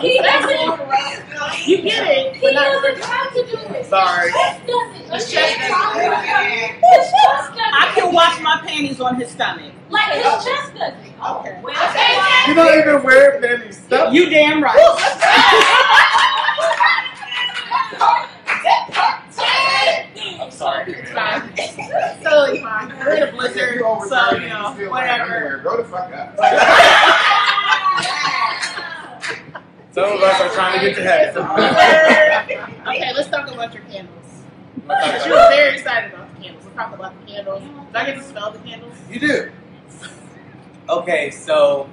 He 0.00 0.18
doesn't. 0.18 0.80
You 1.68 1.76
get 1.82 2.06
it, 2.08 2.34
He 2.36 2.40
but 2.40 2.52
not. 2.54 2.64
doesn't 2.82 3.04
have 3.04 3.30
to 3.32 3.42
do 3.46 3.56
it. 3.74 3.86
Sorry. 3.86 4.32
His 4.32 4.34
chest 4.34 4.66
doesn't. 4.66 5.12
His 5.12 5.30
chest. 5.30 5.54
His 5.54 5.62
chest. 5.62 5.72
I 7.56 7.92
can 7.94 8.12
wash 8.12 8.40
my 8.40 8.60
panties 8.66 9.00
on 9.00 9.14
his 9.20 9.30
stomach. 9.30 9.72
Like 9.90 10.12
his 10.14 10.24
chest 10.44 10.74
doesn't. 10.74 10.98
Okay. 11.24 11.60
Okay. 11.62 12.18
You 12.48 12.54
don't 12.54 12.76
even 12.78 13.02
wear 13.04 13.42
any 13.44 13.70
stuff. 13.72 14.12
You 14.12 14.28
damn 14.28 14.60
right. 14.62 14.76
I'm 18.96 20.50
sorry. 20.50 20.92
It's 20.92 21.10
fine. 21.10 21.52
It's 21.58 22.22
totally 22.22 22.60
fine. 22.60 22.88
We're 22.98 23.14
in 23.14 23.22
a 23.28 23.32
blizzard, 23.32 23.80
so 23.80 24.36
you 24.36 24.48
know, 24.48 24.72
still 24.74 24.90
whatever. 24.90 25.22
underwear. 25.22 25.58
Grow 25.58 25.76
the 25.78 25.84
fuck 25.84 26.12
up. 26.12 26.36
Some 29.92 30.12
of 30.12 30.20
us 30.22 30.40
are 30.40 30.50
trying 30.50 30.80
to 30.80 30.86
get 30.86 30.96
to 30.96 31.02
heaven. 31.04 31.42
okay, 32.88 33.12
let's 33.14 33.28
talk 33.28 33.48
about 33.48 33.72
your 33.72 33.84
candles. 33.84 34.42
You 34.76 34.88
were 35.30 35.48
very 35.50 35.74
excited 35.76 36.12
about 36.12 36.34
the 36.34 36.42
candles. 36.42 36.64
Let's 36.64 36.76
talk 36.76 36.94
about 36.94 37.20
the 37.20 37.32
candles. 37.32 37.62
Do 37.62 37.70
I 37.94 38.06
get 38.06 38.16
to 38.16 38.22
smell 38.22 38.50
the 38.50 38.58
candles? 38.58 38.94
You 39.08 39.20
do. 39.20 39.52
Okay, 40.88 41.30
so 41.30 41.88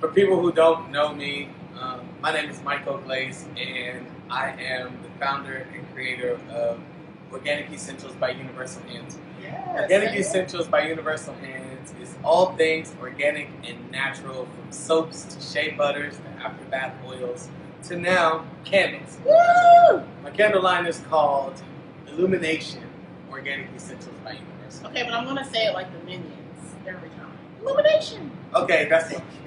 for 0.00 0.08
people 0.08 0.40
who 0.40 0.52
don't 0.52 0.90
know 0.90 1.14
me, 1.14 1.48
um, 1.80 2.00
my 2.20 2.32
name 2.32 2.50
is 2.50 2.58
Myko 2.58 3.02
Glaze, 3.04 3.46
and 3.56 4.06
I 4.30 4.50
am 4.60 4.98
the 5.02 5.08
founder 5.18 5.66
and 5.74 5.94
creator 5.94 6.38
of 6.50 6.80
Organic 7.32 7.70
Essentials 7.72 8.14
by 8.14 8.30
Universal 8.30 8.82
Hands. 8.82 9.18
Organic 9.74 10.14
Essentials 10.14 10.66
by 10.68 10.88
Universal 10.88 11.34
Hands 11.34 11.94
is 12.00 12.14
all 12.22 12.54
things 12.56 12.94
organic 13.00 13.48
and 13.64 13.90
natural, 13.90 14.44
from 14.46 14.70
soaps 14.72 15.22
to 15.24 15.40
shea 15.40 15.70
butters 15.70 16.16
to 16.18 16.22
after 16.44 16.64
bath 16.66 16.94
oils 17.06 17.48
to 17.84 17.96
now 17.96 18.44
candles. 18.64 19.18
Woo! 19.24 20.02
My 20.22 20.30
candle 20.30 20.62
line 20.62 20.86
is 20.86 21.00
called 21.08 21.62
Illumination 22.08 22.82
Organic 23.30 23.68
Essentials 23.74 24.16
by 24.24 24.32
Universal. 24.32 24.88
Okay, 24.88 25.04
but 25.04 25.14
I'm 25.14 25.24
gonna 25.24 25.44
say 25.44 25.66
it 25.66 25.74
like 25.74 25.90
the 25.92 26.04
minions 26.04 26.74
every 26.86 27.08
time. 27.10 27.30
Illumination. 27.62 28.30
Okay, 28.54 28.88
that's 28.90 29.10
it. 29.12 29.22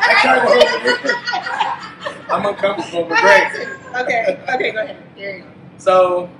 I 0.00 0.20
tried 0.22 0.34
to 0.34 0.40
hold 0.46 0.62
it. 0.62 1.84
I'm 2.30 2.46
uncomfortable, 2.46 3.04
but 3.04 3.20
great. 3.20 3.68
Okay, 4.02 4.40
okay, 4.54 4.72
go 4.72 4.82
ahead. 4.82 5.02
There 5.16 5.36
you 5.38 5.42
go. 5.42 5.48
So, 5.78 6.30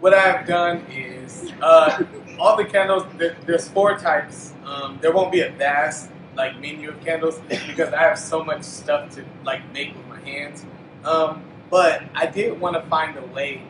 what 0.00 0.14
I've 0.14 0.46
done 0.46 0.78
is 0.90 1.52
uh, 1.60 2.04
all 2.38 2.56
the 2.56 2.64
candles. 2.64 3.04
There, 3.16 3.36
there's 3.46 3.68
four 3.68 3.98
types. 3.98 4.54
Um, 4.64 4.98
there 5.00 5.12
won't 5.12 5.32
be 5.32 5.40
a 5.40 5.50
vast 5.50 6.10
like 6.36 6.60
menu 6.60 6.90
of 6.90 7.00
candles 7.04 7.40
because 7.48 7.92
I 7.92 8.02
have 8.02 8.18
so 8.18 8.44
much 8.44 8.62
stuff 8.62 9.10
to 9.16 9.24
like 9.44 9.70
make 9.72 9.94
with 9.96 10.06
my 10.06 10.20
hands. 10.20 10.64
Um, 11.04 11.42
but 11.68 12.02
I 12.14 12.26
did 12.26 12.60
want 12.60 12.76
to 12.76 12.82
find 12.88 13.16
a 13.16 13.26
way 13.26 13.62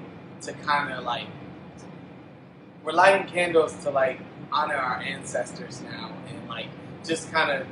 to 0.43 0.53
kind 0.53 0.93
of 0.93 1.05
like 1.05 1.27
we're 2.85 2.93
lighting 2.93 3.27
candles 3.27 3.75
to 3.85 3.91
like 3.91 4.21
honor 4.53 4.77
our 4.77 5.01
ancestors 5.01 5.83
now 5.83 6.13
and 6.29 6.49
like 6.49 6.69
just 7.05 7.31
kind 7.33 7.51
of 7.51 7.67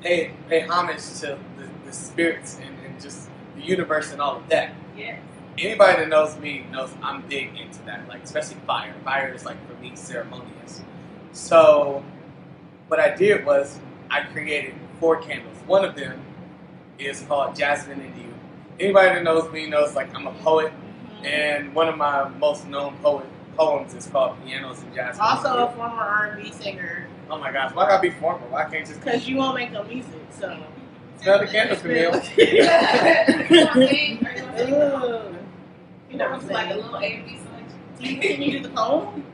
pay 0.00 0.32
pay 0.48 0.60
homage 0.60 1.02
to 1.20 1.38
the, 1.56 1.68
the 1.84 1.92
spirits 1.92 2.58
and, 2.62 2.77
and 2.98 3.02
just 3.02 3.28
the 3.56 3.62
universe 3.62 4.12
and 4.12 4.20
all 4.20 4.36
of 4.36 4.48
that 4.48 4.72
Yes. 4.96 5.20
anybody 5.58 6.00
that 6.00 6.08
knows 6.08 6.36
me 6.38 6.66
knows 6.72 6.90
I'm 7.02 7.22
big 7.22 7.56
into 7.56 7.80
that, 7.84 8.08
like 8.08 8.24
especially 8.24 8.56
fire. 8.66 8.94
Fire 9.04 9.32
is 9.32 9.44
like 9.44 9.56
for 9.68 9.80
me 9.80 9.92
ceremonious. 9.94 10.82
So 11.32 12.02
what 12.88 12.98
I 12.98 13.14
did 13.14 13.46
was 13.46 13.78
I 14.10 14.22
created 14.22 14.74
four 14.98 15.20
candles. 15.20 15.56
One 15.66 15.84
of 15.84 15.94
them 15.94 16.20
is 16.98 17.22
called 17.22 17.54
Jasmine 17.54 18.00
and 18.00 18.16
You. 18.16 18.34
Anybody 18.80 19.14
that 19.14 19.22
knows 19.22 19.52
me 19.52 19.68
knows 19.68 19.94
like 19.94 20.12
I'm 20.14 20.26
a 20.26 20.32
poet, 20.32 20.72
mm-hmm. 20.72 21.26
and 21.26 21.74
one 21.74 21.88
of 21.88 21.96
my 21.96 22.28
most 22.28 22.66
known 22.66 22.96
poet 22.96 23.26
poems 23.56 23.94
is 23.94 24.06
called 24.06 24.36
Pianos 24.44 24.82
and 24.82 24.94
Jasmine. 24.94 25.24
Also 25.24 25.52
and 25.52 25.60
a 25.60 25.72
former 25.76 25.94
R&B 25.94 26.50
singer, 26.52 27.06
oh 27.30 27.38
my 27.38 27.52
gosh, 27.52 27.72
why 27.72 27.88
gotta 27.88 28.02
be 28.02 28.10
formal? 28.10 28.48
Why 28.48 28.64
can't 28.64 28.86
just 28.86 29.00
because 29.00 29.28
you 29.28 29.36
won't 29.36 29.54
make 29.54 29.70
no 29.70 29.84
music, 29.84 30.22
so. 30.30 30.60
Smell 31.22 31.38
the 31.40 31.46
candles, 31.46 31.80
Camille? 31.82 32.14
Ooh. 34.60 35.34
You 36.10 36.16
know 36.16 36.30
what 36.30 36.42
I'm 36.42 36.48
like 36.48 36.66
a 36.66 36.70
saying? 36.70 36.76
little 36.76 36.96
A&B 36.96 37.38
selection. 37.38 38.20
Can 38.20 38.42
you, 38.42 38.52
do 38.52 38.62
the 38.62 38.68
poem? 38.70 39.24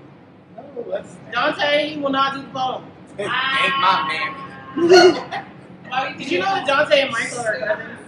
No, 0.57 0.63
that's 0.91 1.17
Dante 1.33 1.97
will 2.01 2.11
not 2.11 2.35
do 2.35 2.43
the 2.43 2.49
poem. 2.49 2.85
ain't 3.19 3.29
my 3.29 4.09
man. 4.09 4.35
Did 6.19 6.31
you 6.31 6.39
know 6.41 6.47
that 6.47 6.67
Dante 6.67 7.01
and 7.03 7.15
Myko 7.15 7.45
are 7.45 7.59
cousins? 7.59 8.01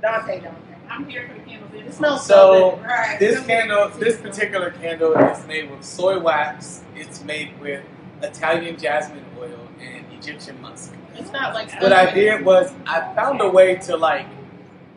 Dante, 0.00 0.40
Dante. 0.40 0.58
I'm 0.88 1.08
here 1.08 1.28
for 1.28 1.34
the 1.34 1.40
candles. 1.40 1.70
It 1.74 1.94
smells 1.94 2.26
So 2.26 2.34
so 2.34 2.76
good. 2.76 2.84
Right. 2.86 3.16
this 3.18 3.44
candle, 3.46 3.88
this 3.98 4.18
particular 4.20 4.70
candle 4.70 5.14
is 5.16 5.46
made 5.46 5.70
with 5.70 5.82
soy 5.84 6.18
wax. 6.20 6.82
It's 6.94 7.24
made 7.24 7.58
with 7.60 7.82
Italian 8.22 8.76
jasmine 8.78 9.24
oil 9.38 9.58
and 9.80 10.04
Egyptian 10.12 10.60
musk. 10.60 10.92
It's 11.14 11.32
not 11.32 11.54
like 11.54 11.72
What 11.80 11.92
I 11.92 12.12
did 12.12 12.44
was 12.44 12.72
I 12.86 13.14
found 13.14 13.40
a 13.40 13.48
way 13.48 13.76
to 13.76 13.96
like 13.96 14.26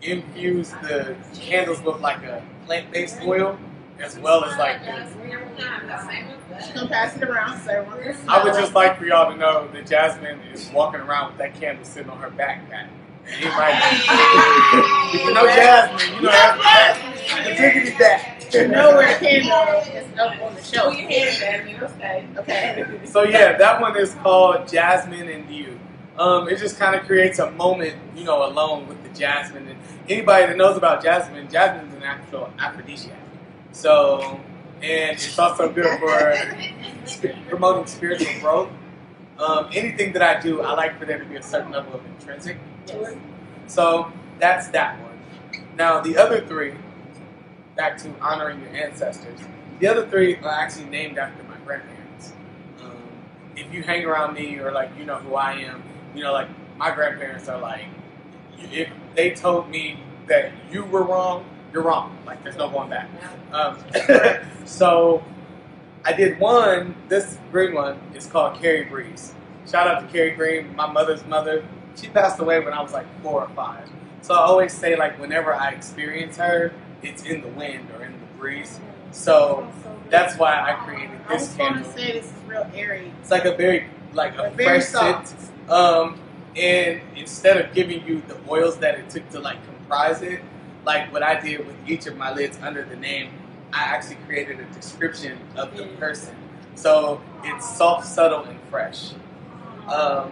infuse 0.01 0.71
the 0.81 1.15
candles 1.33 1.81
with 1.81 1.99
like 1.99 2.23
a 2.23 2.43
plant-based 2.65 3.21
oil 3.23 3.57
as 3.99 4.17
well 4.19 4.43
as 4.43 4.57
like 4.57 4.83
this. 4.83 5.11
She 6.67 6.73
gonna 6.73 6.87
pass 6.87 7.15
it 7.15 7.23
around, 7.23 7.59
so 7.61 7.71
everyone 7.71 8.15
I 8.27 8.43
would 8.43 8.53
just 8.53 8.73
like 8.73 8.97
for 8.97 9.05
y'all 9.05 9.31
to 9.31 9.37
know 9.37 9.67
that 9.73 9.87
Jasmine 9.87 10.39
is 10.53 10.69
walking 10.71 11.01
around 11.01 11.31
with 11.31 11.37
that 11.39 11.59
candle 11.59 11.85
sitting 11.85 12.09
on 12.09 12.17
her 12.19 12.29
backpack. 12.29 12.87
And 13.27 13.43
you 13.43 13.49
might 13.49 13.79
if 15.13 15.25
you 15.25 15.33
know 15.33 15.45
Jasmine, 15.45 16.15
you 16.15 16.21
know 16.23 16.31
that's 16.31 16.99
the 17.47 17.51
tickety 17.51 17.99
back. 17.99 18.53
it. 18.53 18.69
know 18.69 18.91
where 18.91 19.19
the 19.19 19.25
candle 19.25 19.93
is 19.93 20.17
up 20.19 20.41
on 20.41 20.55
the 20.55 20.61
Show 20.61 20.91
shelf. 20.91 20.97
your 20.97 21.09
hand, 21.09 21.37
Jasmine. 21.37 21.75
It'll. 21.75 22.39
Okay. 22.41 22.99
So 23.05 23.23
yeah, 23.23 23.57
that 23.57 23.81
one 23.81 23.97
is 23.97 24.13
called 24.15 24.67
Jasmine 24.67 25.29
and 25.29 25.49
You. 25.49 25.79
Um, 26.17 26.47
it 26.47 26.59
just 26.59 26.77
kind 26.79 26.95
of 26.95 27.05
creates 27.05 27.39
a 27.39 27.51
moment, 27.51 27.95
you 28.15 28.23
know, 28.23 28.45
alone 28.47 28.87
with 28.87 29.01
the 29.03 29.09
jasmine. 29.09 29.67
And 29.67 29.79
anybody 30.07 30.45
that 30.45 30.57
knows 30.57 30.77
about 30.77 31.03
jasmine, 31.03 31.49
jasmine 31.49 31.89
is 31.89 31.95
an 31.95 32.03
actual 32.03 32.51
aphrodisiac. 32.57 33.17
So, 33.73 34.39
and 34.81 35.11
it's 35.11 35.37
also 35.37 35.69
good 35.71 35.99
for 35.99 37.35
promoting 37.49 37.85
spiritual 37.87 38.39
growth. 38.39 38.69
Um, 39.37 39.67
anything 39.73 40.13
that 40.13 40.21
I 40.21 40.39
do, 40.39 40.61
I 40.61 40.73
like 40.73 40.97
for 40.97 41.05
there 41.05 41.19
to 41.19 41.25
be 41.25 41.35
a 41.35 41.43
certain 41.43 41.71
level 41.71 41.95
of 41.95 42.05
intrinsic 42.05 42.57
to 42.87 43.03
it. 43.03 43.17
So 43.67 44.11
that's 44.39 44.69
that 44.69 45.01
one. 45.01 45.19
Now 45.77 45.99
the 45.99 46.17
other 46.17 46.45
three, 46.45 46.73
back 47.75 47.97
to 48.03 48.13
honoring 48.21 48.61
your 48.61 48.69
ancestors. 48.69 49.39
The 49.79 49.87
other 49.87 50.07
three 50.07 50.37
are 50.37 50.49
actually 50.49 50.85
named 50.85 51.17
after 51.17 51.43
my 51.43 51.57
grandparents. 51.65 52.31
Um, 52.81 52.95
if 53.57 53.73
you 53.73 53.83
hang 53.83 54.05
around 54.05 54.33
me 54.33 54.57
or 54.59 54.71
like 54.71 54.91
you 54.97 55.03
know 55.03 55.17
who 55.17 55.35
I 55.35 55.53
am, 55.53 55.83
you 56.15 56.23
know 56.23 56.33
like 56.33 56.47
my 56.77 56.93
grandparents 56.93 57.47
are 57.47 57.59
like, 57.59 57.85
if 58.71 58.89
they 59.15 59.31
told 59.31 59.69
me 59.69 59.99
that 60.27 60.51
you 60.71 60.83
were 60.85 61.03
wrong, 61.03 61.45
you're 61.71 61.83
wrong. 61.83 62.17
Like 62.25 62.43
there's 62.43 62.57
no 62.57 62.69
going 62.69 62.89
back. 62.89 63.09
Um, 63.51 63.77
so 64.65 65.23
I 66.03 66.13
did 66.13 66.39
one. 66.39 66.95
This 67.07 67.37
green 67.51 67.73
one 67.73 67.99
is 68.13 68.25
called 68.25 68.59
Carrie 68.59 68.85
Breeze. 68.85 69.33
Shout 69.69 69.87
out 69.87 70.01
to 70.01 70.07
Carrie 70.07 70.31
Green, 70.31 70.75
my 70.75 70.91
mother's 70.91 71.25
mother. 71.25 71.63
She 71.95 72.07
passed 72.07 72.39
away 72.39 72.59
when 72.59 72.73
I 72.73 72.81
was 72.81 72.93
like 72.93 73.07
four 73.23 73.41
or 73.41 73.49
five. 73.49 73.89
So 74.21 74.33
I 74.33 74.39
always 74.39 74.73
say 74.73 74.95
like 74.95 75.19
whenever 75.19 75.53
I 75.53 75.69
experience 75.71 76.37
her, 76.37 76.73
it's 77.01 77.23
in 77.23 77.41
the 77.41 77.47
wind 77.49 77.89
or 77.97 78.03
in 78.03 78.11
the 78.13 78.25
breeze. 78.37 78.79
So 79.11 79.67
that's 80.09 80.37
why 80.37 80.59
I 80.61 80.73
created 80.85 81.19
this 81.29 81.29
I 81.29 81.33
was 81.33 81.55
going 81.55 81.73
to 81.75 81.91
say 81.93 82.11
this 82.13 82.25
is 82.25 82.33
real 82.47 82.69
airy. 82.75 83.11
It's 83.21 83.31
like 83.31 83.45
a 83.45 83.55
very 83.55 83.87
like 84.13 84.33
a 84.33 84.43
But 84.43 84.53
very 84.53 84.79
fresh 84.81 84.89
soft. 84.89 85.27
scent. 85.29 85.51
Um, 85.69 86.19
and 86.55 87.01
instead 87.15 87.57
of 87.57 87.73
giving 87.73 88.05
you 88.07 88.21
the 88.27 88.37
oils 88.49 88.77
that 88.77 88.97
it 88.97 89.09
took 89.09 89.29
to 89.31 89.39
like 89.39 89.63
comprise 89.65 90.21
it, 90.21 90.41
like 90.85 91.11
what 91.11 91.23
I 91.23 91.39
did 91.39 91.65
with 91.65 91.75
each 91.87 92.05
of 92.07 92.17
my 92.17 92.33
lids 92.33 92.57
under 92.61 92.83
the 92.83 92.95
name, 92.95 93.31
I 93.73 93.83
actually 93.83 94.17
created 94.27 94.59
a 94.59 94.65
description 94.73 95.37
of 95.55 95.75
the 95.75 95.85
person. 95.99 96.35
So 96.75 97.21
it's 97.43 97.77
soft, 97.77 98.05
subtle, 98.07 98.43
and 98.43 98.59
fresh. 98.69 99.11
Um, 99.91 100.31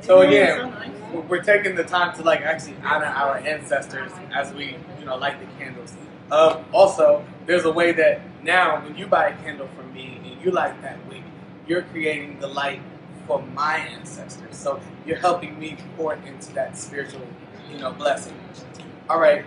so 0.00 0.20
again, 0.22 0.72
we're- 1.12 1.24
we're 1.28 1.42
taking 1.42 1.74
the 1.74 1.84
time 1.84 2.14
to 2.16 2.22
like 2.22 2.42
actually 2.42 2.76
honor 2.84 3.06
our 3.06 3.36
ancestors 3.38 4.12
as 4.34 4.52
we, 4.52 4.76
you 4.98 5.04
know, 5.04 5.16
light 5.16 5.38
the 5.40 5.46
candles. 5.62 5.94
Um, 6.30 6.64
also, 6.72 7.24
there's 7.46 7.64
a 7.64 7.72
way 7.72 7.92
that 7.92 8.20
now 8.42 8.80
when 8.82 8.96
you 8.96 9.06
buy 9.06 9.28
a 9.28 9.36
candle 9.42 9.68
from 9.76 9.92
me 9.92 10.20
and 10.24 10.42
you 10.42 10.50
light 10.50 10.80
that 10.82 10.96
wick, 11.08 11.21
you're 11.66 11.82
creating 11.82 12.40
the 12.40 12.48
light 12.48 12.80
for 13.26 13.42
my 13.54 13.76
ancestors. 13.78 14.56
So 14.56 14.80
you're 15.06 15.18
helping 15.18 15.58
me 15.58 15.76
pour 15.96 16.14
into 16.14 16.52
that 16.54 16.76
spiritual, 16.76 17.26
you 17.70 17.78
know, 17.78 17.92
blessing. 17.92 18.34
All 19.08 19.20
right. 19.20 19.44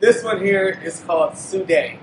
This 0.00 0.22
one 0.22 0.40
here 0.40 0.80
is 0.84 1.00
called 1.00 1.36
Sude. 1.36 1.98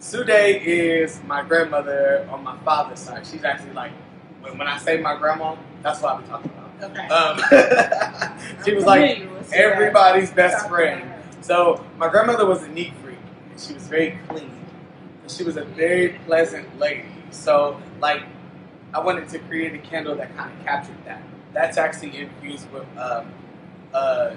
Sude 0.00 0.30
is 0.30 1.20
my 1.26 1.42
grandmother 1.42 2.26
on 2.30 2.42
my 2.42 2.56
father's 2.58 2.98
side. 2.98 3.26
She's 3.26 3.44
actually 3.44 3.72
like, 3.72 3.92
when, 4.40 4.58
when 4.58 4.66
I 4.66 4.78
say 4.78 5.00
my 5.00 5.16
grandma, 5.16 5.56
that's 5.82 6.00
what 6.02 6.16
I'm 6.16 6.24
talking 6.24 6.50
about. 6.50 6.62
Okay. 6.90 7.06
Um, 7.06 7.38
she 8.64 8.74
was 8.74 8.84
like 8.84 9.22
everybody's 9.52 10.32
best 10.32 10.68
friend. 10.68 11.08
So 11.40 11.84
my 11.98 12.08
grandmother 12.08 12.46
was 12.46 12.62
a 12.64 12.68
neat 12.68 12.92
freak, 13.02 13.18
and 13.50 13.60
she 13.60 13.74
was 13.74 13.84
very 13.84 14.18
clean. 14.28 14.50
And 15.22 15.30
she 15.30 15.44
was 15.44 15.56
a 15.56 15.64
very 15.64 16.18
pleasant 16.26 16.78
lady. 16.78 17.04
So 17.32 17.80
like, 18.00 18.22
I 18.94 19.00
wanted 19.00 19.28
to 19.30 19.38
create 19.40 19.74
a 19.74 19.78
candle 19.78 20.14
that 20.16 20.36
kind 20.36 20.52
of 20.52 20.64
captured 20.64 20.96
that. 21.06 21.22
That's 21.52 21.76
actually 21.78 22.16
infused 22.16 22.70
with 22.70 22.86
um, 22.96 23.32
uh, 23.92 24.34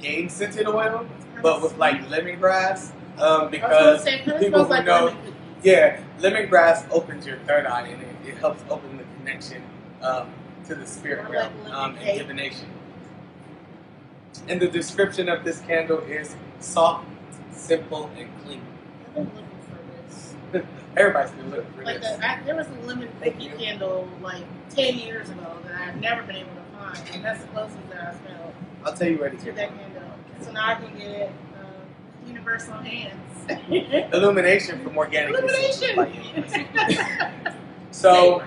game 0.00 0.28
scented 0.28 0.66
oil, 0.66 1.06
but 1.42 1.62
with 1.62 1.76
like 1.78 2.06
lemongrass. 2.08 2.90
Um, 3.18 3.22
I 3.22 3.24
was 3.24 3.50
gonna 3.50 3.50
because 3.50 4.02
say, 4.02 4.18
people 4.38 4.64
who 4.64 4.70
like 4.70 4.84
know- 4.84 5.06
lemon 5.06 5.34
yeah, 5.62 6.00
lemongrass 6.20 6.86
opens 6.92 7.26
your 7.26 7.38
third 7.38 7.66
eye 7.66 7.88
and 7.88 8.00
it, 8.02 8.08
it 8.28 8.36
helps 8.38 8.62
open 8.70 8.98
the 8.98 9.04
connection 9.18 9.62
um, 10.02 10.28
to 10.66 10.74
the 10.76 10.86
spirit 10.86 11.28
realm 11.28 11.52
um, 11.70 11.96
and 11.96 12.18
divination. 12.18 12.68
And 14.48 14.60
the 14.60 14.68
description 14.68 15.28
of 15.28 15.42
this 15.44 15.60
candle 15.60 15.98
is 16.00 16.36
soft, 16.60 17.08
simple, 17.50 18.10
and 18.16 18.28
clean. 18.44 18.62
I've 19.08 19.14
been 19.14 19.24
looking 19.24 19.58
for 19.68 19.78
this. 20.06 20.35
Everybody's 20.96 21.30
been 21.32 21.50
looking 21.50 21.72
for 21.72 21.84
Like 21.84 22.00
this. 22.00 22.18
a, 22.18 22.26
I, 22.30 22.40
there 22.44 22.56
was 22.56 22.66
a 22.68 22.86
lemon 22.86 23.08
cookie 23.22 23.48
candle 23.58 24.08
like 24.22 24.44
ten 24.70 24.98
years 24.98 25.28
ago 25.30 25.56
that 25.64 25.80
I've 25.80 26.00
never 26.00 26.22
been 26.22 26.36
able 26.36 26.50
to 26.50 26.78
find, 26.78 26.98
and 27.14 27.24
that's 27.24 27.42
the 27.42 27.48
closest 27.48 27.78
that 27.90 28.14
I 28.14 28.26
smelled 28.26 28.54
I'll 28.84 28.94
tell 28.94 29.08
you 29.08 29.18
where 29.18 29.30
to 29.30 29.36
get 29.36 29.56
that 29.56 29.68
candle. 29.76 30.02
So 30.40 30.52
now 30.52 30.66
I 30.68 30.74
can 30.76 30.96
get 30.96 31.08
it 31.10 31.32
um, 31.58 32.28
universal 32.28 32.74
hands. 32.74 33.12
Illumination 34.14 34.80
from 34.82 34.96
Organic 34.96 35.34
Illumination. 35.34 36.66
So, 37.90 38.42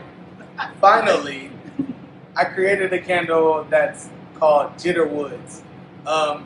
finally, 0.79 1.51
I 2.35 2.45
created 2.45 2.93
a 2.93 2.99
candle 2.99 3.65
that's 3.69 4.09
called 4.35 4.73
Jitter 4.75 5.09
Woods. 5.09 5.63
Um, 6.05 6.45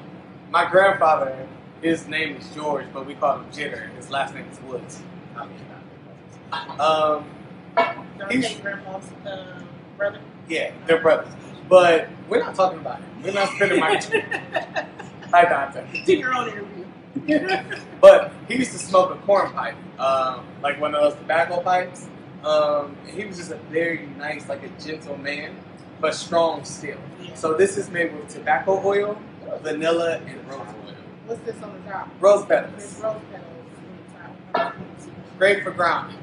my 0.49 0.69
grandfather, 0.69 1.47
his 1.81 2.07
name 2.07 2.37
is 2.37 2.47
George, 2.55 2.85
but 2.93 3.05
we 3.05 3.13
call 3.15 3.39
him 3.39 3.45
Jitter. 3.51 3.93
His 3.95 4.09
last 4.09 4.33
name 4.33 4.45
is 4.51 4.59
Woods. 4.61 5.01
Um, 6.79 7.25
He's- 8.29 8.59
grandma's 8.59 9.05
uh, 9.25 9.61
brother. 9.97 10.19
yeah, 10.47 10.71
they're 10.85 11.01
brothers. 11.01 11.33
But 11.69 12.09
we're 12.29 12.39
not 12.39 12.55
talking 12.55 12.79
about 12.79 12.99
it. 12.99 13.05
We're 13.23 13.33
not 13.33 13.49
spending 13.55 13.79
my 13.79 13.95
Hi, 15.31 15.45
Dante. 15.45 16.03
Do 16.05 16.13
your 16.13 16.33
own 16.33 16.49
interview. 16.49 16.85
But 18.01 18.33
he 18.47 18.55
used 18.55 18.71
to 18.73 18.77
smoke 18.79 19.11
a 19.11 19.15
corn 19.25 19.51
pipe, 19.53 19.75
um, 19.99 20.45
like 20.61 20.79
one 20.81 20.93
of 20.93 21.01
those 21.01 21.13
tobacco 21.15 21.61
pipes. 21.61 22.07
Um, 22.43 22.97
he 23.07 23.23
was 23.23 23.37
just 23.37 23.51
a 23.51 23.55
very 23.71 24.07
nice, 24.17 24.49
like 24.49 24.61
a 24.63 24.69
gentle 24.83 25.17
man, 25.17 25.55
but 26.01 26.13
strong 26.15 26.65
still. 26.65 26.97
So 27.35 27.53
this 27.53 27.77
is 27.77 27.89
made 27.89 28.13
with 28.13 28.27
tobacco 28.29 28.81
oil, 28.83 29.17
vanilla, 29.61 30.17
and 30.27 30.45
rose 30.49 30.59
oil. 30.59 30.95
What's 31.27 31.41
this 31.43 31.55
on 31.63 31.73
the 31.81 31.89
top? 31.91 32.09
Rose 32.19 32.45
There's 32.45 32.65
petals. 32.71 33.01
rose 33.03 33.21
petals 33.31 33.49
on 33.77 34.33
the 34.53 34.59
top. 34.59 34.75
Great 35.43 35.61
for 35.61 35.71
grounding. 35.71 36.17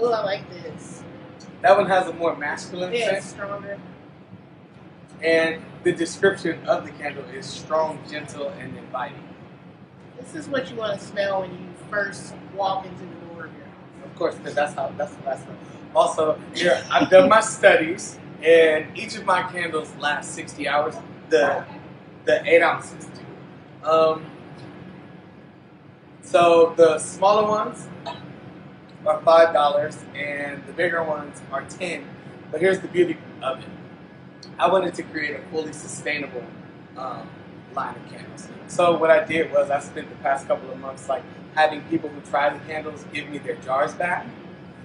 Oh, 0.00 0.10
I 0.10 0.24
like 0.24 0.48
this. 0.48 1.04
That 1.60 1.76
one 1.76 1.86
has 1.86 2.08
a 2.08 2.14
more 2.14 2.34
masculine 2.34 2.94
Yeah, 2.94 3.10
scent. 3.10 3.24
stronger. 3.24 3.78
And 5.22 5.62
the 5.82 5.92
description 5.92 6.66
of 6.66 6.86
the 6.86 6.90
candle 6.92 7.24
is 7.26 7.44
strong, 7.44 7.98
gentle, 8.10 8.48
and 8.58 8.74
inviting. 8.78 9.22
This 10.18 10.34
is 10.34 10.48
what 10.48 10.70
you 10.70 10.76
want 10.76 10.98
to 10.98 11.06
smell 11.06 11.42
when 11.42 11.50
you 11.50 11.58
first 11.90 12.34
walk 12.56 12.86
into 12.86 13.00
the 13.00 13.26
door 13.26 13.44
of 13.44 13.52
your 13.52 13.66
house. 13.66 14.06
Of 14.06 14.16
course, 14.16 14.34
because 14.36 14.54
that's 14.54 14.72
how 14.72 14.94
that's 14.96 15.12
what 15.12 15.36
I 15.36 15.36
smell. 15.36 15.56
Also, 15.94 16.40
here 16.54 16.82
I've 16.90 17.10
done 17.10 17.28
my 17.28 17.40
studies, 17.40 18.18
and 18.42 18.86
each 18.96 19.14
of 19.18 19.26
my 19.26 19.42
candles 19.42 19.94
last 19.96 20.34
sixty 20.34 20.66
hours. 20.66 20.94
The 21.28 21.66
the 22.24 22.42
eight 22.46 22.62
ounces 22.62 23.04
do. 23.04 23.86
Um, 23.86 24.24
so 26.22 26.72
the 26.78 26.98
smaller 26.98 27.46
ones 27.46 27.86
are 29.06 29.20
five 29.22 29.52
dollars, 29.52 29.98
and 30.14 30.64
the 30.66 30.72
bigger 30.72 31.02
ones 31.02 31.40
are 31.52 31.64
ten. 31.64 32.04
But 32.50 32.60
here's 32.60 32.80
the 32.80 32.88
beauty 32.88 33.16
of 33.42 33.60
it: 33.60 33.68
I 34.58 34.70
wanted 34.70 34.94
to 34.94 35.02
create 35.04 35.36
a 35.36 35.42
fully 35.50 35.72
sustainable 35.72 36.44
um, 36.96 37.28
line 37.74 37.94
of 37.94 38.10
candles. 38.10 38.48
So 38.68 38.96
what 38.96 39.10
I 39.10 39.24
did 39.24 39.52
was 39.52 39.70
I 39.70 39.80
spent 39.80 40.08
the 40.10 40.16
past 40.16 40.46
couple 40.48 40.70
of 40.70 40.78
months 40.78 41.08
like 41.08 41.22
having 41.54 41.82
people 41.82 42.08
who 42.08 42.20
try 42.22 42.50
the 42.50 42.58
candles 42.66 43.04
give 43.12 43.28
me 43.28 43.38
their 43.38 43.56
jars 43.56 43.94
back 43.94 44.26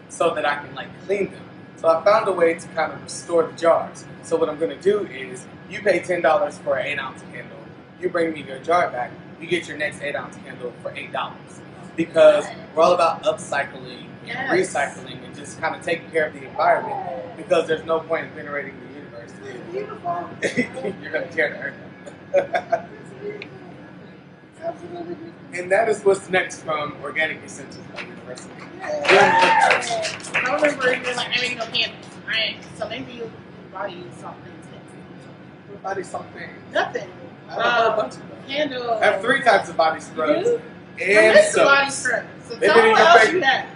so 0.09 0.33
that 0.35 0.45
I 0.45 0.55
can 0.55 0.73
like 0.75 0.87
clean 1.05 1.31
them. 1.31 1.43
So 1.75 1.89
I 1.89 2.03
found 2.03 2.27
a 2.27 2.31
way 2.31 2.53
to 2.53 2.67
kind 2.69 2.93
of 2.93 3.03
restore 3.03 3.43
the 3.43 3.53
jars. 3.53 4.05
So 4.23 4.37
what 4.37 4.49
I'm 4.49 4.57
going 4.57 4.75
to 4.75 4.81
do 4.81 5.05
is 5.07 5.45
you 5.69 5.81
pay 5.81 5.99
ten 5.99 6.21
dollars 6.21 6.57
for 6.59 6.77
an 6.77 6.85
eight 6.87 6.99
ounce 6.99 7.21
candle. 7.33 7.57
You 7.99 8.09
bring 8.09 8.33
me 8.33 8.43
your 8.43 8.59
jar 8.59 8.89
back. 8.89 9.11
You 9.39 9.47
get 9.47 9.67
your 9.67 9.77
next 9.77 10.01
eight 10.01 10.15
ounce 10.15 10.37
candle 10.37 10.73
for 10.81 10.93
eight 10.95 11.11
dollars 11.11 11.59
because 11.95 12.45
we're 12.75 12.83
all 12.83 12.93
about 12.93 13.23
upcycling 13.23 14.05
and 14.21 14.27
Yes. 14.27 14.51
recycling 14.73 15.23
and 15.25 15.35
just 15.35 15.59
kind 15.59 15.75
of 15.75 15.81
taking 15.81 16.09
care 16.11 16.25
of 16.27 16.33
the 16.33 16.43
environment 16.45 16.97
because 17.37 17.67
there's 17.67 17.83
no 17.85 17.99
point 17.99 18.25
in 18.25 18.31
venerating 18.31 18.73
the 18.79 18.93
universe. 18.95 19.31
Beautiful. 19.71 20.29
You're 21.01 21.11
going 21.11 21.27
to 21.27 21.35
tear 21.35 21.73
the 22.33 22.35
earth. 22.37 22.85
Absolutely. 24.63 25.17
and 25.59 25.71
that 25.71 25.89
is 25.89 26.03
what's 26.05 26.29
next 26.29 26.61
from 26.63 26.95
Organic 27.03 27.43
Essentials 27.43 27.83
by 27.93 28.01
Universal. 28.01 28.49
I 28.83 30.55
remember 30.55 30.93
you 30.93 31.01
were 31.01 31.13
like, 31.15 31.29
I 31.29 31.43
ain't 31.45 31.57
no 31.57 31.65
candles. 31.65 32.07
I 32.27 32.39
ain't. 32.39 32.57
So 32.77 32.87
maybe 32.89 33.11
you 33.13 33.31
body 33.71 33.93
use 33.93 34.13
something. 34.19 34.51
Body 35.81 36.03
something. 36.03 36.49
Nothing. 36.71 37.09
I 37.49 37.53
have 37.53 37.85
a 37.85 37.89
Um, 37.91 37.95
bunch 37.97 38.13
of 38.13 38.19
them. 38.19 38.37
Candle. 38.47 38.91
I 38.93 39.05
have 39.05 39.21
three 39.21 39.41
types 39.41 39.67
of 39.69 39.75
body 39.75 39.99
scrubs 39.99 40.47
I 40.99 41.03
and 41.03 41.35
body 41.55 41.89
soaps. 41.91 41.95
So 42.47 42.55
They 42.55 42.67
tell 42.67 42.75
didn't 42.75 42.85
me 42.85 42.91
what 42.91 43.01
else 43.01 43.25
pay- 43.25 43.31
you 43.33 43.41
have. 43.41 43.67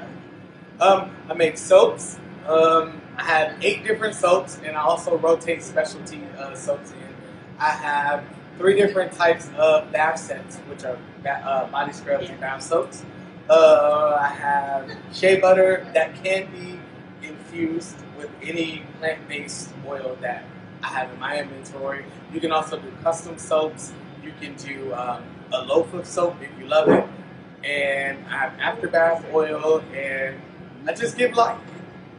Um, 0.80 1.12
I 1.30 1.34
make 1.34 1.58
soaps. 1.58 2.20
Um, 2.48 3.02
I 3.18 3.24
have 3.24 3.64
eight 3.64 3.84
different 3.84 4.14
soaps, 4.16 4.60
and 4.64 4.78
I 4.78 4.82
also 4.82 5.18
rotate 5.18 5.64
specialty 5.64 6.22
uh, 6.38 6.54
soaps 6.56 6.92
in. 6.92 6.98
I 7.60 7.72
have 7.72 8.24
three 8.58 8.76
different 8.76 9.12
types 9.14 9.50
of 9.58 9.92
bath 9.92 10.20
sets, 10.20 10.58
which 10.70 10.84
are 10.86 10.98
uh, 11.28 11.66
body 11.68 11.94
scrubs 11.94 12.30
and 12.30 12.40
bath 12.40 12.62
soaps. 12.62 13.04
Uh, 13.50 14.18
I 14.20 14.28
have 14.28 14.92
shea 15.14 15.40
butter 15.40 15.88
that 15.94 16.14
can 16.24 16.48
be 16.52 16.80
infused 17.28 17.96
with 18.18 18.30
any 18.44 18.84
plant-based 19.00 19.70
oil 19.88 20.18
that 20.22 20.44
I 20.84 20.88
have 20.88 21.12
in 21.12 21.20
my 21.20 21.40
inventory. 21.40 22.06
You 22.34 22.40
can 22.40 22.52
also 22.52 22.78
do 22.80 22.92
custom 23.04 23.38
soaps. 23.38 23.94
You 24.24 24.32
can 24.40 24.54
do 24.56 24.94
um, 24.94 25.24
a 25.54 25.64
loaf 25.64 25.94
of 25.94 26.06
soap 26.06 26.36
if 26.42 26.50
you 26.60 26.68
love 26.68 26.90
it. 26.90 27.06
And 27.64 28.26
I 28.28 28.38
have 28.38 28.60
after 28.60 28.88
bath 28.88 29.26
oil, 29.34 29.82
and 29.94 30.40
I 30.88 30.94
just 30.94 31.18
give 31.18 31.36
life. 31.36 31.60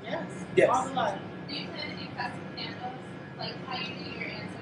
Yes. 0.04 0.26
Yes. 0.56 0.68
All 0.70 0.84
the. 0.88 1.18
Do 1.48 1.54
you 1.54 1.68
plan 1.68 1.90
to 1.90 2.04
do 2.04 2.10
custom 2.16 2.40
candles? 2.56 2.92
Like 3.38 3.66
how 3.66 3.78
you 3.78 3.94
do 3.94 4.10
your 4.18 4.28
candles? 4.28 4.54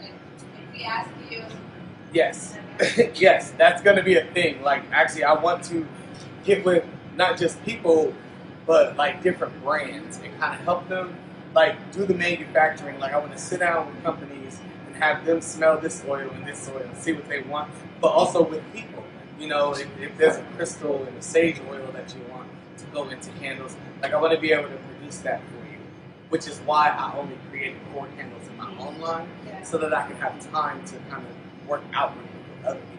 Like 0.00 0.12
if 0.58 0.72
we 0.72 0.84
ask 0.84 1.10
you, 1.30 1.42
Yes. 2.12 2.56
yes, 3.14 3.52
that's 3.52 3.82
going 3.82 3.96
to 3.96 4.02
be 4.02 4.16
a 4.16 4.24
thing. 4.26 4.62
Like, 4.62 4.82
actually, 4.92 5.24
I 5.24 5.32
want 5.34 5.64
to 5.64 5.86
get 6.44 6.64
with 6.64 6.84
not 7.16 7.38
just 7.38 7.62
people, 7.64 8.14
but 8.66 8.96
like 8.96 9.22
different 9.22 9.62
brands 9.62 10.18
and 10.22 10.38
kind 10.38 10.54
of 10.58 10.60
help 10.64 10.88
them, 10.88 11.16
like, 11.54 11.76
do 11.92 12.04
the 12.04 12.14
manufacturing. 12.14 12.98
Like, 13.00 13.12
I 13.14 13.18
want 13.18 13.32
to 13.32 13.38
sit 13.38 13.60
down 13.60 13.86
with 13.86 14.02
companies 14.04 14.60
have 14.98 15.24
them 15.24 15.40
smell 15.40 15.78
this 15.78 16.04
oil 16.08 16.30
and 16.30 16.46
this 16.46 16.68
oil 16.68 16.82
and 16.82 16.96
see 16.96 17.12
what 17.12 17.28
they 17.28 17.42
want, 17.42 17.70
but 18.00 18.08
also 18.08 18.42
with 18.42 18.62
people. 18.72 19.04
You 19.38 19.48
know, 19.48 19.72
if, 19.72 19.86
if 20.00 20.16
there's 20.16 20.36
a 20.36 20.42
crystal 20.56 21.04
and 21.04 21.16
a 21.16 21.22
sage 21.22 21.60
oil 21.70 21.90
that 21.92 22.14
you 22.14 22.22
want 22.32 22.48
to 22.78 22.84
go 22.86 23.08
into 23.08 23.30
candles, 23.32 23.76
like, 24.02 24.12
I 24.12 24.20
want 24.20 24.34
to 24.34 24.40
be 24.40 24.52
able 24.52 24.68
to 24.68 24.76
produce 24.76 25.18
that 25.18 25.40
for 25.48 25.70
you, 25.70 25.78
which 26.30 26.46
is 26.46 26.58
why 26.60 26.88
I 26.88 27.14
only 27.16 27.36
created 27.50 27.78
four 27.92 28.06
candles 28.16 28.48
in 28.48 28.56
my 28.56 28.64
mm-hmm. 28.64 28.80
own 28.80 29.00
line 29.00 29.28
so 29.62 29.78
that 29.78 29.92
I 29.92 30.06
can 30.06 30.16
have 30.16 30.50
time 30.50 30.84
to 30.86 30.96
kind 31.10 31.24
of 31.26 31.68
work 31.68 31.82
outwardly 31.92 32.30
with 32.32 32.66
other 32.66 32.80
people. 32.80 32.96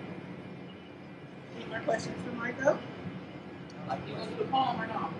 Any 1.59 1.65
more 1.69 1.79
questions 1.81 2.15
for 2.23 2.31
Myko? 2.31 2.77
Like, 3.87 3.99
you 4.07 4.13
want 4.13 4.29
to 4.29 4.35
do 4.35 4.43
the 4.43 4.49
poem 4.49 4.81
or 4.81 4.87
not? 4.87 5.13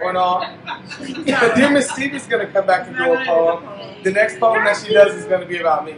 Or 0.00 0.12
not. 0.12 0.54
then 1.56 1.74
Miss 1.74 1.90
Stevie's 1.90 2.26
gonna 2.26 2.46
come 2.46 2.66
back 2.66 2.86
and 2.88 2.96
do 2.96 3.02
a 3.02 3.06
Not 3.06 3.26
gonna 3.26 3.26
poem. 3.26 3.60
do 3.62 3.70
the 3.70 3.76
poem. 3.76 4.02
The 4.04 4.10
next 4.12 4.38
poem 4.38 4.64
that 4.64 4.76
she 4.76 4.92
does 4.92 5.14
is 5.14 5.24
gonna 5.24 5.46
be 5.46 5.58
about 5.58 5.84
me. 5.84 5.94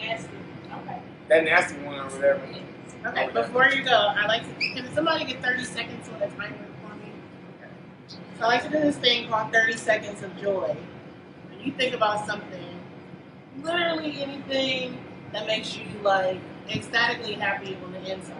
Yes. 0.00 0.26
Okay. 0.72 0.98
That 1.28 1.44
nasty 1.44 1.76
one 1.78 1.98
or 1.98 2.04
whatever. 2.06 2.42
Okay, 3.06 3.30
before 3.32 3.66
you 3.68 3.82
go, 3.82 3.92
I 3.92 4.26
like 4.26 4.42
to. 4.42 4.54
Can 4.74 4.92
somebody 4.94 5.24
get 5.24 5.42
30 5.42 5.64
seconds 5.64 6.08
on 6.08 6.22
a 6.22 6.28
timer 6.30 6.66
for 6.82 6.94
me? 6.96 7.12
So 8.38 8.44
I 8.44 8.46
like 8.46 8.62
to 8.64 8.68
do 8.68 8.80
this 8.80 8.96
thing 8.96 9.28
called 9.28 9.52
30 9.52 9.76
seconds 9.76 10.22
of 10.22 10.36
joy. 10.40 10.76
When 11.48 11.60
you 11.60 11.72
think 11.72 11.94
about 11.94 12.26
something, 12.26 12.80
literally 13.62 14.22
anything 14.22 14.98
that 15.32 15.46
makes 15.46 15.76
you 15.76 15.86
like 16.02 16.40
ecstatically 16.68 17.34
happy 17.34 17.76
on 17.84 17.92
the 17.92 18.12
inside, 18.12 18.36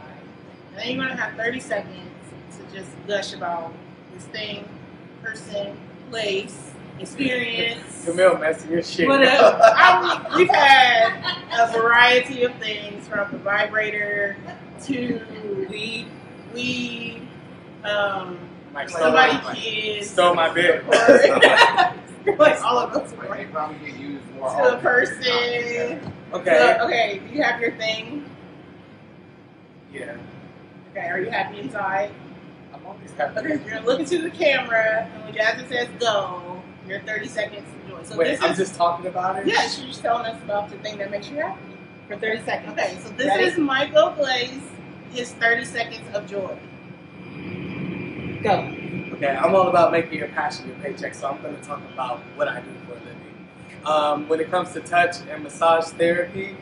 and 0.70 0.78
then 0.78 0.90
you're 0.90 1.04
gonna 1.04 1.20
have 1.20 1.36
30 1.36 1.61
seconds 1.61 2.11
to 2.56 2.76
just 2.76 2.90
gush 3.06 3.32
about 3.32 3.72
this 4.14 4.24
thing, 4.24 4.68
person, 5.22 5.76
place, 6.11 6.69
experience. 7.01 8.05
Camille 8.05 8.38
messing 8.38 8.70
your 8.70 8.82
shit. 8.82 9.09
Whatever. 9.09 9.59
I 9.62 10.28
mean, 10.30 10.38
we've 10.38 10.51
had 10.51 11.36
a 11.53 11.72
variety 11.72 12.44
of 12.44 12.55
things 12.57 13.07
from 13.09 13.30
the 13.32 13.38
vibrator 13.38 14.36
to 14.84 15.20
weed, 15.70 16.07
weed, 16.55 17.26
um, 17.84 18.38
Like 18.74 18.88
somebody 18.88 19.38
stole, 19.40 19.55
kids, 19.55 20.11
stole 20.11 20.34
my 20.34 20.53
bed. 20.53 20.84
or 22.26 22.36
like 22.36 22.62
all 22.64 22.78
of 22.78 22.94
us. 22.94 23.12
Like, 23.18 23.30
they 23.38 23.44
probably 23.46 23.90
get 23.90 23.98
used 24.01 24.24
more 24.34 24.48
To 24.51 24.55
often. 24.57 24.74
a 24.78 24.82
person. 24.82 26.12
Okay. 26.32 26.76
So, 26.78 26.84
okay, 26.86 27.20
do 27.28 27.34
you 27.36 27.42
have 27.42 27.61
your 27.61 27.72
thing? 27.72 28.24
Yeah. 29.92 30.16
Okay, 30.92 31.09
are 31.09 31.20
you 31.20 31.30
happy 31.30 31.61
inside? 31.61 32.11
I'm 32.72 32.84
always 32.86 33.11
happy. 33.12 33.38
Okay, 33.40 33.48
you're 33.48 33.59
gonna 33.59 33.86
look 33.86 34.01
into 34.01 34.22
the 34.22 34.30
camera, 34.30 35.09
and 35.12 35.24
when 35.24 35.34
Jasmine 35.34 35.68
says 35.68 35.88
go, 35.98 36.49
your 36.91 37.01
30 37.01 37.28
seconds 37.28 37.68
of 37.68 37.88
joy. 37.88 38.03
So 38.03 38.16
Wait, 38.16 38.28
this 38.32 38.43
I'm 38.43 38.53
is 38.53 38.59
just 38.59 38.74
talking 38.74 39.07
about 39.07 39.38
it? 39.38 39.47
Yeah, 39.47 39.62
she's 39.62 39.84
just 39.84 40.03
telling 40.03 40.26
us 40.26 40.43
about 40.43 40.68
the 40.68 40.76
thing 40.78 40.99
that 40.99 41.11
makes 41.11 41.30
you 41.30 41.36
happy 41.36 41.61
for 42.09 42.16
30 42.16 42.45
seconds. 42.45 42.72
Okay, 42.72 42.99
so 43.01 43.09
this 43.11 43.28
Ready? 43.28 43.45
is 43.45 43.55
Myko 43.55 44.16
Glaze, 44.16 44.61
his 45.12 45.32
30 45.34 45.64
seconds 45.64 46.14
of 46.14 46.28
joy. 46.28 46.57
Go. 48.43 48.74
Okay, 49.14 49.36
I'm 49.36 49.55
all 49.55 49.68
about 49.68 49.93
making 49.93 50.18
your 50.18 50.28
passion 50.28 50.66
your 50.66 50.76
paycheck, 50.76 51.14
so 51.14 51.28
I'm 51.28 51.41
going 51.43 51.55
to 51.55 51.62
talk 51.62 51.80
about 51.93 52.20
what 52.36 52.49
I 52.49 52.61
do 52.61 52.70
for 52.86 52.93
a 52.93 52.95
living. 52.95 53.49
Um, 53.84 54.28
when 54.28 54.41
it 54.41 54.51
comes 54.51 54.72
to 54.72 54.80
touch 54.80 55.16
and 55.30 55.43
massage 55.45 55.84
therapy, 55.91 56.57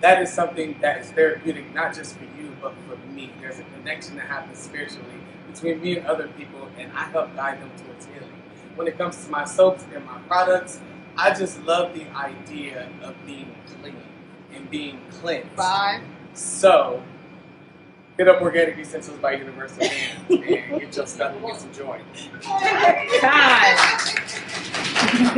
that 0.00 0.22
is 0.22 0.32
something 0.32 0.76
that 0.80 1.00
is 1.00 1.10
therapeutic, 1.10 1.74
not 1.74 1.94
just 1.94 2.16
for 2.16 2.24
you, 2.24 2.56
but 2.62 2.72
for 2.88 2.96
me. 3.12 3.30
There's 3.40 3.58
a 3.58 3.64
connection 3.76 4.16
that 4.16 4.26
happens 4.26 4.58
spiritually 4.58 5.06
between 5.52 5.80
me 5.80 5.98
and 5.98 6.06
other 6.06 6.28
people, 6.28 6.68
and 6.78 6.92
I 6.92 7.04
help 7.04 7.34
guide 7.34 7.60
them 7.60 7.70
towards 7.84 8.06
healing. 8.06 8.37
When 8.78 8.86
it 8.86 8.96
comes 8.96 9.24
to 9.24 9.30
my 9.32 9.44
soaps 9.44 9.84
and 9.92 10.06
my 10.06 10.18
products, 10.28 10.80
I 11.16 11.34
just 11.34 11.60
love 11.64 11.94
the 11.94 12.06
idea 12.16 12.88
of 13.02 13.16
being 13.26 13.52
clean 13.82 13.96
and 14.54 14.70
being 14.70 15.00
cleansed. 15.10 15.48
Five. 15.56 16.00
So, 16.34 17.02
hit 18.16 18.28
up 18.28 18.40
Organic 18.40 18.78
Essentials 18.78 19.18
by 19.18 19.32
Universal 19.32 19.84
Hands 19.84 20.24
and 20.30 20.44
get 20.80 20.94
your 20.96 21.06
stuff 21.08 21.34
and 21.34 21.44
get 21.44 21.60
some 21.60 21.72
joy. 21.72 22.00
Time. 23.20 23.76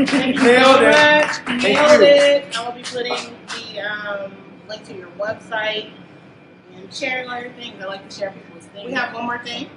Thank 0.07 0.36
you 0.36 0.43
Nailed 0.43 0.76
so 0.76 0.82
it. 0.82 0.93
much. 0.93 1.36
Thank 1.36 1.62
Nailed 1.62 2.01
you. 2.03 2.07
it. 2.07 2.59
I 2.59 2.68
will 2.68 2.76
be 2.76 2.82
putting 2.82 3.36
the 3.47 3.80
um, 3.80 4.32
link 4.68 4.84
to 4.84 4.95
your 4.95 5.09
website 5.18 5.88
and 6.74 6.93
sharing 6.93 7.26
all 7.26 7.41
your 7.41 7.53
things. 7.53 7.82
I 7.82 7.86
like 7.86 8.07
to 8.07 8.14
share 8.14 8.32
people's 8.32 8.66
things. 8.66 8.84
We 8.84 8.93
have 8.93 9.14
one 9.14 9.24
more 9.24 9.43
thing. 9.43 9.70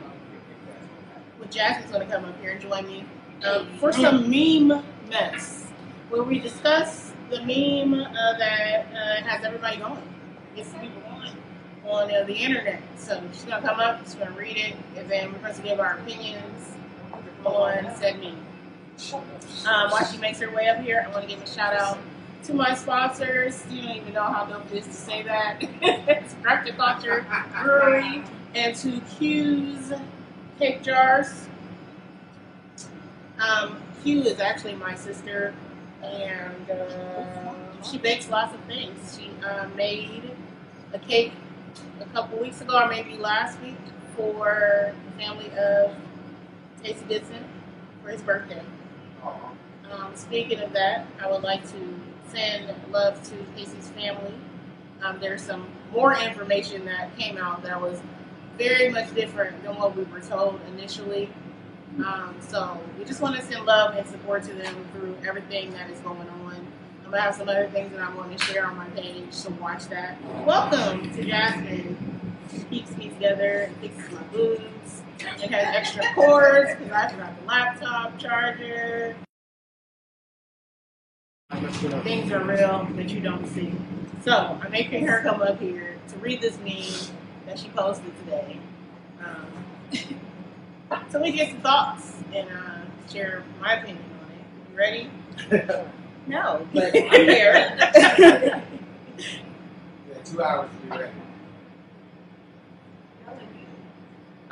With 1.40 1.50
Jasmine's 1.50 1.92
going 1.94 2.06
to 2.06 2.14
come 2.14 2.26
up 2.26 2.42
here 2.42 2.52
and 2.52 2.60
join 2.60 2.86
me 2.88 3.06
um, 3.44 3.68
for 3.78 3.92
some 3.92 4.30
meme 4.30 4.84
mess, 5.10 5.66
where 6.10 6.24
we 6.24 6.40
discuss 6.40 7.12
the 7.30 7.40
meme 7.40 7.94
uh, 7.94 8.38
that 8.38 8.88
uh, 8.94 9.28
has 9.28 9.44
everybody 9.44 9.78
going, 9.78 10.02
gets 10.56 10.70
people 10.74 11.02
going 11.02 11.36
on 11.86 12.14
uh, 12.14 12.24
the 12.26 12.34
internet. 12.34 12.82
So 12.98 13.22
she's 13.32 13.44
going 13.44 13.62
to 13.62 13.68
come 13.68 13.80
up, 13.80 14.04
she's 14.04 14.16
going 14.16 14.32
to 14.32 14.40
read 14.40 14.58
it, 14.58 14.76
and 14.96 15.10
then 15.10 15.32
we're 15.32 15.40
going 15.40 15.56
to 15.56 15.62
give 15.62 15.80
our 15.80 15.98
opinions 15.98 16.76
on 17.46 17.96
said 17.96 18.20
meme. 18.20 18.38
Um, 19.66 19.90
while 19.90 20.06
she 20.06 20.18
makes 20.18 20.40
her 20.40 20.52
way 20.52 20.70
up 20.70 20.80
here, 20.80 21.06
I 21.06 21.12
want 21.12 21.28
to 21.28 21.30
give 21.30 21.44
a 21.44 21.48
shout 21.48 21.74
out 21.74 21.98
to 22.44 22.54
my 22.54 22.76
sponsors. 22.76 23.66
You 23.70 23.82
don't 23.82 23.98
even 23.98 24.14
know 24.14 24.24
how 24.24 24.46
dope 24.46 24.72
it 24.72 24.78
is 24.78 24.86
to 24.86 24.94
say 24.94 25.24
that. 25.24 25.58
it's 25.82 26.34
Raptor 26.36 26.76
Culture 26.76 27.26
Brewery 27.64 28.24
and 28.54 28.76
to 28.76 29.02
Q's 29.18 29.94
Cake 30.60 30.84
Jars. 30.84 31.48
Um, 33.44 33.78
Q 34.04 34.22
is 34.22 34.40
actually 34.40 34.76
my 34.76 34.96
sister, 34.96 35.54
and 36.02 36.70
uh, 36.70 37.54
she 37.84 37.98
bakes 37.98 38.30
lots 38.30 38.54
of 38.54 38.62
things. 38.62 39.18
She 39.18 39.32
uh, 39.46 39.68
made 39.76 40.32
a 40.94 41.00
cake 41.00 41.34
a 42.00 42.06
couple 42.06 42.40
weeks 42.40 42.62
ago, 42.62 42.80
or 42.84 42.88
maybe 42.88 43.18
last 43.18 43.60
week, 43.62 43.76
for 44.16 44.94
the 45.06 45.24
family 45.24 45.52
of 45.58 45.94
Casey 46.84 47.04
Goodson 47.08 47.44
for 48.02 48.10
his 48.10 48.22
birthday. 48.22 48.62
Um, 49.92 50.16
speaking 50.16 50.60
of 50.60 50.74
that, 50.74 51.06
I 51.22 51.30
would 51.30 51.44
like 51.44 51.64
to 51.72 52.00
send 52.30 52.74
love 52.92 53.22
to 53.30 53.36
Casey's 53.56 53.90
family. 53.90 54.34
Um, 55.04 55.20
there's 55.20 55.42
some 55.42 55.68
more 55.92 56.16
information 56.16 56.86
that 56.86 57.16
came 57.18 57.38
out 57.38 57.64
that 57.64 57.80
was 57.80 58.02
very 58.58 58.90
much 58.90 59.14
different 59.14 59.62
than 59.64 59.76
what 59.76 59.96
we 59.96 60.04
were 60.06 60.22
told 60.22 60.60
initially. 60.76 61.30
Um, 62.00 62.36
so 62.42 62.80
we 62.98 63.06
just 63.06 63.22
want 63.22 63.36
to 63.36 63.42
send 63.44 63.66
love 63.66 63.96
and 63.96 64.08
support 64.08 64.44
to 64.44 64.54
them 64.54 64.76
through 64.94 65.16
everything 65.28 65.72
that 65.74 65.90
is 65.92 66.00
going 66.00 66.28
on. 66.28 66.68
I'm 67.06 67.12
gonna 67.12 67.22
have 67.22 67.36
some 67.36 67.48
other 67.48 67.68
things 67.68 67.92
that 67.92 68.02
I'm 68.02 68.16
going 68.16 68.36
to 68.36 68.44
share 68.44 68.66
on 68.66 68.78
my 68.78 68.88
page, 68.90 69.32
so 69.32 69.52
watch 69.62 69.86
that. 69.90 70.18
Welcome 70.44 71.14
to 71.14 71.24
Jasmine. 71.24 72.32
She 72.52 72.64
keeps 72.64 72.98
me 72.98 73.10
together 73.10 73.70
fixes 73.80 74.12
my 74.12 74.24
boobs. 74.24 75.04
It 75.20 75.52
has 75.52 75.76
extra 75.76 76.04
cords 76.16 76.72
because 76.76 76.92
I 76.92 77.10
forgot 77.10 77.40
the 77.40 77.46
laptop 77.46 78.18
charger. 78.18 79.16
Things 81.52 82.32
are 82.32 82.44
real 82.44 82.88
that 82.96 83.10
you 83.10 83.20
don't 83.20 83.46
see. 83.48 83.72
So 84.24 84.60
I'm 84.64 84.72
making 84.72 85.06
her 85.06 85.22
come 85.22 85.42
up 85.44 85.60
here 85.60 85.96
to 86.10 86.18
read 86.18 86.42
this 86.42 86.58
meme 86.58 87.16
that 87.46 87.60
she 87.60 87.70
posted 87.70 88.18
today. 88.20 88.58
Um, 89.24 89.48
so 91.10 91.22
we 91.22 91.32
get 91.32 91.50
some 91.52 91.62
thoughts 91.62 92.14
and 92.34 92.48
uh, 92.50 93.12
share 93.12 93.44
my 93.62 93.76
opinion 93.76 94.04
on 94.22 94.30
it. 94.32 94.46
You 94.72 94.78
ready? 94.78 95.84
No, 96.26 96.66
but 96.74 96.96
I'm 96.96 97.28
here. 97.28 97.76
Yeah, 97.78 98.62
two 100.24 100.42
hours 100.42 100.70
to 100.70 100.78
be 100.88 100.98
ready. 100.98 101.12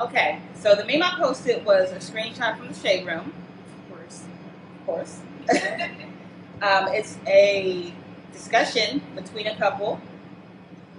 Okay, 0.01 0.39
so 0.55 0.75
the 0.75 0.83
meme 0.83 1.01
I 1.01 1.15
posted 1.17 1.63
was 1.63 1.91
a 1.91 1.95
screenshot 1.97 2.57
from 2.57 2.67
the 2.67 2.73
shade 2.73 3.05
room, 3.07 3.31
Of 3.89 3.95
course. 3.95 4.23
of 4.79 4.85
course. 4.85 5.19
um, 6.61 6.87
it's 6.93 7.17
a 7.25 7.93
discussion 8.33 9.01
between 9.15 9.47
a 9.47 9.55
couple. 9.55 10.01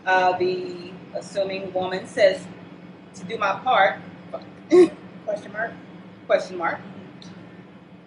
Uh, 0.06 0.38
the 0.38 0.90
assuming 1.14 1.70
woman 1.74 2.06
says, 2.06 2.46
"To 3.16 3.24
do 3.24 3.36
my 3.36 3.58
part." 3.58 3.98
Question 5.24 5.52
mark. 5.52 5.72
Question 6.26 6.58
mark. 6.58 6.80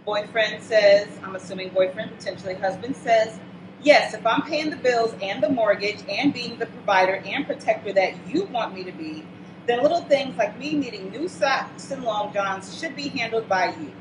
Boyfriend 0.05 0.61
says, 0.61 1.07
I'm 1.23 1.35
assuming 1.35 1.69
boyfriend, 1.69 2.15
potentially 2.17 2.55
husband 2.55 2.95
says, 2.95 3.39
yes, 3.81 4.13
if 4.13 4.25
I'm 4.25 4.43
paying 4.43 4.69
the 4.69 4.75
bills 4.75 5.15
and 5.21 5.41
the 5.41 5.49
mortgage 5.49 6.03
and 6.07 6.33
being 6.33 6.59
the 6.59 6.67
provider 6.67 7.15
and 7.25 7.45
protector 7.45 7.91
that 7.93 8.13
you 8.27 8.45
want 8.45 8.75
me 8.75 8.83
to 8.83 8.91
be, 8.91 9.25
then 9.65 9.81
little 9.81 10.01
things 10.01 10.37
like 10.37 10.57
me 10.59 10.73
needing 10.73 11.09
new 11.09 11.27
socks 11.27 11.89
and 11.89 12.03
long 12.03 12.31
johns 12.33 12.79
should 12.79 12.95
be 12.95 13.09
handled 13.09 13.49
by 13.49 13.73
you. 13.75 13.91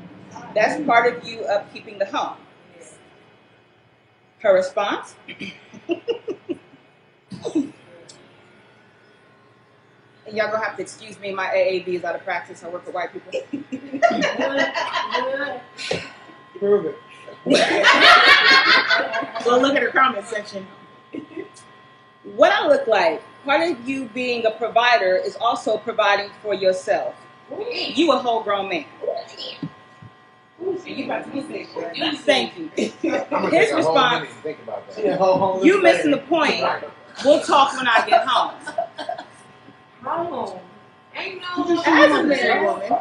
That's 0.53 0.83
part 0.85 1.15
of 1.15 1.27
you 1.27 1.39
upkeeping 1.39 1.97
the 1.97 2.05
home. 2.05 2.37
Her 4.39 4.53
response? 4.53 5.15
And 10.27 10.35
y'all 10.35 10.51
gonna 10.51 10.63
have 10.63 10.75
to 10.77 10.81
excuse 10.81 11.19
me, 11.19 11.31
my 11.33 11.47
AAVE 11.47 11.87
is 11.87 12.03
out 12.03 12.15
of 12.15 12.23
practice. 12.23 12.63
I 12.63 12.69
work 12.69 12.85
with 12.85 12.95
white 12.95 13.11
people. 13.13 13.31
Prove 16.57 16.85
it. 16.85 16.97
Well, 19.45 19.61
look 19.61 19.75
at 19.75 19.83
her 19.83 19.91
comment 19.91 20.25
section. 20.25 20.65
what 22.23 22.51
I 22.51 22.67
look 22.67 22.87
like, 22.87 23.21
part 23.43 23.69
of 23.69 23.87
you 23.87 24.05
being 24.05 24.45
a 24.45 24.51
provider 24.51 25.15
is 25.15 25.35
also 25.35 25.77
providing 25.77 26.31
for 26.41 26.55
yourself. 26.55 27.13
You 27.93 28.11
a 28.11 28.17
whole 28.17 28.41
grown 28.41 28.69
man. 28.69 28.85
You 30.85 31.05
about 31.05 31.25
to 31.25 31.31
get 31.31 31.47
this, 31.49 31.67
right? 31.75 32.17
Thank 32.19 32.57
you. 32.57 32.71
I'm 33.31 33.51
His 33.51 33.69
take 33.69 33.71
a 33.71 33.83
whole 33.83 33.93
response, 33.93 34.21
minute 34.21 34.35
to 34.35 34.41
think 34.41 34.59
about 34.63 34.89
that. 34.89 35.05
Yeah, 35.05 35.17
whole, 35.17 35.37
whole 35.37 35.65
you 35.65 35.81
missing 35.83 36.11
the 36.11 36.17
point. 36.17 36.63
We'll 37.23 37.41
talk 37.41 37.77
when 37.77 37.87
I 37.87 38.05
get 38.07 38.25
home. 38.25 38.55
Home. 40.05 40.59
Ain't 41.15 41.41
no. 41.41 41.81
As 41.85 42.11
a 42.11 42.23
married 42.27 42.63
woman, 42.65 42.91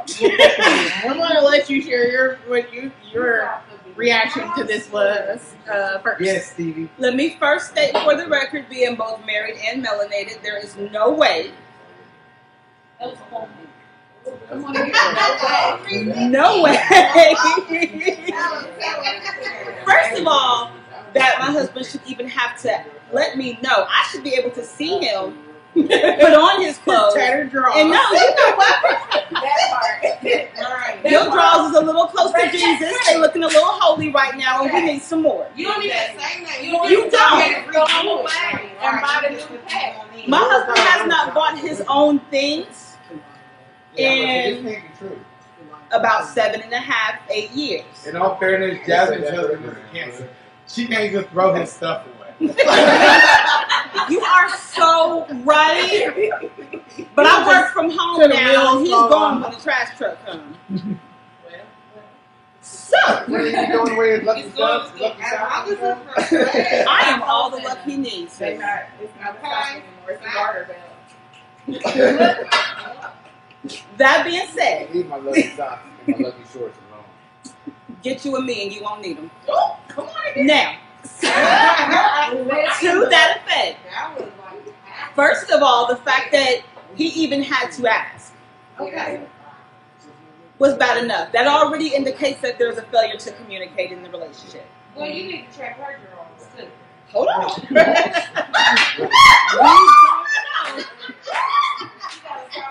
I'm 1.04 1.18
gonna 1.18 1.40
let 1.42 1.68
you 1.68 1.82
share 1.82 2.10
your 2.10 2.36
what 2.46 2.72
you 2.72 2.92
your 3.12 3.60
reaction 3.96 4.48
to 4.56 4.64
this 4.64 4.90
was 4.90 5.54
uh, 5.70 5.98
first. 6.00 6.20
Yes, 6.22 6.52
Stevie. 6.52 6.88
Let 6.98 7.14
me 7.16 7.36
first 7.38 7.70
state 7.72 7.92
for 7.92 8.16
the 8.16 8.28
record, 8.28 8.68
being 8.68 8.96
both 8.96 9.24
married 9.26 9.56
and 9.66 9.84
melanated, 9.84 10.42
there 10.42 10.58
is 10.58 10.76
no 10.76 11.12
way, 11.12 11.52
That 13.00 13.10
was 13.10 13.18
a 13.18 13.22
whole 13.24 13.48
thing. 13.48 13.68
Come 14.48 14.72
get 14.72 16.30
no 16.30 16.62
way. 16.62 16.76
First 19.84 20.20
of 20.20 20.26
all, 20.26 20.72
that 21.12 21.36
my 21.38 21.50
husband 21.50 21.86
should 21.86 22.00
even 22.06 22.28
have 22.28 22.60
to 22.62 22.84
let 23.12 23.36
me 23.36 23.58
know. 23.62 23.86
I 23.88 24.08
should 24.10 24.24
be 24.24 24.34
able 24.34 24.50
to 24.52 24.64
see 24.64 24.98
him 24.98 25.43
put 25.74 26.32
on 26.34 26.62
his 26.62 26.78
clothes. 26.78 27.14
Tattered 27.14 27.50
draw. 27.50 27.72
And 27.78 27.90
no, 27.90 27.96
you 28.12 28.18
know 28.18 28.54
what? 28.56 28.82
that 29.30 29.58
part. 29.70 30.02
Alright. 30.58 31.04
Your 31.10 31.24
drawers 31.30 31.70
is 31.70 31.76
a 31.76 31.80
little 31.80 32.06
close 32.06 32.32
to 32.32 32.50
Jesus. 32.50 32.94
They're 33.08 33.18
looking 33.18 33.42
a 33.42 33.48
little 33.48 33.64
holy 33.64 34.10
right 34.10 34.36
now, 34.36 34.62
and 34.62 34.72
we 34.72 34.80
need 34.92 35.02
some 35.02 35.22
more. 35.22 35.46
You 35.56 35.66
don't 35.66 35.82
even 35.82 35.96
say 35.96 36.44
that. 36.44 36.62
You 36.64 36.70
don't 36.72 36.90
You 36.90 36.98
even 36.98 37.10
don't. 37.10 37.38
get 37.38 37.58
it 37.58 37.66
free 37.66 37.76
whole 37.78 38.24
bag 38.24 38.70
and 38.80 39.00
buy 39.02 39.26
the 39.28 39.34
new 39.34 39.58
pack. 39.66 40.28
My 40.28 40.38
husband 40.38 40.78
has 40.78 41.06
not 41.08 41.34
bought 41.34 41.58
his 41.58 41.82
own 41.88 42.20
things 42.30 42.96
Yeah, 43.96 44.08
And- 44.10 44.64
but 44.64 44.70
this 44.70 44.76
may 44.76 44.80
be 44.80 44.88
true. 44.98 45.18
about 45.90 46.26
seven 46.28 46.60
and 46.62 46.72
a 46.72 46.78
half, 46.78 47.20
eight 47.30 47.50
years. 47.50 47.84
In 48.06 48.16
all 48.16 48.36
fairness, 48.38 48.78
Jasmine's 48.86 49.28
husband 49.30 49.64
is 49.66 49.72
a 49.72 49.94
cancer. 49.96 50.28
She 50.66 50.86
can't 50.86 51.12
just 51.12 51.28
throw 51.28 51.52
his 51.54 51.70
stuff 51.70 52.06
away. 52.06 52.54
You 54.10 54.20
are 54.20 54.50
so 54.56 55.26
right. 55.44 56.30
But 57.14 57.26
I 57.26 57.46
work 57.46 57.72
from 57.72 57.90
home 57.90 58.28
now, 58.30 58.78
He's 58.80 58.90
gone 58.90 59.40
when 59.40 59.50
the 59.52 59.58
trash 59.58 59.96
truck 59.96 60.24
comes. 60.26 60.56
So, 62.60 62.96
what 63.26 63.40
are 63.40 63.46
you 63.46 63.66
doing 63.66 63.92
away 63.92 64.12
with 64.18 64.24
lucky 64.24 64.50
stuff? 64.50 64.98
Lucky 64.98 65.20
as 65.22 65.28
stuff? 65.28 65.66
it's 65.68 65.80
for 65.80 66.22
sale. 66.22 66.86
I 66.88 67.02
am 67.08 67.22
all 67.22 67.50
the 67.50 67.58
luck 67.58 67.78
he 67.84 67.96
needs. 67.96 68.38
They 68.38 68.52
sis. 68.54 68.60
not, 68.60 68.82
it's 69.00 69.12
not 69.20 69.34
the 69.34 69.46
stock 69.48 69.70
anymore. 69.72 70.08
It's 70.08 70.22
the 70.22 70.30
garter 70.32 70.64
belt. 70.66 72.46
That 73.96 74.24
being 74.26 74.46
said, 74.48 74.94
Leave 74.94 75.08
my 75.08 75.16
lucky 75.16 75.48
socks 75.56 75.86
and 76.06 76.18
my 76.18 76.28
lucky 76.28 76.42
shorts 76.52 76.78
alone. 76.90 77.04
get 78.02 78.24
you 78.24 78.36
a 78.36 78.42
me 78.42 78.62
and 78.64 78.72
you 78.72 78.82
won't 78.82 79.00
need 79.02 79.16
them. 79.18 79.30
Oh, 79.48 79.78
come 79.88 80.06
on 80.06 80.30
again. 80.32 80.46
Now, 80.46 80.76
to 81.04 81.26
to 82.80 83.06
that 83.10 83.40
effect, 83.40 83.78
That 83.90 84.14
was 84.18 84.30
like, 84.38 84.74
first 85.14 85.50
of 85.50 85.62
all, 85.62 85.86
the 85.86 85.96
fact 85.96 86.32
that 86.32 86.62
he 86.94 87.06
even 87.08 87.42
had 87.42 87.70
to 87.72 87.86
ask 87.86 88.32
okay. 88.80 89.26
was 90.58 90.74
bad 90.74 91.02
enough. 91.02 91.32
That 91.32 91.46
already 91.46 91.94
indicates 91.94 92.40
that 92.40 92.58
there's 92.58 92.78
a 92.78 92.82
failure 92.82 93.16
to 93.16 93.32
communicate 93.32 93.92
in 93.92 94.02
the 94.02 94.10
relationship. 94.10 94.66
Well, 94.96 95.08
you 95.10 95.24
need 95.24 95.50
to 95.50 95.58
check 95.58 95.76
her 95.78 95.98
drawers 95.98 96.48
too. 96.56 96.68
Hold 97.12 97.28
on. 97.28 97.50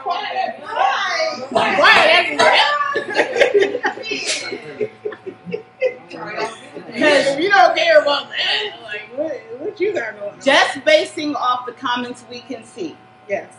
Quiet. 0.04 0.60
Because 6.94 7.28
if 7.28 7.40
you 7.40 7.50
don't 7.50 7.76
care 7.76 8.02
about 8.02 8.30
that, 8.30 8.80
like 8.84 9.10
what, 9.16 9.60
what 9.60 9.80
you 9.80 9.94
got 9.94 10.20
going 10.20 10.34
on? 10.34 10.42
Just 10.42 10.84
basing 10.86 11.36
off 11.36 11.66
the 11.66 11.74
comments 11.74 12.24
we 12.30 12.42
can 12.42 12.64
see, 12.64 12.96
yes. 13.28 13.54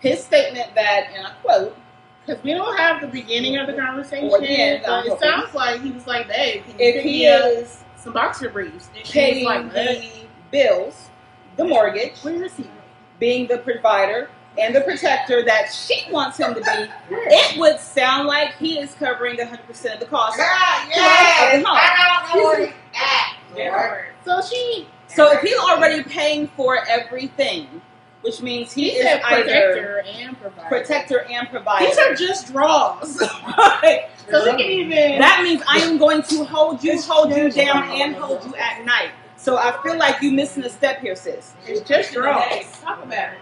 his 0.00 0.22
statement 0.22 0.74
that, 0.74 1.10
and 1.14 1.26
I 1.26 1.30
quote, 1.42 1.76
Because 2.24 2.42
we 2.42 2.54
don't 2.54 2.76
have 2.76 3.00
the 3.00 3.08
beginning 3.08 3.56
of 3.56 3.66
the 3.66 3.74
conversation. 3.74 4.30
But 4.30 4.42
it 4.44 5.20
sounds 5.20 5.54
like 5.54 5.82
he 5.82 5.90
was 5.90 6.06
like, 6.06 6.30
"Hey, 6.30 6.60
can 6.60 6.70
you 6.70 6.76
if 6.78 6.94
pick 6.94 7.04
he 7.04 7.26
is 7.26 7.84
some 7.96 8.12
boxer 8.12 8.48
briefs?" 8.48 8.88
And 8.96 9.04
paying 9.04 9.44
like, 9.44 9.72
the 9.72 10.26
bills, 10.50 11.10
the 11.56 11.64
mortgage, 11.64 12.18
Where 12.22 12.44
is 12.44 12.54
he?" 12.56 12.70
being 13.18 13.46
the 13.46 13.58
provider 13.58 14.28
and 14.58 14.74
the 14.74 14.80
protector 14.82 15.44
that 15.44 15.72
she 15.72 16.06
wants 16.10 16.38
him 16.38 16.54
to 16.54 16.60
be, 16.60 16.90
it 17.10 17.58
would 17.58 17.78
sound 17.80 18.28
like 18.28 18.54
he 18.56 18.78
is 18.78 18.94
covering 18.94 19.36
100% 19.36 19.94
of 19.94 20.00
the 20.00 20.06
cost. 20.06 20.38
yes. 20.38 21.62
No. 21.64 21.70
I 21.72 22.26
don't 22.32 22.36
know 22.40 22.44
where 22.48 22.66
he's 22.66 22.74
at. 22.94 24.04
So 24.24 24.40
she, 24.42 24.86
So 25.08 25.32
if 25.32 25.40
he's 25.42 25.56
already 25.58 26.02
paying 26.04 26.48
for 26.56 26.78
everything, 26.88 27.80
which 28.22 28.40
means 28.40 28.72
he, 28.72 28.90
he 28.90 28.96
is 28.96 29.02
said 29.02 29.20
either 29.22 29.42
protector 29.44 30.02
and 30.06 30.40
provider. 30.40 30.68
protector 30.68 31.20
and 31.30 31.48
provider. 31.50 31.84
These 31.86 31.98
are 31.98 32.14
just 32.14 32.46
draws. 32.52 33.18
so 33.18 33.26
Right. 33.46 34.04
he 34.30 34.30
can 34.50 34.60
even. 34.60 35.18
That 35.18 35.40
means 35.42 35.62
I 35.68 35.78
am 35.80 35.98
going 35.98 36.22
to 36.22 36.44
hold 36.44 36.82
you, 36.82 36.98
hold 37.02 37.34
you 37.36 37.50
down, 37.50 37.82
and 37.90 38.14
hold 38.16 38.42
you 38.44 38.54
at 38.56 38.84
night. 38.86 39.10
So 39.36 39.58
I 39.58 39.78
feel 39.82 39.98
like 39.98 40.22
you're 40.22 40.32
missing 40.32 40.64
a 40.64 40.70
step 40.70 41.00
here, 41.00 41.14
sis. 41.14 41.52
it's 41.66 41.86
just 41.86 42.14
draws. 42.14 42.42
Hey, 42.44 42.66
talk 42.80 43.02
about 43.04 43.34
it. 43.34 43.38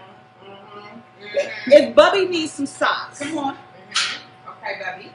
If 1.67 1.95
Bubby 1.95 2.25
needs 2.27 2.51
some 2.53 2.65
socks, 2.65 3.19
Come 3.19 3.37
on. 3.37 3.57
Okay, 4.47 4.79
Bubby. 4.83 5.11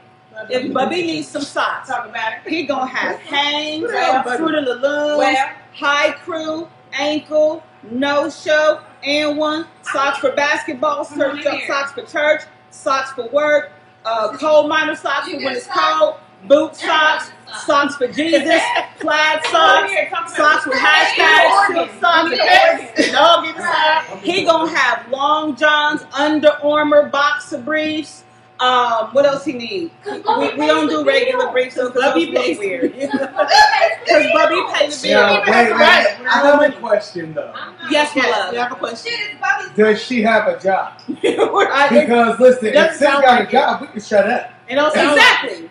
if 0.53 0.73
Bubby 0.73 1.01
needs 1.03 1.27
some 1.27 1.41
socks, 1.41 1.87
Talk 1.89 2.07
about 2.07 2.33
it. 2.33 2.39
he 2.49 2.65
gonna 2.65 2.85
have 2.87 3.19
Hanes, 3.19 3.83
Well, 3.91 4.23
Fruit 4.37 4.55
of 4.55 4.65
the 4.65 4.75
Loom, 4.75 5.17
Well, 5.19 5.49
high 5.73 6.11
crew, 6.11 6.67
ankle, 6.93 7.63
no 7.91 8.29
show, 8.29 8.81
And1 9.03 9.65
socks 9.83 10.19
for 10.19 10.31
basketball, 10.31 11.05
Come 11.05 11.21
on 11.21 11.35
church, 11.37 11.45
in 11.45 11.51
here. 11.59 11.67
socks 11.67 11.91
for 11.93 12.01
church, 12.03 12.41
socks 12.71 13.11
for 13.13 13.27
work, 13.29 13.71
uh, 14.05 14.35
coal 14.37 14.67
miner 14.67 14.95
socks 14.95 15.27
You 15.27 15.39
for 15.39 15.45
when 15.45 15.55
it's 15.55 15.67
cold, 15.67 16.15
boot 16.45 16.75
socks, 16.75 17.31
socks 17.65 17.95
for 17.95 18.07
Jesus, 18.07 18.61
plaid 18.99 19.43
come 19.43 19.51
socks, 19.51 19.91
here. 19.91 20.09
Talk 20.09 20.19
about 20.27 20.29
socks 20.31 20.65
with 20.65 20.75
it. 20.75 20.81
hashtags, 20.81 21.51
Organ. 21.69 21.75
silk 21.89 22.01
socks, 22.01 22.23
You 22.29 22.31
and 22.31 22.41
get 22.41 22.95
pets. 22.95 23.11
Dog 23.11 23.45
get. 23.45 24.23
He 24.23 24.43
gonna 24.45 24.75
have 24.77 25.09
long 25.09 25.55
johns, 25.55 26.03
Under 26.13 26.49
Armour 26.63 27.09
boxer 27.09 27.59
briefs. 27.61 28.23
Um, 28.61 29.13
what 29.13 29.25
else 29.25 29.45
he 29.45 29.53
need? 29.53 29.89
We, 30.05 30.11
we 30.55 30.67
don't 30.67 30.89
do 30.89 31.05
regular 31.05 31.49
briefs, 31.49 31.75
so 31.75 31.87
because 31.87 32.03
Bubby 32.11 32.25
those 32.33 32.43
pays- 32.43 32.57
weird. 32.59 32.91
Because 32.91 33.09
Bubby 34.33 34.61
pays 34.73 35.01
the 35.01 35.07
bill. 35.07 35.21
Yeah, 35.21 35.39
wait, 35.39 35.47
have 35.47 35.69
wait. 35.79 36.27
I 36.27 36.39
have 36.45 36.61
a 36.61 36.71
question 36.77 37.33
though. 37.33 37.53
Yes, 37.89 38.13
my 38.17 38.29
love. 38.29 38.53
you 38.53 38.59
have 38.59 38.73
a 38.73 38.75
question. 38.75 39.13
Shit 39.13 39.31
is 39.31 39.39
Bubby's. 39.39 39.77
Does 39.77 40.01
she 40.03 40.21
have 40.23 40.47
a 40.49 40.59
job? 40.59 40.99
Because 41.07 42.39
listen, 42.39 42.65
if 42.67 42.73
doesn't 42.73 42.97
sis 42.97 43.07
got 43.21 43.41
a 43.43 43.45
job, 43.49 43.79
we 43.81 43.87
can 43.87 44.01
shut 44.01 44.29
up. 44.29 44.51
It 44.67 44.75
don't 44.75 44.93
sound 44.93 45.07
like 45.15 45.17
exactly. 45.17 45.69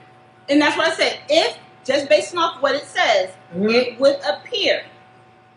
And 0.49 0.63
that's 0.63 0.77
what 0.79 0.89
I 0.89 0.95
said. 0.95 1.19
If, 1.29 1.59
just 1.89 2.09
based 2.09 2.37
off 2.37 2.61
what 2.63 2.75
it 2.77 2.85
says, 2.85 3.31
Mhm. 3.57 3.73
it 3.75 3.99
would 3.99 4.21
appear, 4.29 4.85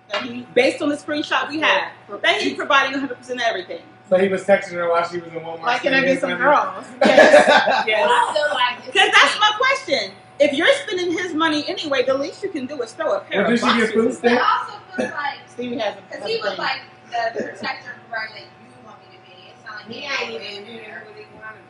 that 0.09 0.21
he- 0.23 0.47
based 0.55 0.81
on 0.81 0.89
the 0.89 0.95
screenshot 0.95 1.49
we 1.49 1.59
have, 1.59 1.91
that 2.21 2.41
he's 2.41 2.55
providing 2.55 2.93
100% 2.93 3.39
of 3.41 3.45
everything. 3.45 3.81
So 4.09 4.17
he 4.17 4.27
was 4.29 4.43
texting 4.43 4.73
her 4.73 4.89
while 4.89 5.07
she 5.07 5.19
was 5.19 5.31
in 5.31 5.39
Walmart. 5.41 5.61
Like, 5.61 5.81
can 5.83 5.93
I 5.93 6.01
get 6.01 6.19
some 6.19 6.29
spending 6.31 6.37
girls? 6.39 6.85
Yes. 7.05 7.83
yes. 7.87 8.37
Like 8.53 8.85
Because 8.85 9.09
that's 9.11 9.39
my 9.39 9.51
question. 9.57 10.11
If 10.39 10.53
you're 10.53 10.73
spending 10.85 11.11
his 11.11 11.33
money 11.33 11.63
anyway, 11.67 12.03
the 12.03 12.15
least 12.15 12.41
you 12.43 12.49
can 12.49 12.65
do 12.65 12.81
is 12.81 12.93
throw 12.93 13.13
a 13.13 13.19
pair 13.21 13.43
Well, 13.43 13.53
of 13.53 13.59
did 13.59 13.69
she 13.69 13.77
get 13.79 13.93
food 13.93 14.13
stamps? 14.13 14.43
I 14.43 14.57
also 14.59 14.79
feel 14.97 15.05
like, 15.15 15.37
Stevie 15.47 15.77
has 15.77 15.97
a, 15.97 16.01
because 16.09 16.25
he 16.29 16.37
was 16.41 16.57
like 16.57 16.81
the 17.11 17.43
protector 17.43 17.91
and 17.91 18.01
provider 18.09 18.33
that 18.33 18.41
you 18.41 18.85
want 18.85 18.97
me 18.99 19.15
to 19.17 19.21
be. 19.29 19.51
It's 19.53 19.63
not 19.65 19.75
like 19.75 19.85
He 19.87 19.99
he 20.01 20.05
ain't 20.07 20.21
ain't 20.21 20.31
even 20.31 20.63
even 20.63 20.65
here 20.73 21.03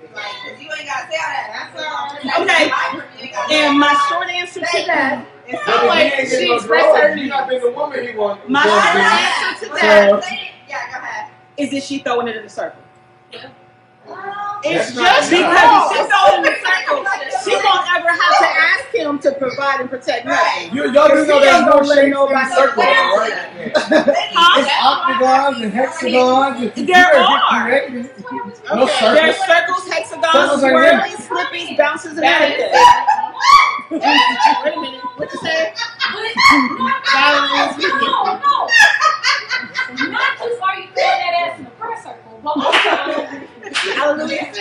here. 0.01 0.09
what 0.13 0.23
he 0.25 0.41
wanted 0.41 0.49
to 0.49 0.57
be. 0.57 0.57
Like, 0.57 0.57
because 0.57 0.61
you 0.61 0.69
ain't 0.77 0.87
got 0.87 1.05
to 1.05 1.11
say 1.11 1.17
all 1.21 1.31
that. 1.31 1.47
That's 1.53 1.75
all. 1.85 3.51
Okay. 3.51 3.55
And 3.55 3.79
my 3.79 3.93
short 4.09 4.29
answer 4.29 4.59
to 4.59 4.85
that, 4.87 5.25
It 5.47 5.51
But 5.53 5.65
sounds 5.65 5.83
if 5.83 5.89
like 5.89 6.13
he 6.13 6.19
ain't 6.21 6.29
she 6.29 6.35
getting 6.35 6.47
no 6.49 6.55
expressed 6.55 6.95
her 6.95 7.01
drugs, 7.07 7.21
he 7.21 7.27
not 7.27 7.49
being 7.49 7.61
the 7.61 7.71
woman 7.71 8.07
he 8.07 8.15
wants. 8.15 8.43
my 8.49 8.63
short 8.63 8.95
answer 8.95 9.65
to 9.65 9.71
So- 9.71 9.75
that 9.75 10.23
Yeah, 10.67 10.91
go 10.91 10.97
ahead. 10.99 11.31
is 11.57 11.71
that 11.71 11.83
she 11.83 11.99
throwing 11.99 12.27
it 12.27 12.35
in 12.37 12.43
the 12.43 12.49
circle. 12.49 12.81
Well, 14.11 14.59
It's 14.63 14.93
That's 14.93 15.29
just. 15.29 15.31
Because 15.31 15.91
if 15.91 15.97
she 15.97 16.03
because 16.03 16.35
in 16.35 16.41
the 16.43 16.53
circle, 16.61 17.01
she 17.43 17.53
won't 17.55 17.85
ever 17.97 18.09
have 18.13 18.35
to 18.37 18.49
ask 18.69 18.85
him 18.93 19.17
to 19.19 19.31
provide 19.33 19.79
and 19.81 19.89
protect 19.89 20.25
nothing. 20.25 20.73
You, 20.75 20.91
y'all 20.91 21.07
do 21.09 21.25
know 21.25 21.39
He 21.39 21.45
there's 21.45 21.55
ain't 21.55 21.65
no 21.65 21.81
shapes 21.83 21.97
in 21.97 22.09
nobody- 22.11 22.49
the 22.49 22.55
circle, 22.55 22.83
though, 22.83 23.17
right? 23.17 23.71
Huh? 23.75 24.57
It's 24.61 24.69
octagons 24.83 25.63
and 25.63 25.73
hexagons. 25.73 26.77
and- 26.77 26.87
There 26.87 26.87
you 26.87 26.93
better 26.93 27.17
are. 27.17 27.69
No 28.75 28.83
Okay. 28.83 28.93
circles. 28.99 29.17
There's 29.17 29.37
circles, 29.45 29.87
hexagons, 29.87 30.31
Circles 30.31 30.63
ain't 30.63 30.75
swirlies, 30.75 31.21
slippies, 31.27 31.77
bounces, 31.77 32.17
and 32.17 32.25
everything. 32.25 32.71
Wait 33.91 34.01
a 34.01 34.81
minute. 34.81 35.01
What 35.17 35.31
you 35.33 35.39
say? 35.39 35.73
no, 36.11 36.77
no, 36.77 38.39
no. 38.39 38.67
Not 40.09 40.37
just 40.37 40.61
are 40.61 40.79
you 40.79 40.87
throwing 40.87 40.95
that 40.95 41.33
ass 41.51 41.59
in 41.59 41.65
the 41.65 41.71
prayer 41.71 41.97
circle, 42.01 42.39
but 42.43 42.49
also, 42.55 42.71
Hallelujah. 43.93 44.53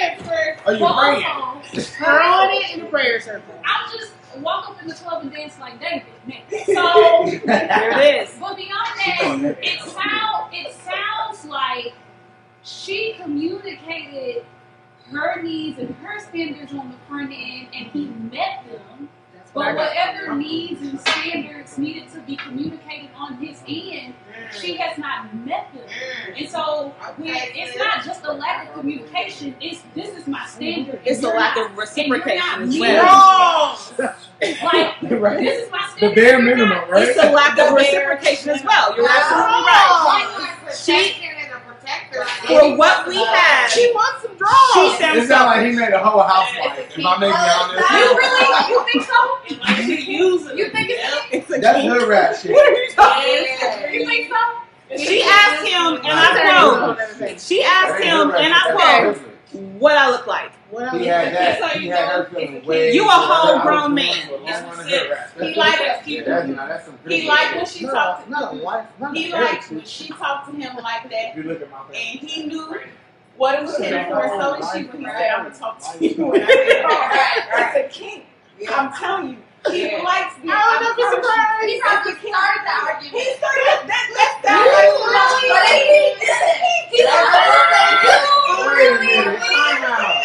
Are 0.67 0.73
you 0.75 0.79
but 0.81 0.99
praying? 0.99 1.25
Um, 1.25 1.43
also, 1.43 1.81
Throwing 1.81 2.51
it 2.63 2.75
in 2.75 2.81
the 2.81 2.87
prayer 2.91 3.21
circle. 3.21 3.55
I'll 3.65 3.93
just 3.97 4.13
walk 4.41 4.69
up 4.71 4.83
in 4.83 4.89
the 4.89 4.95
club 4.95 5.23
and 5.23 5.33
dance 5.33 5.59
like 5.61 5.81
David. 5.81 6.07
next. 6.27 6.51
So, 6.75 7.27
There 7.47 8.01
it 8.01 8.29
is. 8.29 8.37
but 8.41 8.57
beyond 8.57 8.89
that, 8.97 9.59
it 9.63 9.81
sound 9.81 10.53
it 10.53 10.75
sounds 10.75 11.45
like 11.45 11.95
she 12.63 13.15
communicated 13.21 14.45
her 15.11 15.43
needs 15.43 15.79
and 15.79 15.95
her 15.97 16.19
standards 16.21 16.73
on 16.73 16.91
the 16.91 16.97
front 17.09 17.33
end, 17.33 17.69
and 17.75 17.87
he 17.93 18.07
met 18.07 18.65
them. 18.69 19.09
But 19.53 19.75
whatever 19.75 20.37
needs 20.37 20.81
and 20.81 21.01
standards 21.01 21.77
needed 21.77 22.09
to 22.13 22.21
be 22.21 22.37
communicated 22.37 23.11
on 23.17 23.35
his 23.39 23.61
end, 23.67 24.15
she 24.53 24.77
has 24.77 24.97
not 24.97 25.35
met 25.45 25.69
them. 25.75 25.83
And 26.37 26.49
so 26.49 26.95
when, 27.17 27.35
it's 27.35 27.77
not 27.77 28.05
just 28.05 28.25
a 28.25 28.33
lack 28.33 28.69
of 28.69 28.75
communication, 28.75 29.57
it's 29.61 29.83
this 29.95 30.11
is 30.17 30.29
my 30.29 30.47
standard. 30.47 31.01
It's 31.05 31.23
a 31.25 31.29
lack 31.29 31.57
not- 31.57 31.73
of 31.73 31.77
reciprocation 31.77 32.63
as 32.63 32.79
well. 32.79 33.79
Like 33.99 34.95
Right. 35.03 35.41
this 35.41 35.65
is 35.67 35.71
my 35.73 35.91
The 36.01 36.15
bare 36.15 36.41
minimum, 36.41 36.89
right? 36.89 37.09
It's 37.09 37.19
a 37.19 37.31
lack 37.33 37.59
of 37.59 37.73
reciprocation 37.75 38.51
as 38.51 38.63
well. 38.65 38.97
You're 38.97 39.09
absolutely 39.09 39.65
right. 39.67 40.75
She 40.75 41.30
For 42.47 42.77
what 42.77 43.07
we 43.07 43.17
have, 43.17 43.71
She 43.71 43.91
wants 43.95 44.23
some 44.23 44.33
she 44.33 44.39
draws. 44.39 44.99
sounds 44.99 45.19
It 45.25 45.29
sounds 45.29 45.47
like 45.47 45.67
he 45.67 45.73
made 45.73 45.93
a 45.93 46.03
whole 46.03 46.23
housewife. 46.23 46.79
If 46.97 47.05
I 47.05 47.19
may 47.19 47.27
be 47.27 47.33
honest. 47.33 47.91
You 47.91 48.19
really? 48.19 48.71
You 48.71 48.85
think 48.93 49.03
so? 49.05 49.39
She 49.85 50.13
using 50.17 50.59
You 50.59 50.71
think 50.71 50.91
it's 50.91 51.33
It's 51.33 51.51
a 51.51 51.61
That's 51.61 51.79
kink. 51.81 51.93
hood 51.93 52.09
rat 52.09 52.37
shit. 52.41 52.53
What 52.53 52.67
are 52.69 52.77
you 52.77 52.91
talking 52.95 53.95
You 54.01 54.07
think 54.07 54.29
so? 54.33 54.97
She 54.99 55.23
asked 55.23 55.67
him, 55.69 55.97
and 55.97 56.05
I 56.05 56.97
quote, 56.99 57.41
she 57.41 57.63
asked 57.63 58.03
him, 58.03 58.31
and 58.33 58.53
I 58.53 58.73
quote, 59.15 59.30
what 59.53 59.97
I 59.97 60.11
look 60.11 60.27
like. 60.27 60.53
What 60.71 60.93
He 60.93 61.09
else? 61.09 61.25
had 61.27 61.35
that. 61.35 61.59
That's 61.61 61.73
how 61.75 61.79
He 61.79 61.87
you 61.87 61.93
had 61.93 62.09
know 62.09 62.23
her 62.23 62.25
feeling 62.31 62.63
a 62.63 62.67
way. 62.67 62.93
You 62.93 63.03
a 63.05 63.07
better. 63.07 63.21
whole 63.23 63.59
grown 63.61 63.95
man. 63.95 64.29
for 64.29 64.35
a 64.35 64.37
long 64.39 64.49
It's 64.49 64.61
run 64.63 64.71
of 64.71 64.77
six. 64.87 64.99
hood 64.99 65.11
rats. 65.11 65.33
He 65.35 65.55
liked 65.55 65.79
that's- 65.79 66.07
you. 66.07 66.25
that's- 66.25 66.49
now, 66.49 66.67
that's 66.67 66.85
some 66.87 66.99
He 67.09 67.29
liked 67.29 67.57
when 67.57 67.67
she 67.67 67.85
talked. 67.87 68.29
Not 68.29 68.55
a 68.55 68.57
wife. 68.59 68.87
Not 69.01 69.17
He 69.17 69.33
liked 69.33 69.71
when 69.71 69.85
she 69.85 70.09
talked 70.09 70.51
to 70.51 70.57
him 70.57 70.77
like 70.77 71.11
that, 71.11 71.37
you 71.37 71.43
look 71.43 71.61
at 71.63 71.71
my 71.71 71.79
and 71.89 72.21
he 72.21 72.47
knew 72.47 72.81
what 73.37 73.59
it 73.59 73.63
was 73.63 73.81
in 73.81 74.05
for. 74.07 74.29
So 74.29 74.57
did 74.57 74.65
she 74.73 74.89
when 74.89 75.01
he 75.01 75.07
said, 75.07 75.31
"I'm 75.31 75.43
gonna 75.45 75.55
talk 75.59 75.79
to 75.99 76.05
you." 76.07 76.33
And 76.33 76.45
I 76.45 76.47
said, 76.47 76.85
"Oh, 76.89 77.73
it's 77.77 77.97
a 77.97 77.99
kink." 78.01 78.25
I'm 78.71 78.93
telling 78.93 79.31
you, 79.31 79.37
he 79.69 79.91
Yeah. 79.91 80.03
likes 80.03 80.35
the. 80.41 80.49
I 80.49 80.57
don't 80.57 80.81
know 80.83 80.91
if 80.91 80.99
it's 80.99 81.07
a 81.07 81.17
surprise. 81.21 81.65
He 81.69 81.81
probably 81.81 82.15
started 82.17 82.63
the 82.65 82.73
argument. 82.73 83.13
He 83.13 83.25
started 83.37 83.65
that. 83.89 84.05
That 84.17 84.33
You 84.41 84.49
sounds 84.49 85.05
really 85.05 85.51
like 85.51 85.85
did 85.85 86.17
it. 86.23 86.61
He 86.91 86.99
Wait 88.67 88.89
a 88.89 89.01
minute. 89.01 89.41
Time 89.41 89.85
out. 89.85 90.23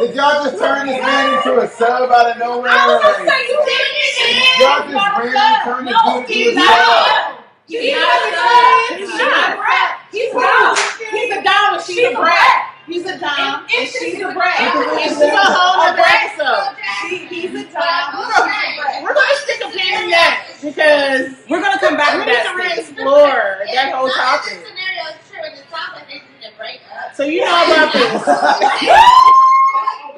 Did 0.00 0.14
y'all 0.16 0.44
just 0.44 0.58
turn 0.58 0.86
this 0.86 1.00
man 1.02 1.34
into 1.36 1.60
a 1.60 1.68
sub 1.68 2.10
out 2.10 2.30
of 2.32 2.38
nowhere? 2.38 2.70
I 2.72 2.86
was 2.86 3.02
Like, 3.04 3.16
gonna 3.16 3.30
say 3.30 3.42
you 3.48 3.58
did 3.66 3.80
it. 3.80 4.60
Y'all 4.60 4.82
just 4.88 5.06
randomly 5.16 5.58
turned 5.64 5.86
this 5.88 5.96
No, 6.04 6.12
dude 6.12 6.30
into 6.30 6.32
he's 6.32 6.52
a 6.52 6.54
not. 6.54 6.66
sub. 6.66 7.44
He's 7.68 7.92
not 7.92 8.08
not. 8.08 8.30
a 8.30 8.30
brat. 8.40 8.88
He's 8.90 8.98
He's 8.98 9.14
not. 9.14 9.56
not. 9.56 10.00
He's 10.10 10.22
He's 10.22 10.34
not. 10.34 10.78
He's 11.12 11.30
a 11.32 11.42
dom 11.42 11.74
and 11.74 11.82
she's 11.84 11.96
She's 11.96 12.04
a 12.06 12.10
a 12.10 12.20
brat. 12.20 12.69
Brat. 12.90 13.06
He's 13.06 13.06
a 13.06 13.18
dom 13.18 13.66
and 13.78 13.88
she's 13.88 14.20
a 14.20 14.28
a 14.28 14.32
brat. 14.34 14.60
And 14.60 15.10
she's 15.10 15.20
a 15.20 15.30
whole 15.30 15.80
other 15.80 16.02
episode. 16.02 16.76
She, 17.08 17.26
he's 17.26 17.50
a 17.54 17.64
dom. 17.70 18.18
We're 18.18 18.28
gonna, 18.28 19.02
we're 19.02 19.14
gonna 19.14 19.36
stick 19.44 19.60
a 19.64 19.68
pin 19.70 20.04
in 20.04 20.10
that 20.10 20.46
because 20.62 21.36
We're 21.48 21.62
gonna 21.62 21.78
come 21.80 21.96
back 21.96 22.14
we 22.18 22.24
to 22.24 22.26
need 22.26 22.34
that. 22.34 22.44
to 22.44 22.82
Steve. 22.84 22.96
re-explore 22.98 23.62
that 23.74 23.92
whole 23.94 24.10
topic. 24.10 24.66
scenario 24.66 25.04
is 25.14 25.16
true, 25.30 25.42
and 25.44 25.54
it 25.54 25.64
sounds 25.70 25.92
like 25.94 26.06
they 26.08 26.14
need 26.14 26.42
to 26.42 26.50
break 26.58 26.80
up. 26.90 27.14
So 27.14 27.24
you 27.24 27.40
know 27.44 27.64
about 27.64 27.92
this. 27.92 28.02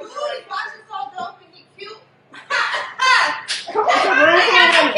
Dude, 0.02 0.08
he's 0.08 0.48
watching 0.48 0.82
so 0.88 0.96
dope 1.16 1.36
and 1.44 1.52
he 1.52 1.62
cute. 1.76 1.98
Come 3.72 3.84
on, 3.86 3.96
Sabrina. 4.02 4.92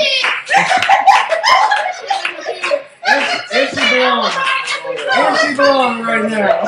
And 3.07 3.24
she- 3.26 3.59
and 3.59 3.68
she 3.70 3.94
belong. 3.94 4.32
And 5.14 5.38
she 5.40 5.55
belong 5.57 6.02
right 6.02 6.28
now. 6.30 6.62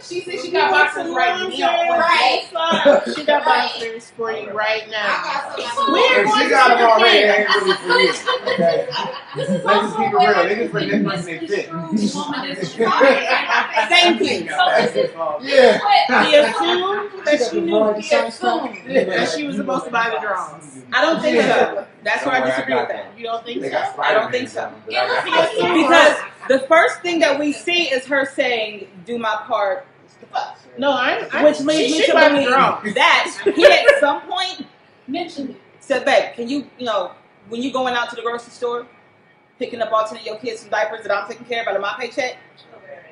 She 0.08 0.22
said 0.22 0.40
she 0.40 0.52
got 0.52 0.70
boxers 0.72 1.12
right 1.16 1.50
now. 1.58 1.90
Right. 2.00 3.04
She 3.16 3.24
got 3.26 3.44
boxers 3.44 4.12
for 4.12 4.32
you 4.32 4.52
right 4.52 4.84
now. 4.90 5.54
We 5.58 5.64
We're 5.94 6.22
If 6.22 6.26
going 6.28 6.38
she 6.38 6.44
to 6.46 6.50
got 6.50 6.78
them 6.78 6.90
already, 6.90 7.20
pin. 7.20 7.42
ain't 7.42 7.50
really 7.50 7.74
for 7.74 8.00
you. 8.00 8.54
Okay. 8.54 8.88
This 9.36 9.50
is 9.50 9.66
Let's 9.66 9.82
just 9.82 9.98
keep 9.98 10.08
it 10.08 10.16
real. 10.16 10.44
They 10.44 10.56
just 10.56 10.72
put 10.72 10.82
this 10.82 11.02
the 11.04 11.10
person 11.10 11.30
in 11.30 11.48
fit. 11.48 11.74
misconstrued 11.74 12.16
woman 12.16 12.50
is 12.52 12.72
strong. 12.72 12.92
Thank 13.90 14.20
you. 14.22 14.50
So 14.50 14.64
this 14.78 14.96
is 14.96 15.12
Yeah. 15.42 15.80
what 15.80 16.28
He 16.28 16.36
assumed 16.36 17.26
that 17.26 17.50
she 17.52 17.62
knew. 17.62 17.94
He 17.94 18.16
assumed 18.16 19.16
that 19.16 19.30
she 19.36 19.44
was 19.48 19.56
supposed 19.56 19.86
to 19.86 19.92
buy 19.92 20.10
the 20.14 20.20
draws. 20.22 20.84
I 20.94 21.02
don't 21.02 21.20
think 21.22 21.42
so. 21.42 21.88
That's 22.04 22.24
where 22.26 22.36
I 22.36 22.46
disagree 22.46 22.76
with 22.76 22.88
that. 22.90 23.18
You 23.18 23.24
don't 23.24 23.44
think 23.44 23.64
so? 23.66 24.02
I 24.02 24.14
don't 24.14 24.32
think 24.32 24.50
so. 24.50 24.60
Spider-Man 24.62 24.76
coming, 24.76 24.82
but 24.86 24.96
I 24.96 25.58
got- 25.60 25.76
Because 25.76 26.60
the 26.62 26.68
first 26.68 27.02
thing 27.02 27.20
that 27.20 27.40
we 27.40 27.52
see 27.52 27.86
is 27.90 28.06
her 28.06 28.26
saying, 28.36 28.88
"Do 29.06 29.18
my 29.18 29.36
part," 29.48 29.88
No, 30.78 30.92
I. 30.92 31.28
I 31.32 31.44
which 31.44 31.60
leads 31.62 31.94
me 31.94 32.06
to 32.06 32.12
believe 32.14 32.50
that 32.96 33.36
he 33.56 33.66
at 33.66 34.00
some 34.00 34.22
point 34.22 34.68
mentioned 35.08 35.52
it. 35.52 35.62
said, 35.80 36.06
"Babe, 36.06 36.36
can 36.36 36.50
you, 36.50 36.68
you 36.78 36.86
know, 36.86 37.12
when 37.50 37.62
you 37.62 37.72
going 37.72 37.94
out 37.94 38.10
to 38.10 38.16
the 38.16 38.22
grocery 38.22 38.52
store, 38.52 38.88
picking 39.60 39.82
up 39.82 39.92
alternate 39.92 40.26
your 40.26 40.38
kids 40.38 40.62
some 40.62 40.70
diapers 40.70 41.04
that 41.04 41.12
I'm 41.16 41.28
taking 41.30 41.46
care 41.46 41.62
of 41.62 41.68
out 41.68 41.76
of 41.76 41.82
my 41.82 41.96
paycheck, 42.00 42.38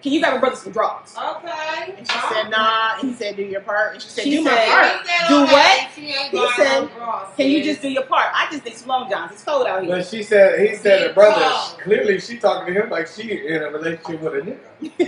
can 0.04 0.12
you 0.12 0.20
grab 0.20 0.36
a 0.36 0.40
brother 0.40 0.56
some 0.58 0.74
drawers?" 0.74 1.16
Okay. 1.18 1.96
And 1.98 2.06
she 2.08 2.20
said, 2.30 2.50
nah. 2.50 3.00
And 3.00 3.10
he 3.10 3.16
said, 3.16 3.36
do 3.38 3.44
your 3.44 3.62
part. 3.62 3.94
And 3.94 4.02
she 4.02 4.10
said, 4.10 4.24
She 4.26 4.32
do 4.32 4.44
my 4.44 4.50
said- 4.52 4.70
part. 4.70 5.30
Do 5.30 5.42
what? 5.44 5.90
He 5.96 6.14
said, 6.56 6.82
no 6.82 6.88
bras, 6.88 7.36
Can 7.36 7.50
you 7.50 7.64
just 7.64 7.82
do 7.82 7.90
your 7.90 8.04
part? 8.04 8.28
I 8.34 8.48
just 8.52 8.66
need 8.66 8.76
some 8.76 8.90
long 8.90 9.10
johns. 9.10 9.32
It's 9.32 9.44
cold 9.44 9.66
out 9.66 9.84
here. 9.84 9.96
But 9.96 10.06
she 10.06 10.22
said, 10.22 10.60
he 10.60 10.76
said, 10.76 11.08
her 11.08 11.14
brother, 11.14 11.50
clearly 11.82 12.20
she 12.20 12.38
talking 12.38 12.74
to 12.74 12.82
him 12.84 12.90
like 12.90 13.08
she 13.08 13.48
in 13.48 13.64
a 13.64 13.70
relationship 13.70 14.22
with 14.22 14.34
a 14.36 14.42
nigga. 14.42 14.60
it's 14.82 15.00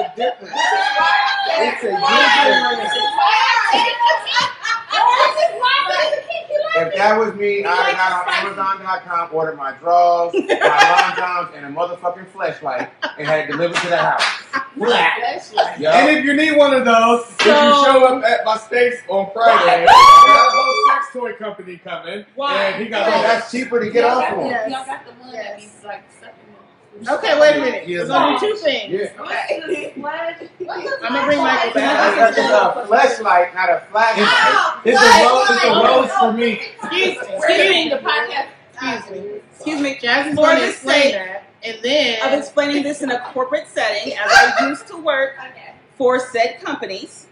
a 0.00 0.12
difference. 0.16 0.54
It's 1.56 1.84
a 1.84 1.90
difference. 1.90 2.94
If 6.76 6.94
that 6.96 7.16
was 7.18 7.34
me, 7.34 7.64
I'd 7.64 7.94
have 7.94 7.96
got 7.96 8.26
on 8.26 8.46
Amazon.com, 8.78 9.28
ordered 9.32 9.56
my 9.56 9.72
drawers, 9.78 10.34
my 10.34 10.40
long 10.40 11.16
johns, 11.16 11.50
and 11.54 11.66
a 11.66 11.68
motherfucking 11.68 12.26
fleshlight, 12.32 12.90
and 13.18 13.26
had 13.28 13.40
it 13.48 13.52
delivered 13.52 13.76
to 13.76 13.88
the 13.88 13.96
house. 13.96 14.22
Flat. 14.74 15.78
Yup. 15.78 15.94
And 15.94 16.18
if 16.18 16.24
you 16.24 16.34
need 16.34 16.56
one 16.56 16.74
of 16.74 16.84
those, 16.84 17.20
if 17.30 17.46
you 17.46 17.52
So- 17.52 17.84
show 17.84 18.04
up 18.06 18.24
at 18.24 18.44
my 18.44 18.56
space 18.56 18.96
on 19.08 19.30
Friday, 19.32 19.86
I 19.88 20.24
got 20.26 20.48
a 20.48 20.56
whole 20.56 20.74
sex 20.96 21.12
toy 21.12 21.32
company 21.44 21.76
coming, 21.78 22.24
Why? 22.34 22.54
and 22.64 22.82
he 22.82 22.88
got. 22.90 23.06
that's 23.06 23.50
cheaper 23.52 23.78
to 23.78 23.90
get 23.90 24.04
off 24.04 24.32
on. 24.32 24.46
Yes. 24.46 24.70
Y'all 24.70 24.84
got 24.84 25.06
the 25.06 25.12
one 25.12 25.32
that 25.32 25.60
Yes. 25.60 25.70
be 25.80 25.86
like 25.86 26.02
sucking 26.20 26.43
Okay, 27.08 27.40
wait 27.40 27.56
a 27.56 27.60
minute. 27.60 27.88
Yeah. 27.88 28.00
We're 28.02 28.06
going 28.08 28.38
to 28.38 28.46
do 28.46 28.52
two 28.52 28.58
things. 28.58 28.92
Yeah. 28.92 29.12
I'm 29.18 29.26
going 29.26 31.20
to 31.20 31.26
bring 31.26 31.38
Myko 31.38 31.74
back. 31.74 32.28
It's 32.38 32.38
a 32.38 32.86
fleshlight, 32.88 33.54
not 33.54 33.68
a 33.70 33.82
flashlight. 33.90 34.26
Oh, 34.28 34.80
It's 34.84 35.00
a 35.00 35.24
rose. 35.24 35.50
It's 35.50 35.64
a 35.64 35.66
rose 35.82 36.10
for 36.18 36.32
me. 36.32 36.60
Excuse 36.82 37.28
me. 37.28 37.34
Excuse 37.36 37.70
me, 37.70 37.88
the 37.90 37.96
podcast. 37.96 38.48
Excuse 38.98 39.10
me. 39.22 39.40
Excuse 39.54 39.80
me. 39.80 39.98
Jasmine's 40.00 40.38
For 40.38 40.54
the 40.54 40.70
sake- 40.72 41.14
And 41.64 41.78
then 41.82 42.22
of 42.26 42.38
explaining 42.38 42.82
this 42.82 43.02
in 43.02 43.10
a 43.10 43.18
corporate 43.32 43.66
setting 43.68 44.12
as 44.12 44.30
I 44.30 44.68
used 44.68 44.86
to 44.88 44.96
work 44.96 45.36
for 45.98 46.18
said 46.20 46.60
companies. 46.62 47.26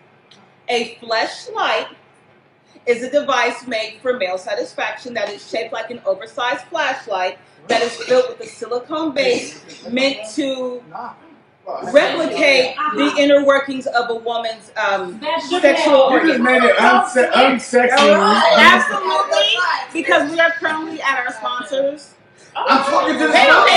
A 0.68 0.94
fleshlight 0.96 1.88
is 2.86 3.02
a 3.02 3.10
device 3.10 3.66
made 3.66 3.98
for 4.02 4.16
male 4.16 4.38
satisfaction 4.38 5.14
that 5.14 5.28
is 5.30 5.48
shaped 5.48 5.72
like 5.72 5.90
an 5.90 6.00
oversized 6.04 6.64
flashlight 6.64 7.38
that 7.68 7.80
is 7.82 7.94
filled 7.96 8.28
with 8.28 8.40
a 8.40 8.46
silicone 8.46 9.12
base 9.14 9.86
meant 9.88 10.18
to 10.34 10.82
replicate 11.92 12.74
the 12.96 13.14
inner 13.18 13.44
workings 13.44 13.86
of 13.86 14.10
a 14.10 14.14
woman's 14.16 14.72
um, 14.76 15.20
sexual 15.60 16.10
You 16.12 16.26
just 16.26 16.40
made 16.40 16.62
it 16.62 16.76
unse- 16.76 17.30
unsexy. 17.32 18.14
Absolutely, 18.58 19.46
because 19.92 20.30
we 20.32 20.40
are 20.40 20.50
currently 20.52 21.00
at 21.00 21.24
our 21.24 21.32
sponsors. 21.32 22.14
I'm 22.54 22.84
talking 22.84 23.14
to 23.18 23.26
the 23.26 23.32
They 23.32 23.46
don't 23.46 23.68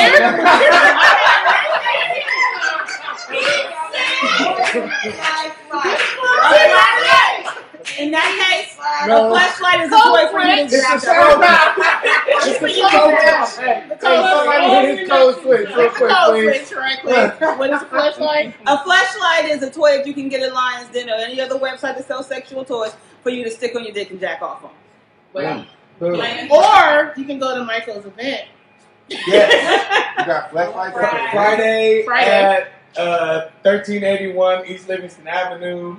In 8.00 8.12
that 8.12 8.30
case, 8.50 8.76
No. 9.08 9.32
a 9.34 9.38
fleshlight 9.38 9.86
is 9.86 9.92
a 9.92 10.00
toy 10.02 10.28
for 10.32 10.40
you 10.42 10.56
to 10.56 10.62
It's 10.64 10.74
a 10.74 11.08
grab. 11.08 11.76
code. 11.76 11.96
It's 12.38 12.58
a 12.58 12.60
code. 12.90 13.14
Hey, 13.60 13.84
hey, 13.90 13.98
somebody 14.00 14.70
hit 14.70 15.00
his 15.00 15.10
code 15.10 15.42
switch 15.42 15.70
real 15.76 15.90
quick, 15.92 16.10
Code 16.12 16.34
please. 16.34 16.68
switch 16.68 16.78
right 16.78 17.00
quick. 17.02 17.42
What 17.60 17.70
is 17.70 17.82
a 17.82 17.86
fleshlight? 17.86 18.54
A 18.66 18.78
fleshlight 18.78 19.50
is 19.50 19.62
a 19.64 19.70
toy 19.70 19.98
that 19.98 20.08
you 20.08 20.14
can 20.14 20.30
get 20.30 20.42
at 20.42 20.54
Lions 20.54 20.90
Den 20.92 21.10
or 21.10 21.14
any 21.16 21.40
other 21.40 21.60
website 21.60 21.96
that 21.98 22.08
sells 22.08 22.28
sexual 22.28 22.66
toys 22.66 22.96
for 23.24 23.30
you 23.30 23.44
to 23.44 23.52
stick 23.52 23.76
on 23.76 23.84
your 23.84 23.94
dick 23.94 24.10
and 24.12 24.20
jack 24.20 24.42
off 24.42 24.64
on. 24.64 24.72
Boom. 25.34 25.68
Or 26.52 27.14
you 27.16 27.24
can 27.26 27.40
go 27.40 27.56
to 27.56 27.62
Myko's 27.64 28.06
event. 28.06 28.46
Yes. 29.08 30.02
You 30.20 30.26
got 30.26 30.50
fleshlights. 30.50 30.94
Fri- 30.94 31.32
Friday, 31.32 32.04
Friday. 32.06 32.32
at 32.32 32.68
uh, 32.98 33.50
1381 33.64 34.66
East 34.66 34.88
Livingston 34.90 35.28
Avenue. 35.28 35.98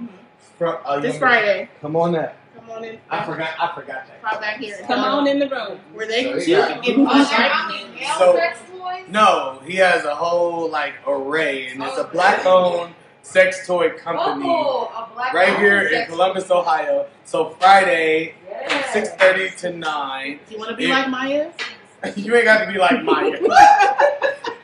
From, 0.58 0.76
uh, 0.84 1.00
This 1.00 1.14
you- 1.14 1.20
Friday. 1.20 1.68
Come 1.80 1.96
on 1.96 2.12
now. 2.12 2.32
Come 2.56 2.70
on 2.70 2.84
in. 2.84 2.98
I 3.10 3.24
forgot. 3.24 3.50
I 3.60 3.74
forgot 3.74 4.06
that. 4.06 4.22
Pop 4.22 4.40
back 4.40 4.56
here. 4.58 4.76
Come 4.86 5.00
on 5.00 5.26
in 5.26 5.38
the 5.38 5.48
room. 5.48 5.78
Where 5.92 6.06
they 6.06 6.22
So 6.24 6.28
can 6.30 6.38
they 6.38 6.44
too 6.46 6.56
got- 6.56 6.68
can 6.68 6.80
get 6.82 6.96
fleshlight. 6.96 8.18
So- 8.18 8.36
sex 8.36 8.58
toys? 8.70 9.04
No, 9.08 9.58
he 9.66 9.76
has 9.76 10.04
a 10.04 10.14
whole 10.14 10.68
like 10.70 10.94
array, 11.06 11.68
and 11.68 11.82
it's 11.82 11.98
a 11.98 12.04
black-owned 12.04 12.94
sex 13.22 13.66
toy 13.66 13.90
company 13.90 14.46
Oh, 14.48 14.90
a 15.20 15.32
right 15.34 15.58
here 15.58 15.82
in 15.82 15.92
sex 15.92 16.10
Columbus, 16.10 16.50
Ohio. 16.50 17.06
So 17.24 17.50
Friday, 17.60 18.34
Yeah. 18.48 18.92
six 18.92 19.10
thirty 19.10 19.50
to 19.58 19.70
nine. 19.70 20.40
You 20.48 20.58
want 20.58 20.70
to 20.70 20.76
be 20.76 20.86
Yeah. 20.86 20.98
like 21.00 21.08
Maya? 21.10 21.48
you 22.14 22.34
ain't 22.36 22.44
got 22.44 22.64
to 22.64 22.72
be 22.72 22.78
like 22.78 23.02
Maya. 23.02 23.36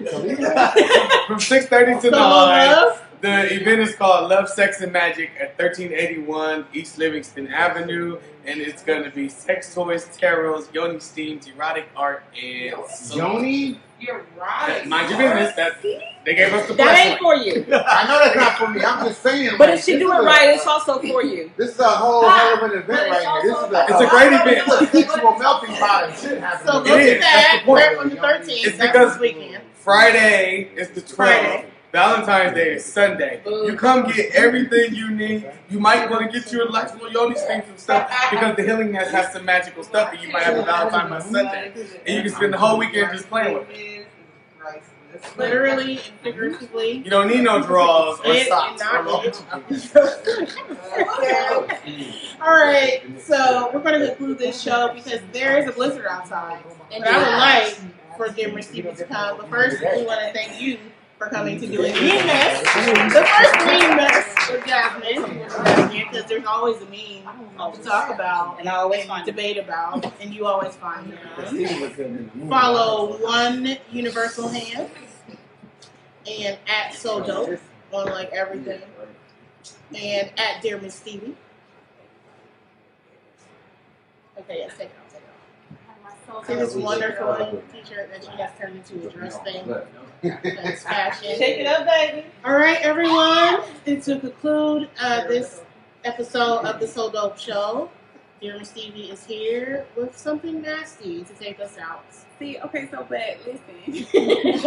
From 1.26 1.38
six 1.40 1.66
thirty 1.66 1.94
to 1.94 2.00
So 2.00 2.10
nine. 2.10 2.92
Love. 3.22 3.48
The 3.48 3.60
event 3.60 3.80
is 3.80 3.94
called 3.94 4.28
Love, 4.30 4.48
Sex, 4.48 4.80
and 4.80 4.92
Magic 4.92 5.30
at 5.40 5.58
1381 5.58 6.66
East 6.72 6.98
Livingston 6.98 7.48
Avenue, 7.48 8.18
and 8.44 8.60
it's 8.60 8.82
going 8.82 9.04
to 9.04 9.10
be 9.10 9.28
sex 9.28 9.74
toys, 9.74 10.06
tarots, 10.18 10.72
yoni 10.74 10.98
steams, 11.00 11.46
erotic 11.48 11.88
art, 11.96 12.24
and 12.40 12.74
Yoni? 13.14 13.78
You're 14.00 14.26
right. 14.36 14.84
mind 14.88 15.10
your 15.10 15.18
business. 15.18 15.54
That 15.54 15.80
they 16.24 16.34
gave 16.34 16.52
us 16.52 16.66
the 16.66 16.74
That 16.74 16.98
ain't 16.98 17.20
fleshlight. 17.20 17.22
for 17.22 17.36
you. 17.36 17.52
I 17.86 18.06
know 18.08 18.18
that's 18.18 18.34
not 18.34 18.58
for 18.58 18.66
me. 18.68 18.80
I'm 18.84 19.06
just 19.06 19.22
saying. 19.22 19.52
But 19.56 19.68
like, 19.68 19.78
if 19.78 19.84
she 19.84 19.92
this 19.92 20.00
do 20.02 20.12
is 20.12 20.18
it 20.18 20.22
a- 20.22 20.26
right, 20.26 20.48
it's 20.56 20.66
also 20.66 20.98
for 20.98 21.22
you. 21.22 21.52
This 21.56 21.70
is 21.74 21.78
a 21.78 21.84
whole 21.88 22.24
ah, 22.24 22.56
hell 22.58 22.64
of 22.66 22.72
an 22.72 22.78
event 22.80 23.10
right 23.12 23.20
here. 23.22 23.52
This 23.52 23.58
is 23.58 23.72
a, 23.72 23.86
It's 23.88 24.00
a 24.00 24.08
great 24.08 24.32
event. 24.32 24.82
It's 24.82 24.94
a 24.96 25.02
sexual 25.06 25.38
melting 25.38 25.74
pot 25.76 26.08
and 26.08 26.18
shit 26.18 26.40
happening. 26.40 26.66
So 26.72 26.78
It 26.80 26.88
look 26.88 26.98
at 27.00 27.20
that. 27.20 27.62
That's 27.64 27.66
the. 27.66 27.72
Right 27.72 27.96
from 27.96 28.08
the 28.10 28.16
13th. 28.16 28.66
It's 28.66 28.76
because- 28.76 29.12
this 29.12 29.20
weekend. 29.20 29.62
Friday 29.74 30.70
is 30.74 30.90
the 30.90 31.00
12th. 31.00 31.66
Valentine's 31.92 32.54
Day 32.54 32.74
is 32.74 32.84
Sunday. 32.84 33.42
You 33.44 33.76
come 33.76 34.10
get 34.10 34.32
everything 34.34 34.94
you 34.94 35.10
need. 35.10 35.50
You 35.68 35.78
might 35.78 36.08
want 36.10 36.30
to 36.32 36.40
get 36.40 36.50
your 36.50 36.68
little 36.70 37.10
yoni 37.10 37.34
things 37.34 37.64
and 37.68 37.78
stuff 37.78 38.10
because 38.30 38.56
the 38.56 38.62
Healing 38.62 38.92
Nest 38.92 39.10
has 39.10 39.30
some 39.32 39.44
magical 39.44 39.84
stuff, 39.84 40.10
and 40.12 40.22
you 40.22 40.30
might 40.32 40.42
have 40.44 40.56
a 40.56 40.62
Valentine 40.62 41.10
by 41.10 41.18
Sunday, 41.20 41.72
and 42.06 42.16
you 42.16 42.22
can 42.22 42.30
spend 42.32 42.54
the 42.54 42.58
whole 42.58 42.78
weekend 42.78 43.12
just 43.12 43.28
playing 43.28 43.54
with 43.58 43.68
it. 43.70 44.06
Literally 45.36 45.92
and 45.98 46.18
figuratively. 46.22 46.92
You 46.92 47.10
don't 47.10 47.28
need 47.28 47.42
no 47.42 47.60
drawers 47.62 48.18
or 48.20 48.32
It- 48.32 48.48
socks. 48.48 48.80
or. 48.82 48.96
All 52.40 52.50
right, 52.50 53.02
so 53.20 53.70
we're 53.74 53.80
going 53.80 54.00
to 54.00 54.06
conclude 54.06 54.38
this 54.38 54.60
show 54.60 54.90
because 54.94 55.20
there 55.32 55.58
is 55.58 55.68
a 55.68 55.72
blizzard 55.72 56.06
outside, 56.08 56.62
and 56.90 57.04
I 57.04 57.18
would 57.18 57.38
like 57.38 57.78
for 58.16 58.28
Jim 58.30 58.60
Stevens 58.62 58.98
to 58.98 59.04
come. 59.04 59.36
But 59.36 59.50
first, 59.50 59.80
we 59.80 60.04
want 60.06 60.20
to 60.22 60.32
thank 60.32 60.58
you 60.60 60.78
for 61.22 61.30
coming 61.30 61.60
to 61.60 61.66
do 61.66 61.84
a 61.84 61.92
meme 61.92 62.26
mess. 62.26 62.60
The 63.12 63.24
first 63.24 63.66
meme 63.66 63.96
mess 63.96 64.50
with 64.50 64.66
Jasmine, 64.66 66.02
because 66.04 66.26
there's 66.28 66.44
always 66.44 66.80
a 66.82 66.86
meme 66.86 67.72
to 67.74 67.82
talk 67.82 68.12
about 68.12 68.58
And 68.58 68.68
I 68.68 68.76
always 68.76 69.04
find 69.04 69.26
it. 69.26 69.30
debate 69.30 69.56
about, 69.56 70.12
and 70.20 70.34
you 70.34 70.46
always 70.46 70.74
find 70.76 71.12
them. 71.12 72.48
Follow 72.48 73.18
one 73.22 73.76
universal 73.90 74.48
hand 74.48 74.90
and 76.26 76.58
at 76.68 76.94
so 76.94 77.24
dope 77.24 77.60
on 77.92 78.06
like 78.06 78.30
everything, 78.30 78.80
and 79.94 80.30
at 80.38 80.62
dear 80.62 80.80
Miss 80.80 80.94
Stevie. 80.94 81.36
Okay, 84.38 84.58
yes, 84.58 84.72
take 84.78 84.88
it 84.88 85.01
out, 86.32 86.46
take 86.46 86.56
it 86.56 86.62
out. 86.62 86.68
See 86.68 86.74
this 86.74 86.84
wonderful 86.84 87.62
t-shirt 87.72 88.10
that 88.10 88.24
she 88.24 88.30
has 88.40 88.50
turned 88.58 88.76
into 88.76 89.08
a 89.08 89.10
dress 89.10 89.38
thing. 89.38 89.74
That's 90.22 90.82
fashion. 90.82 91.36
Shake 91.36 91.58
it 91.60 91.66
up, 91.66 91.86
baby. 91.86 92.26
All 92.44 92.54
right, 92.54 92.80
everyone. 92.82 93.60
And 93.86 94.02
to 94.04 94.18
conclude 94.20 94.88
uh, 95.00 95.26
this 95.26 95.62
episode 96.04 96.64
of 96.64 96.80
the 96.80 96.86
So 96.86 97.10
Dope 97.10 97.38
Show, 97.38 97.90
dear 98.40 98.58
Miss 98.58 98.70
Stevie 98.70 99.10
is 99.10 99.24
here 99.24 99.86
with 99.96 100.16
something 100.16 100.62
nasty 100.62 101.24
to 101.24 101.34
take 101.34 101.60
us 101.60 101.76
out. 101.78 102.04
See, 102.38 102.58
okay, 102.64 102.88
so 102.90 103.02
bad. 103.10 103.38
Listen. 103.46 104.12
you 104.12 104.58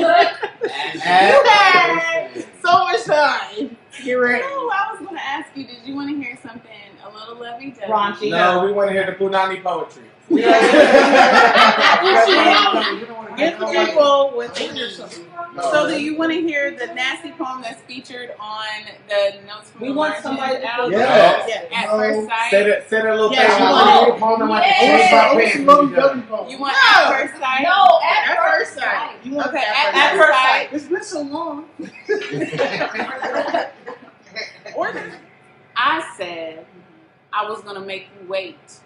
had 1.45 2.45
so 2.63 2.83
much 2.85 3.03
time. 3.03 3.77
Get 4.03 4.13
ready. 4.13 4.43
No, 4.43 4.69
I 4.69 4.91
was 4.91 5.05
gonna 5.05 5.19
ask 5.21 5.49
you. 5.55 5.67
Did 5.67 5.77
you 5.83 5.95
want 5.95 6.09
to 6.09 6.15
hear 6.15 6.37
something 6.41 6.71
a 7.03 7.09
little 7.09 7.35
lovey-dovey? 7.35 7.74
Raunchy. 7.89 8.29
No, 8.31 8.63
we 8.65 8.71
want 8.71 8.89
to 8.89 8.93
hear 8.93 9.05
the 9.05 9.11
Punani 9.13 9.61
poetry. 9.63 10.03
Get 13.37 13.59
the 13.59 13.65
people 13.67 14.31
what 14.33 14.55
they. 14.55 14.69
So, 15.61 15.87
do 15.87 16.01
you 16.01 16.17
want 16.17 16.31
to 16.31 16.41
hear 16.41 16.71
the 16.71 16.87
nasty 16.87 17.31
poem 17.31 17.61
that's 17.61 17.81
featured 17.83 18.31
on 18.39 18.63
the 19.07 19.39
Notes 19.45 19.69
from 19.69 19.81
We 19.81 19.87
the 19.89 19.93
want 19.93 20.17
somebody 20.23 20.55
to 20.61 20.73
album? 20.73 20.93
Yeah. 20.93 21.45
Yeah. 21.47 21.63
At 21.73 21.89
first 21.89 22.27
sight. 22.27 22.49
Say 22.51 22.63
that, 22.69 22.89
say 22.89 23.01
that 23.01 23.11
little 23.15 23.31
Yeah, 23.31 23.47
thing. 23.49 23.59
you 23.61 23.67
about 24.15 24.17
want 24.17 24.39
the- 24.39 24.45
Yeah. 24.47 25.33
You 26.49 26.57
want 26.59 26.73
No. 26.73 26.79
at 27.03 27.09
first 27.19 27.35
sight? 27.41 27.61
No, 27.63 27.99
at, 28.03 28.29
At 28.29 28.37
first 28.37 28.73
sight. 28.73 29.15
You 29.23 29.31
want 29.33 29.47
Okay, 29.47 29.57
at, 29.63 29.95
at 29.95 30.17
first 30.17 30.39
sight. 30.39 30.69
It's 30.73 30.85
been 30.87 31.03
so 31.03 31.21
long. 31.21 31.65
I 35.77 36.13
said 36.17 36.65
I 37.35 37.49
was 37.49 37.61
gonna 37.61 37.81
make 37.81 38.07
you 38.19 38.27
wait 38.27 38.79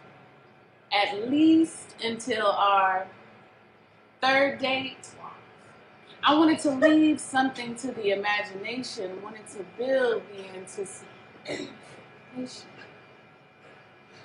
at 0.92 1.30
least 1.30 1.96
until 2.04 2.48
our 2.48 3.06
third 4.22 4.60
date. 4.60 5.10
I 6.24 6.36
wanted 6.36 6.60
to 6.60 6.72
leave 6.72 7.20
something 7.20 7.76
to 7.76 7.92
the 7.92 8.10
imagination, 8.10 9.22
wanted 9.22 9.48
to 9.50 9.64
build 9.78 10.24
the 10.34 10.50
anticipation. 10.58 11.70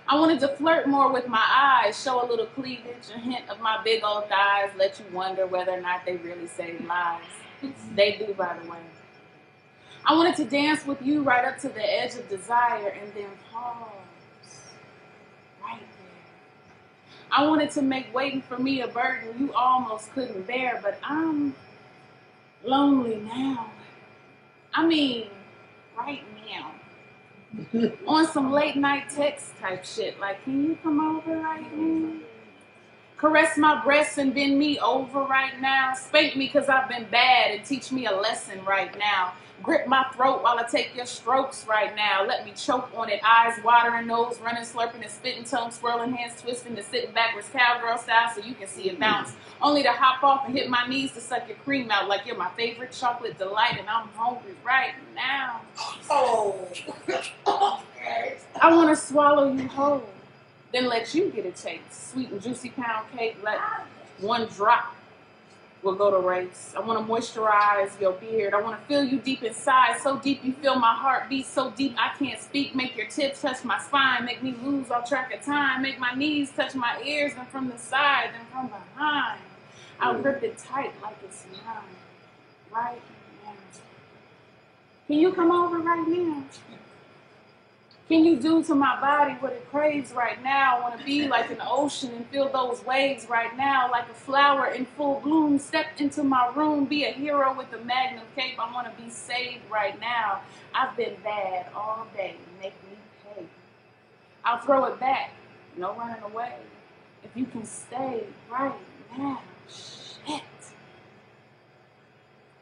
I 0.07 0.19
wanted 0.19 0.41
to 0.41 0.49
flirt 0.49 0.87
more 0.89 1.13
with 1.13 1.29
my 1.29 1.45
eyes, 1.51 2.03
show 2.03 2.25
a 2.25 2.27
little 2.27 2.47
cleavage, 2.47 3.11
a 3.15 3.19
hint 3.19 3.49
of 3.49 3.61
my 3.61 3.81
big 3.85 4.03
old 4.05 4.29
thighs, 4.29 4.71
let 4.77 4.99
you 4.99 5.05
wonder 5.13 5.47
whether 5.47 5.73
or 5.73 5.81
not 5.81 6.05
they 6.05 6.17
really 6.17 6.47
save 6.47 6.85
lives. 6.87 7.27
They 7.95 8.17
do, 8.17 8.35
by 8.35 8.57
the 8.63 8.71
way. 8.71 8.79
I 10.07 10.15
wanted 10.15 10.37
to 10.37 10.45
dance 10.45 10.85
with 10.85 11.01
you 11.01 11.23
right 11.23 11.45
up 11.45 11.59
to 11.61 11.69
the 11.69 11.83
edge 11.83 12.15
of 12.17 12.29
desire 12.29 12.89
and 12.89 13.11
then 13.15 13.31
pause 13.51 13.89
right 15.63 15.81
there. 15.81 15.89
I 17.31 17.47
wanted 17.47 17.71
to 17.73 17.83
make 17.83 18.13
waiting 18.15 18.43
for 18.43 18.59
me 18.59 18.83
a 18.83 18.89
burden 18.89 19.39
you 19.39 19.53
almost 19.53 20.13
couldn't 20.13 20.47
bear, 20.47 20.81
but 20.83 20.99
I'm 21.03 21.55
lonely 22.65 23.17
now. 23.17 23.71
I 24.73 24.87
mean, 24.87 25.29
right 25.97 26.23
now. 26.47 26.73
On 28.07 28.27
some 28.27 28.51
late 28.51 28.77
night 28.77 29.09
text 29.11 29.57
type 29.59 29.85
shit, 29.85 30.19
like, 30.19 30.43
can 30.45 30.65
you 30.65 30.79
come 30.83 31.01
over 31.01 31.37
right 31.39 31.77
now? 31.77 32.15
Caress 33.17 33.57
my 33.57 33.83
breasts 33.85 34.19
and 34.19 34.35
bend 34.35 34.59
me 34.59 34.79
over 34.81 35.21
right 35.21 35.61
now. 35.61 35.95
Spank 35.95 36.37
me 36.37 36.49
cause 36.49 36.69
I've 36.69 36.89
been 36.89 37.07
bad 37.11 37.53
and 37.53 37.65
teach 37.65 37.93
me 37.93 38.07
a 38.07 38.13
lesson 38.13 38.65
right 38.65 38.97
now. 38.99 39.35
Grip 39.63 39.87
my 39.87 40.05
throat 40.15 40.43
while 40.43 40.59
I 40.59 40.65
take 40.65 40.95
your 40.95 41.07
strokes 41.07 41.65
right 41.67 41.95
now. 41.95 42.25
Let 42.27 42.45
me 42.45 42.53
choke 42.57 42.91
on 42.95 43.09
it. 43.09 43.21
Eyes 43.25 43.59
watering, 43.65 44.07
nose 44.07 44.39
running, 44.41 44.65
slurping 44.65 45.01
and 45.03 45.11
spitting, 45.11 45.45
tongue 45.45 45.71
swirling, 45.71 46.13
hands 46.13 46.41
twisting, 46.43 46.77
to 46.77 46.83
sitting 46.83 47.13
backwards 47.13 47.49
cowgirl 47.53 47.99
style 47.99 48.31
so 48.35 48.43
you 48.43 48.55
can 48.55 48.67
see 48.67 48.91
it 48.91 48.99
bounce. 48.99 49.33
Only 49.63 49.83
to 49.85 49.93
hop 49.93 50.23
off 50.23 50.45
and 50.47 50.55
hit 50.57 50.69
my 50.69 50.87
knees 50.87 51.13
to 51.13 51.21
suck 51.21 51.49
your 51.49 51.57
cream 51.59 51.91
out 51.91 52.09
like 52.09 52.27
you're 52.27 52.37
my 52.37 52.51
favorite 52.51 52.93
chocolate 52.93 53.39
delight 53.39 53.79
and 53.79 53.89
I'm 53.89 54.09
hungry 54.17 54.55
right 54.65 54.95
now. 55.15 55.63
Oh. 56.11 56.69
I 58.61 58.75
want 58.75 58.91
to 58.91 58.97
swallow 58.97 59.53
you 59.53 59.69
whole, 59.69 60.09
then 60.73 60.89
let 60.89 61.15
you 61.15 61.31
get 61.31 61.47
a 61.47 61.53
taste. 61.53 62.11
Sweet 62.11 62.31
and 62.31 62.43
juicy 62.43 62.71
pound 62.71 63.07
cake, 63.17 63.37
let 63.43 63.59
one 64.19 64.47
drop 64.49 64.95
will 65.85 65.95
go 65.95 66.11
to 66.11 66.27
race. 66.27 66.73
I 66.77 66.81
want 66.81 67.07
to 67.07 67.13
moisturize 67.13 68.01
your 68.01 68.13
beard. 68.13 68.55
I 68.55 68.61
want 68.61 68.81
to 68.81 68.87
feel 68.87 69.05
you 69.05 69.19
deep 69.19 69.43
inside, 69.43 69.99
so 70.01 70.19
deep 70.19 70.43
you 70.43 70.53
feel 70.55 70.77
my 70.77 70.95
heart 70.95 71.29
beat 71.29 71.47
so 71.47 71.71
deep 71.71 71.95
I 71.99 72.17
can't 72.19 72.41
speak. 72.41 72.75
Make 72.75 72.97
your 72.97 73.07
tips 73.07 73.43
touch 73.43 73.65
my 73.65 73.79
spine, 73.79 74.25
make 74.25 74.43
me 74.43 74.55
lose 74.63 74.91
all 74.91 75.03
track 75.03 75.33
of 75.35 75.43
time. 75.43 75.83
Make 75.83 75.99
my 76.01 76.15
knees 76.15 76.51
touch 76.51 76.75
my 76.75 77.01
ears, 77.05 77.33
and 77.39 77.47
from 77.49 77.69
the 77.69 77.79
side 77.79 78.31
and 78.37 78.49
from 78.49 78.69
behind. 78.69 79.41
I'll 80.01 80.21
grip 80.21 80.43
it 80.43 80.59
tight 80.59 80.93
like 81.03 81.17
it's 81.23 81.45
mine, 81.53 81.83
right 82.73 83.01
now. 83.45 83.53
Can 85.07 85.19
you 85.19 85.33
come 85.33 85.53
over 85.53 85.79
right 85.79 86.09
now? 86.09 86.43
Can 88.09 88.23
you 88.27 88.37
do 88.37 88.63
to 88.65 88.75
my 88.75 89.01
body 89.01 89.33
what 89.41 89.55
it 89.55 89.67
craves 89.71 90.13
right 90.13 90.43
now? 90.43 90.77
I 90.77 90.81
want 90.83 90.99
to 90.99 91.05
be 91.07 91.27
like 91.27 91.51
an 91.51 91.63
ocean 91.63 92.11
and 92.15 92.27
feel 92.27 92.51
those 92.51 92.85
waves 92.85 93.27
right 93.31 93.57
now, 93.57 93.91
like 93.91 94.11
a 94.11 94.15
flower 94.15 94.67
in 94.67 94.85
full 94.85 95.21
bloom. 95.21 95.59
Step 95.59 95.87
into 95.99 96.23
my 96.23 96.53
room, 96.55 96.85
be 96.85 97.05
a 97.05 97.13
hero 97.13 97.57
with 97.57 97.73
a 97.73 97.83
magnum 97.83 98.25
cape. 98.37 98.59
I 98.61 98.71
want 98.75 98.95
to 98.95 99.03
be 99.03 99.09
saved 99.09 99.63
right 99.71 99.99
now. 100.01 100.43
I've 100.75 100.95
been 100.99 101.15
bad 101.25 101.69
all 101.75 102.07
day. 102.15 102.35
Make 102.61 102.75
me 102.91 102.99
pay. 103.25 103.47
I'll 104.45 104.59
throw 104.59 104.85
it 104.85 105.01
back. 105.01 105.31
No 105.79 105.95
running 105.95 106.23
away. 106.25 106.57
If 107.23 107.31
you 107.35 107.47
can 107.47 107.65
stay 107.65 108.25
right 108.51 108.75
now. 109.17 109.41
Shit. 109.67 110.43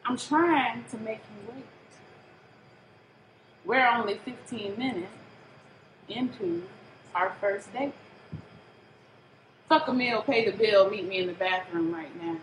I'm 0.05 0.17
trying 0.17 0.85
to 0.93 0.99
make 0.99 1.19
you 1.19 1.53
wait. 1.53 1.65
We're 3.65 3.89
only 3.89 4.19
15 4.25 4.79
minutes 4.79 5.22
into 6.17 6.63
our 7.15 7.33
first 7.41 7.73
date. 7.73 7.93
Fuck 9.69 9.89
a 9.89 9.93
meal, 9.93 10.23
pay 10.23 10.45
the 10.51 10.57
bill, 10.57 10.91
meet 10.91 11.07
me 11.09 11.19
in 11.19 11.27
the 11.27 11.33
bathroom 11.35 11.95
right 11.95 12.11
now. 12.23 12.37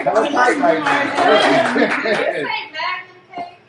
That 0.00 0.14
was 0.14 0.28
tight 0.30 0.58
right. 0.58 0.76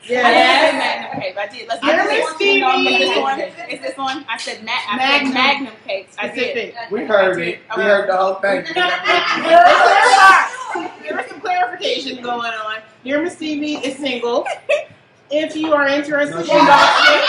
Yeah, 0.07 0.23
I 0.25 0.31
Magnum 0.77 1.21
cake. 1.21 1.37
I 1.37 1.47
did. 1.47 1.67
Let's 1.67 1.83
You're 1.83 1.93
I 1.93 1.97
just 1.97 2.21
want 2.21 2.41
you 2.41 2.53
to 2.53 2.59
know 2.59 2.71
Stevie. 2.71 2.89
from 2.89 2.99
this 2.99 3.17
one. 3.17 3.39
Is 3.69 3.79
this 3.81 3.97
one? 3.97 4.25
I 4.27 4.37
said 4.37 4.63
ma- 4.65 4.71
I 4.89 4.97
Magnum. 4.97 5.27
said 5.27 5.33
Magnum 5.33 5.73
cakes. 5.85 6.15
I 6.17 6.27
did. 6.29 6.73
We 6.91 7.05
heard 7.05 7.39
it. 7.39 7.59
We 7.77 7.83
heard 7.83 8.09
the 8.09 8.17
whole 8.17 8.35
thing. 8.35 8.63
There 11.03 11.15
was 11.17 11.25
some 11.29 11.39
clarification 11.39 12.23
going 12.23 12.51
on. 12.51 12.81
Dear 13.03 13.23
Miss 13.23 13.35
Stevie 13.35 13.75
is 13.75 13.97
single. 13.97 14.45
If 15.33 15.55
you 15.55 15.71
are 15.71 15.87
interested 15.87 16.41
in 16.41 16.45
boxing, 16.45 17.21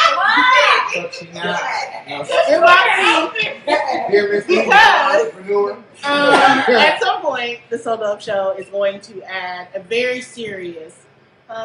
in 0.97 2.61
boxing, 2.61 3.63
Here, 4.11 4.33
Miss 4.33 4.45
Because- 4.45 5.25
entrepreneur. 5.25 5.75
um, 5.75 5.85
at 6.05 7.01
some 7.01 7.23
point, 7.23 7.61
the 7.71 7.79
So 7.79 7.97
Dope 7.97 8.21
Show 8.21 8.57
is 8.59 8.67
going 8.71 9.01
to 9.03 9.23
add 9.23 9.69
a 9.77 9.81
very 9.81 10.21
serious. 10.21 11.07
Um, 11.49 11.57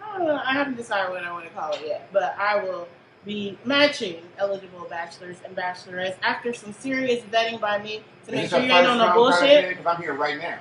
I, 0.00 0.16
don't 0.16 0.26
know, 0.28 0.40
I 0.44 0.52
haven't 0.52 0.76
decided 0.76 1.10
what 1.10 1.24
I 1.24 1.32
want 1.32 1.46
to 1.46 1.50
call 1.50 1.72
it 1.72 1.82
yet, 1.84 2.08
but 2.12 2.36
I 2.38 2.62
will 2.62 2.86
be 3.24 3.58
matching 3.64 4.16
eligible 4.38 4.86
bachelors 4.90 5.38
and 5.44 5.56
bachelorettes 5.56 6.16
after 6.22 6.52
some 6.52 6.72
serious 6.72 7.22
vetting 7.24 7.60
by 7.60 7.82
me 7.82 8.02
to 8.26 8.32
make 8.32 8.50
sure 8.50 8.60
you 8.60 8.72
ain't 8.72 8.86
on 8.86 8.98
no 8.98 9.12
bullshit. 9.14 9.68
Because 9.68 9.86
I'm 9.86 10.02
here 10.02 10.14
right 10.14 10.38
now. 10.38 10.58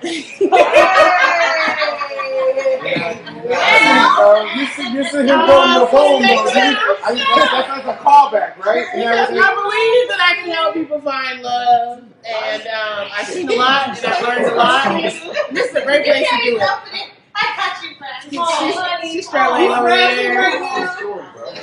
Uh, 3.45 4.49
you 4.55 4.65
see, 4.67 4.91
you 4.93 5.03
see 5.03 5.17
him 5.17 5.39
holding 5.39 5.79
the 5.79 5.87
phone, 5.91 6.21
though. 6.21 6.27
you. 6.27 6.77
I, 7.05 7.13
that's, 7.13 7.67
that's 7.67 7.87
a 7.87 8.03
callback, 8.03 8.57
right? 8.57 8.85
You 8.95 9.03
know 9.03 9.11
Because 9.11 9.29
I'm 9.29 9.35
saying? 9.35 9.43
I 9.43 9.53
believe 9.53 10.09
that 10.09 10.19
I 10.21 10.35
can 10.35 10.51
help 10.51 10.73
people 10.73 11.01
find 11.01 11.41
love, 11.41 12.03
and 12.25 12.61
um, 12.67 13.09
I've 13.13 13.27
seen 13.27 13.49
a 13.49 13.55
lot, 13.55 13.89
and 13.89 14.05
I've 14.05 14.23
learned 14.23 14.45
a 14.45 14.55
lot. 14.55 15.01
This 15.53 15.69
is 15.69 15.75
a 15.75 15.81
great 15.83 16.05
place 16.05 16.27
to 16.29 16.37
do 16.43 16.59
it. 16.61 17.12
I 17.35 17.53
got 17.55 17.83
you, 17.83 17.95
friend. 17.97 18.13
She's, 18.29 18.39
Oh, 18.39 18.99
she's, 19.01 19.27
struggling 19.27 19.69
over 19.71 19.89
oh, 19.89 19.95
there. 19.95 20.51
Good 20.51 20.91
story, 20.97 21.25
bro. 21.33 21.53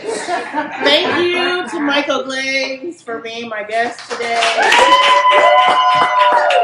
Thank 0.82 1.24
you 1.24 1.68
to 1.68 1.76
Myko 1.76 2.24
Glaze 2.24 3.02
for 3.02 3.20
being 3.20 3.48
my 3.48 3.62
guest 3.62 4.10
today. 4.10 4.40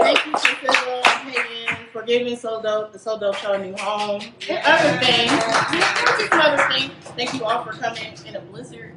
Thank 0.01 0.27
you 0.27 0.33
to 0.33 0.39
Sizzle 0.39 1.03
and 1.07 1.35
Peyton 1.35 1.77
for 1.93 2.03
giving 2.03 2.37
So 2.37 2.63
Dope, 2.63 2.93
the 2.93 2.99
So 2.99 3.19
Dope 3.19 3.37
Show 3.37 3.53
a 3.53 3.59
new 3.59 3.77
home. 3.77 4.23
And 4.49 4.59
other 4.65 4.99
things. 4.99 5.33
Just 5.33 6.33
another 6.33 6.63
thing. 6.73 6.91
Thank 7.17 7.35
you 7.35 7.45
all 7.45 7.65
for 7.65 7.73
coming 7.73 8.15
in 8.27 8.37
a 8.37 8.41
blizzard 8.41 8.95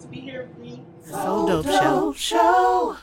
to 0.00 0.06
be 0.06 0.20
here 0.20 0.42
with 0.46 0.58
me. 0.58 0.82
So 1.02 1.46
Dope 1.46 1.66
Show. 1.66 2.12
Show. 2.12 2.96